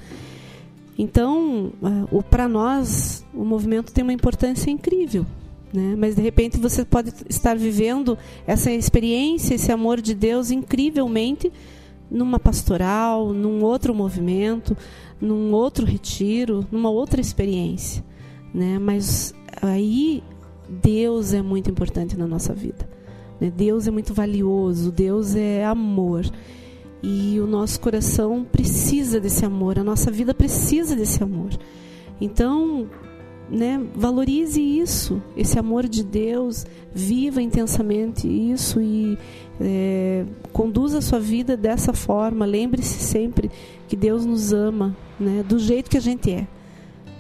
Então, 0.98 1.74
para 2.30 2.48
nós, 2.48 3.26
o 3.34 3.44
movimento 3.44 3.92
tem 3.92 4.02
uma 4.02 4.14
importância 4.14 4.72
incrível 4.72 5.26
Né? 5.74 5.96
Mas 5.98 6.16
de 6.16 6.22
repente 6.22 6.58
você 6.58 6.86
pode 6.86 7.14
estar 7.30 7.56
vivendo 7.58 8.18
essa 8.46 8.72
experiência, 8.72 9.54
esse 9.56 9.72
amor 9.72 10.02
de 10.02 10.14
Deus 10.14 10.50
incrivelmente 10.50 11.52
numa 12.10 12.40
pastoral, 12.40 13.34
num 13.34 13.62
outro 13.64 13.94
movimento, 13.94 14.78
num 15.20 15.52
outro 15.52 15.86
retiro, 15.86 16.66
numa 16.72 16.90
outra 16.90 17.20
experiência, 17.20 18.04
né? 18.54 18.80
Mas 18.80 19.36
aí 19.62 20.24
Deus 20.70 21.34
é 21.34 21.42
muito 21.42 21.70
importante 21.70 22.18
na 22.18 22.28
nossa 22.28 22.54
vida. 22.54 22.88
Né? 23.40 23.52
Deus 23.56 23.88
é 23.88 23.92
muito 23.92 24.14
valioso, 24.14 24.92
Deus 24.92 25.36
é 25.36 25.66
amor. 25.66 26.26
E 27.02 27.40
o 27.40 27.46
nosso 27.46 27.80
coração 27.80 28.44
precisa 28.44 29.20
desse 29.20 29.46
amor, 29.46 29.78
a 29.78 29.84
nossa 29.84 30.10
vida 30.10 30.34
precisa 30.34 30.96
desse 30.96 31.22
amor. 31.22 31.50
Então, 32.20 32.90
né, 33.50 33.82
valorize 33.96 34.62
isso, 34.62 35.22
esse 35.36 35.58
amor 35.58 35.88
de 35.88 36.04
Deus, 36.04 36.66
viva 36.94 37.42
intensamente 37.42 38.28
isso 38.28 38.82
e 38.82 39.18
é, 39.60 40.26
conduza 40.52 41.00
a 41.00 41.02
sua 41.02 41.20
vida 41.20 41.56
dessa 41.56 41.94
forma. 41.94 42.46
Lembre-se 42.46 43.00
sempre 43.00 43.50
que 43.88 43.96
Deus 43.96 44.26
nos 44.26 44.54
ama, 44.54 44.96
né, 45.20 45.44
do 45.48 45.60
jeito 45.60 45.90
que 45.90 45.98
a 45.98 46.02
gente 46.02 46.32
é. 46.32 46.48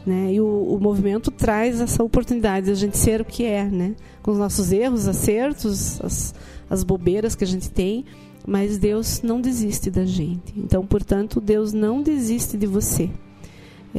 Né? 0.06 0.34
E 0.34 0.42
o, 0.42 0.46
o, 0.46 0.80
movimento 0.80 1.30
traz 1.30 1.82
essa 1.82 2.02
oportunidade 2.02 2.68
de 2.68 2.72
a 2.72 2.76
gente 2.76 2.98
ser 2.98 3.20
o 3.20 3.26
que 3.26 3.44
é, 3.44 3.66
né? 3.66 3.94
com 4.24 4.32
os 4.32 4.38
nossos 4.38 4.72
erros, 4.72 5.06
acertos, 5.06 6.00
as, 6.02 6.34
as 6.70 6.82
bobeiras 6.82 7.36
que 7.36 7.44
a 7.44 7.48
gente 7.48 7.70
tem, 7.70 8.06
mas 8.48 8.78
Deus 8.78 9.22
não 9.22 9.42
desiste 9.42 9.92
da 9.92 10.06
gente. 10.06 10.54
Então, 10.56 10.86
portanto, 10.86 11.42
Deus 11.42 11.74
não 11.74 12.02
desiste 12.02 12.56
de 12.56 12.66
você. 12.66 13.10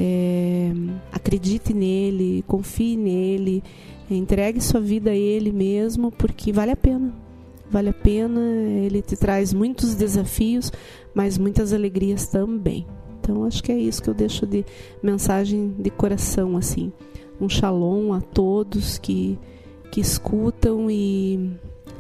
É, 0.01 0.71
acredite 1.11 1.75
nele, 1.75 2.45
confie 2.47 2.97
nele, 2.97 3.65
entregue 4.09 4.61
sua 4.61 4.81
vida 4.81 5.11
a 5.11 5.17
ele 5.17 5.51
mesmo, 5.51 6.13
porque 6.13 6.53
vale 6.53 6.71
a 6.71 6.77
pena. 6.77 7.13
Vale 7.69 7.89
a 7.89 7.93
pena, 7.93 8.41
ele 8.41 9.03
te 9.03 9.17
traz 9.17 9.53
muitos 9.53 9.97
desafios, 9.97 10.71
mas 11.13 11.37
muitas 11.37 11.73
alegrias 11.73 12.29
também. 12.29 12.87
Então, 13.19 13.43
acho 13.43 13.61
que 13.61 13.73
é 13.73 13.77
isso 13.77 14.01
que 14.01 14.09
eu 14.09 14.15
deixo 14.15 14.47
de 14.47 14.65
mensagem 15.03 15.75
de 15.77 15.91
coração, 15.91 16.57
assim. 16.57 16.93
Um 17.41 17.49
shalom 17.49 18.13
a 18.13 18.21
todos 18.21 18.99
que, 18.99 19.37
que 19.91 20.01
escutam 20.01 20.89
e 20.89 21.51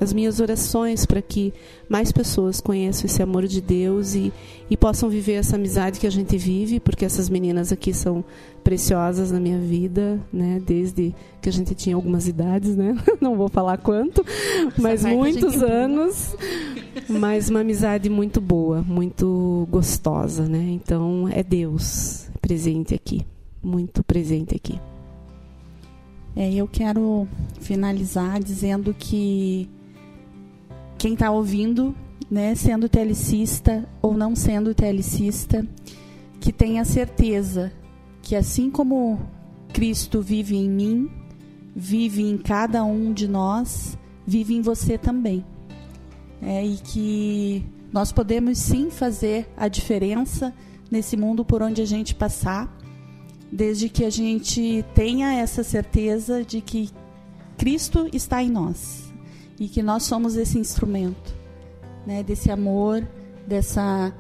as 0.00 0.12
minhas 0.12 0.40
orações 0.40 1.04
para 1.04 1.20
que 1.20 1.52
mais 1.88 2.12
pessoas 2.12 2.60
conheçam 2.60 3.06
esse 3.06 3.22
amor 3.22 3.46
de 3.46 3.60
Deus 3.60 4.14
e, 4.14 4.32
e 4.70 4.76
possam 4.76 5.08
viver 5.08 5.34
essa 5.34 5.56
amizade 5.56 5.98
que 5.98 6.06
a 6.06 6.10
gente 6.10 6.36
vive, 6.36 6.78
porque 6.78 7.04
essas 7.04 7.28
meninas 7.28 7.72
aqui 7.72 7.92
são 7.92 8.24
preciosas 8.62 9.32
na 9.32 9.40
minha 9.40 9.58
vida, 9.58 10.20
né? 10.32 10.60
Desde 10.64 11.14
que 11.40 11.48
a 11.48 11.52
gente 11.52 11.74
tinha 11.74 11.96
algumas 11.96 12.28
idades, 12.28 12.76
né? 12.76 12.96
Não 13.20 13.36
vou 13.36 13.48
falar 13.48 13.78
quanto, 13.78 14.24
mas 14.76 15.04
muitos 15.04 15.62
anos. 15.62 16.36
Mas 17.08 17.48
uma 17.48 17.60
amizade 17.60 18.08
muito 18.10 18.40
boa, 18.40 18.82
muito 18.82 19.66
gostosa, 19.70 20.48
né? 20.48 20.68
Então 20.70 21.28
é 21.30 21.42
Deus 21.42 22.28
presente 22.40 22.94
aqui, 22.94 23.26
muito 23.62 24.02
presente 24.04 24.54
aqui. 24.54 24.78
É, 26.36 26.52
eu 26.54 26.68
quero 26.68 27.26
finalizar 27.60 28.40
dizendo 28.40 28.94
que 28.96 29.68
quem 30.98 31.12
está 31.12 31.30
ouvindo, 31.30 31.94
né, 32.28 32.56
sendo 32.56 32.88
telecista 32.88 33.88
ou 34.02 34.14
não 34.14 34.34
sendo 34.34 34.74
telecista, 34.74 35.64
que 36.40 36.52
tenha 36.52 36.84
certeza 36.84 37.72
que 38.20 38.34
assim 38.34 38.68
como 38.68 39.20
Cristo 39.72 40.20
vive 40.20 40.56
em 40.56 40.68
mim, 40.68 41.10
vive 41.74 42.22
em 42.22 42.36
cada 42.36 42.84
um 42.84 43.12
de 43.12 43.28
nós, 43.28 43.96
vive 44.26 44.54
em 44.54 44.60
você 44.60 44.98
também. 44.98 45.44
É, 46.42 46.64
e 46.66 46.76
que 46.76 47.64
nós 47.92 48.12
podemos 48.12 48.58
sim 48.58 48.90
fazer 48.90 49.48
a 49.56 49.68
diferença 49.68 50.52
nesse 50.90 51.16
mundo 51.16 51.44
por 51.44 51.62
onde 51.62 51.80
a 51.80 51.86
gente 51.86 52.14
passar, 52.14 52.76
desde 53.50 53.88
que 53.88 54.04
a 54.04 54.10
gente 54.10 54.84
tenha 54.94 55.32
essa 55.32 55.62
certeza 55.62 56.44
de 56.44 56.60
que 56.60 56.90
Cristo 57.56 58.08
está 58.12 58.42
em 58.42 58.50
nós 58.50 59.07
e 59.58 59.68
que 59.68 59.82
nós 59.82 60.04
somos 60.04 60.36
esse 60.36 60.58
instrumento, 60.58 61.34
né, 62.06 62.22
desse 62.22 62.50
amor, 62.50 63.06
dessa 63.46 64.12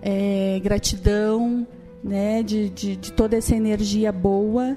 é, 0.00 0.60
gratidão, 0.62 1.66
né, 2.02 2.42
de, 2.42 2.68
de, 2.68 2.96
de, 2.96 3.12
toda 3.12 3.36
essa 3.36 3.56
energia 3.56 4.12
boa 4.12 4.76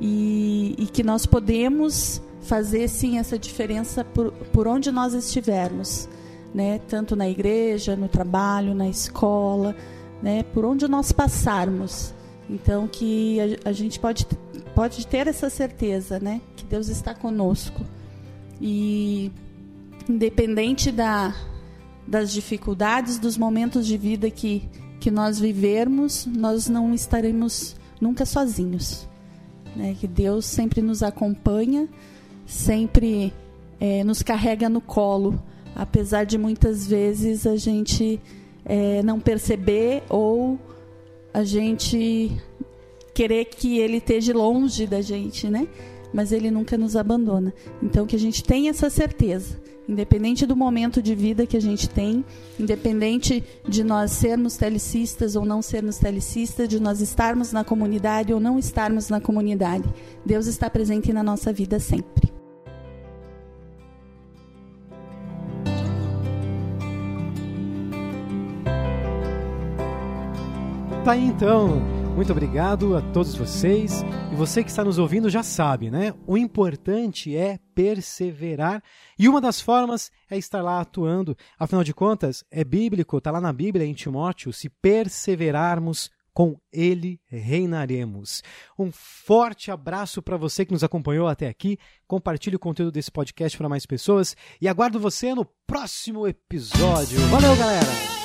e, 0.00 0.74
e, 0.78 0.86
que 0.86 1.02
nós 1.02 1.26
podemos 1.26 2.22
fazer 2.40 2.88
sim 2.88 3.18
essa 3.18 3.38
diferença 3.38 4.02
por, 4.02 4.32
por 4.32 4.66
onde 4.66 4.90
nós 4.90 5.14
estivermos, 5.14 6.08
né, 6.54 6.80
tanto 6.88 7.14
na 7.14 7.28
igreja, 7.28 7.94
no 7.94 8.08
trabalho, 8.08 8.74
na 8.74 8.88
escola, 8.88 9.76
né, 10.22 10.42
por 10.54 10.64
onde 10.64 10.88
nós 10.88 11.12
passarmos. 11.12 12.14
Então 12.48 12.88
que 12.88 13.38
a, 13.40 13.68
a 13.68 13.72
gente 13.72 14.00
pode, 14.00 14.26
pode 14.74 15.06
ter 15.06 15.26
essa 15.26 15.48
certeza, 15.48 16.18
né, 16.18 16.40
que 16.56 16.64
Deus 16.64 16.88
está 16.88 17.14
conosco. 17.14 17.82
E 18.60 19.30
independente 20.08 20.90
da, 20.90 21.34
das 22.06 22.32
dificuldades, 22.32 23.18
dos 23.18 23.36
momentos 23.36 23.86
de 23.86 23.96
vida 23.96 24.30
que, 24.30 24.68
que 25.00 25.10
nós 25.10 25.38
vivermos, 25.38 26.26
nós 26.26 26.68
não 26.68 26.94
estaremos 26.94 27.76
nunca 28.00 28.26
sozinhos. 28.26 29.08
Né? 29.74 29.96
Que 29.98 30.06
Deus 30.06 30.44
sempre 30.44 30.82
nos 30.82 31.02
acompanha, 31.02 31.88
sempre 32.46 33.32
é, 33.80 34.04
nos 34.04 34.22
carrega 34.22 34.68
no 34.68 34.80
colo, 34.80 35.40
apesar 35.74 36.24
de 36.24 36.38
muitas 36.38 36.86
vezes 36.86 37.46
a 37.46 37.56
gente 37.56 38.20
é, 38.64 39.02
não 39.02 39.18
perceber 39.18 40.02
ou 40.08 40.58
a 41.32 41.42
gente 41.42 42.30
querer 43.14 43.46
que 43.46 43.78
Ele 43.78 43.96
esteja 43.96 44.32
longe 44.32 44.86
da 44.86 45.00
gente, 45.00 45.48
né? 45.48 45.66
Mas 46.12 46.30
Ele 46.30 46.50
nunca 46.50 46.78
nos 46.78 46.94
abandona. 46.94 47.52
Então 47.82 48.06
que 48.06 48.14
a 48.14 48.18
gente 48.18 48.44
tenha 48.44 48.70
essa 48.70 48.88
certeza 48.88 49.58
Independente 49.88 50.46
do 50.46 50.56
momento 50.56 51.02
de 51.02 51.14
vida 51.14 51.46
que 51.46 51.56
a 51.56 51.60
gente 51.60 51.88
tem, 51.88 52.24
independente 52.58 53.44
de 53.68 53.84
nós 53.84 54.12
sermos 54.12 54.56
telecistas 54.56 55.36
ou 55.36 55.44
não 55.44 55.60
sermos 55.60 55.98
telecistas, 55.98 56.68
de 56.68 56.80
nós 56.80 57.00
estarmos 57.00 57.52
na 57.52 57.62
comunidade 57.62 58.32
ou 58.32 58.40
não 58.40 58.58
estarmos 58.58 59.10
na 59.10 59.20
comunidade, 59.20 59.84
Deus 60.24 60.46
está 60.46 60.70
presente 60.70 61.12
na 61.12 61.22
nossa 61.22 61.52
vida 61.52 61.78
sempre. 61.78 62.32
Tá 71.04 71.12
aí 71.12 71.26
então. 71.26 71.93
Muito 72.14 72.30
obrigado 72.30 72.96
a 72.96 73.02
todos 73.12 73.34
vocês. 73.34 74.04
E 74.32 74.36
você 74.36 74.62
que 74.62 74.70
está 74.70 74.84
nos 74.84 74.98
ouvindo 74.98 75.28
já 75.28 75.42
sabe, 75.42 75.90
né? 75.90 76.14
O 76.26 76.38
importante 76.38 77.36
é 77.36 77.58
perseverar. 77.74 78.82
E 79.18 79.28
uma 79.28 79.40
das 79.40 79.60
formas 79.60 80.12
é 80.30 80.38
estar 80.38 80.62
lá 80.62 80.80
atuando. 80.80 81.36
Afinal 81.58 81.82
de 81.82 81.92
contas, 81.92 82.44
é 82.50 82.62
bíblico, 82.62 83.18
está 83.18 83.32
lá 83.32 83.40
na 83.40 83.52
Bíblia, 83.52 83.84
em 83.84 83.92
Timóteo, 83.92 84.52
se 84.52 84.68
perseverarmos, 84.68 86.08
com 86.32 86.56
ele 86.72 87.20
reinaremos. 87.26 88.42
Um 88.76 88.90
forte 88.92 89.70
abraço 89.70 90.20
para 90.20 90.36
você 90.36 90.64
que 90.66 90.72
nos 90.72 90.82
acompanhou 90.82 91.28
até 91.28 91.46
aqui. 91.48 91.78
Compartilhe 92.08 92.56
o 92.56 92.60
conteúdo 92.60 92.90
desse 92.92 93.10
podcast 93.10 93.56
para 93.56 93.68
mais 93.68 93.86
pessoas 93.86 94.36
e 94.60 94.66
aguardo 94.66 94.98
você 94.98 95.32
no 95.32 95.46
próximo 95.66 96.26
episódio. 96.26 97.20
Valeu, 97.28 97.56
galera! 97.56 98.23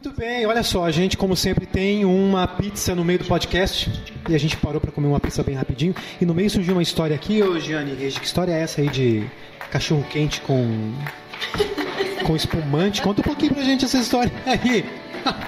Muito 0.00 0.16
bem, 0.16 0.46
olha 0.46 0.62
só, 0.62 0.84
a 0.84 0.92
gente 0.92 1.16
como 1.16 1.34
sempre 1.34 1.66
tem 1.66 2.04
uma 2.04 2.46
pizza 2.46 2.94
no 2.94 3.04
meio 3.04 3.18
do 3.18 3.24
podcast 3.24 3.90
e 4.28 4.32
a 4.32 4.38
gente 4.38 4.56
parou 4.56 4.80
para 4.80 4.92
comer 4.92 5.08
uma 5.08 5.18
pizza 5.18 5.42
bem 5.42 5.56
rapidinho 5.56 5.92
e 6.20 6.24
no 6.24 6.32
meio 6.32 6.48
surgiu 6.48 6.74
uma 6.74 6.82
história 6.84 7.16
aqui, 7.16 7.42
ô 7.42 7.58
Gianni 7.58 7.96
que 7.96 8.24
história 8.24 8.52
é 8.52 8.60
essa 8.60 8.80
aí 8.80 8.88
de 8.88 9.26
cachorro 9.72 10.06
quente 10.08 10.40
com 10.42 10.92
com 12.24 12.36
espumante? 12.36 13.02
Conta 13.02 13.22
um 13.22 13.24
pouquinho 13.24 13.54
pra 13.54 13.64
gente 13.64 13.86
essa 13.86 13.98
história 13.98 14.30
aí. 14.46 14.84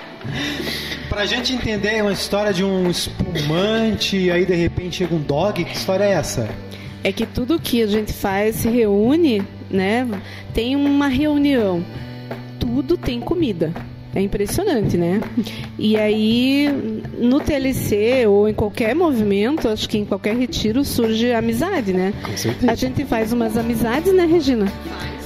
pra 1.08 1.26
gente 1.26 1.52
entender 1.52 1.94
é 1.94 2.02
uma 2.02 2.12
história 2.12 2.52
de 2.52 2.64
um 2.64 2.90
espumante 2.90 4.16
e 4.16 4.32
aí 4.32 4.44
de 4.44 4.56
repente 4.56 4.96
chega 4.96 5.14
um 5.14 5.22
dog, 5.22 5.64
que 5.64 5.76
história 5.76 6.02
é 6.02 6.10
essa? 6.10 6.48
É 7.04 7.12
que 7.12 7.24
tudo 7.24 7.60
que 7.60 7.80
a 7.84 7.86
gente 7.86 8.12
faz 8.12 8.56
se 8.56 8.68
reúne 8.68 9.46
né? 9.70 10.08
Tem 10.52 10.74
uma 10.74 11.06
reunião, 11.06 11.84
tudo 12.58 12.96
tem 12.96 13.20
comida. 13.20 13.72
É 14.14 14.20
impressionante, 14.20 14.96
né? 14.96 15.20
E 15.78 15.96
aí, 15.96 16.68
no 17.18 17.38
TLC 17.40 18.26
ou 18.26 18.48
em 18.48 18.54
qualquer 18.54 18.94
movimento, 18.94 19.68
acho 19.68 19.88
que 19.88 19.98
em 19.98 20.04
qualquer 20.04 20.34
retiro 20.36 20.84
surge 20.84 21.32
amizade, 21.32 21.92
né? 21.92 22.12
Com 22.24 22.36
certeza. 22.36 22.72
A 22.72 22.74
gente 22.74 23.04
faz 23.04 23.32
umas 23.32 23.56
amizades, 23.56 24.12
né, 24.12 24.26
Regina? 24.26 24.66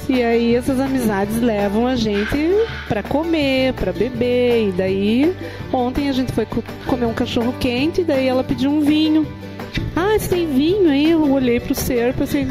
E 0.06 0.22
aí 0.22 0.54
essas 0.54 0.78
amizades 0.80 1.40
levam 1.40 1.86
a 1.86 1.96
gente 1.96 2.36
para 2.86 3.02
comer, 3.02 3.72
para 3.72 3.90
beber. 3.90 4.68
E 4.68 4.72
daí 4.72 5.32
ontem 5.72 6.10
a 6.10 6.12
gente 6.12 6.30
foi 6.32 6.44
co- 6.44 6.62
comer 6.86 7.06
um 7.06 7.14
cachorro 7.14 7.54
quente, 7.58 8.02
e 8.02 8.04
daí 8.04 8.26
ela 8.26 8.44
pediu 8.44 8.70
um 8.70 8.80
vinho. 8.80 9.26
Ah, 9.96 10.18
você 10.18 10.28
tem 10.28 10.46
vinho 10.46 10.90
aí? 10.90 11.10
Eu 11.12 11.32
olhei 11.32 11.58
pro 11.58 11.74
ser 11.74 12.10
e 12.10 12.12
pensei, 12.12 12.46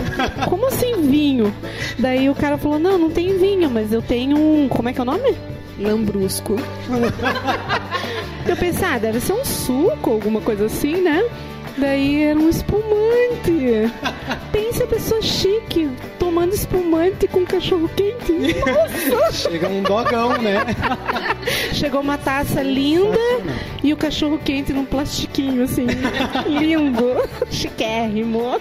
como 0.50 0.66
assim 0.66 1.00
vinho? 1.04 1.54
Daí 2.00 2.28
o 2.28 2.34
cara 2.34 2.58
falou, 2.58 2.80
não, 2.80 2.98
não 2.98 3.12
tem 3.12 3.38
vinho, 3.38 3.70
mas 3.70 3.94
eu 3.94 4.02
tenho 4.02 4.36
um. 4.36 4.68
Como 4.68 4.90
é 4.90 4.94
que 4.94 5.00
é 5.00 5.04
o 5.04 5.06
nome? 5.06 5.36
Lambrusco. 5.80 6.56
Eu 8.48 8.58
pensei, 8.58 8.88
ah, 8.88 8.98
deve 8.98 9.20
ser 9.20 9.34
um 9.34 9.46
suco, 9.46 10.12
alguma 10.12 10.42
coisa 10.42 10.66
assim, 10.66 11.02
né? 11.02 11.24
Daí 11.78 12.24
era 12.24 12.40
um 12.40 12.50
espumante. 12.50 13.92
Pensa 14.52 14.84
a 14.84 14.88
pessoa 14.88 15.22
chique 15.22 15.90
tomando 16.20 16.54
espumante 16.54 17.28
com 17.28 17.46
cachorro 17.46 17.90
quente. 17.96 18.34
Nossa! 18.34 19.50
Chega 19.50 19.68
um 19.68 19.82
dogão, 19.82 20.38
né? 20.42 20.58
Chegou 21.74 22.02
uma 22.02 22.18
taça 22.18 22.62
linda 22.62 23.18
e 23.84 23.92
o 23.92 23.98
cachorro 23.98 24.40
quente 24.44 24.72
num 24.72 24.86
plastiquinho, 24.86 25.64
assim. 25.64 25.88
lindo. 26.48 27.16
Chiquérrimo. 27.50 28.60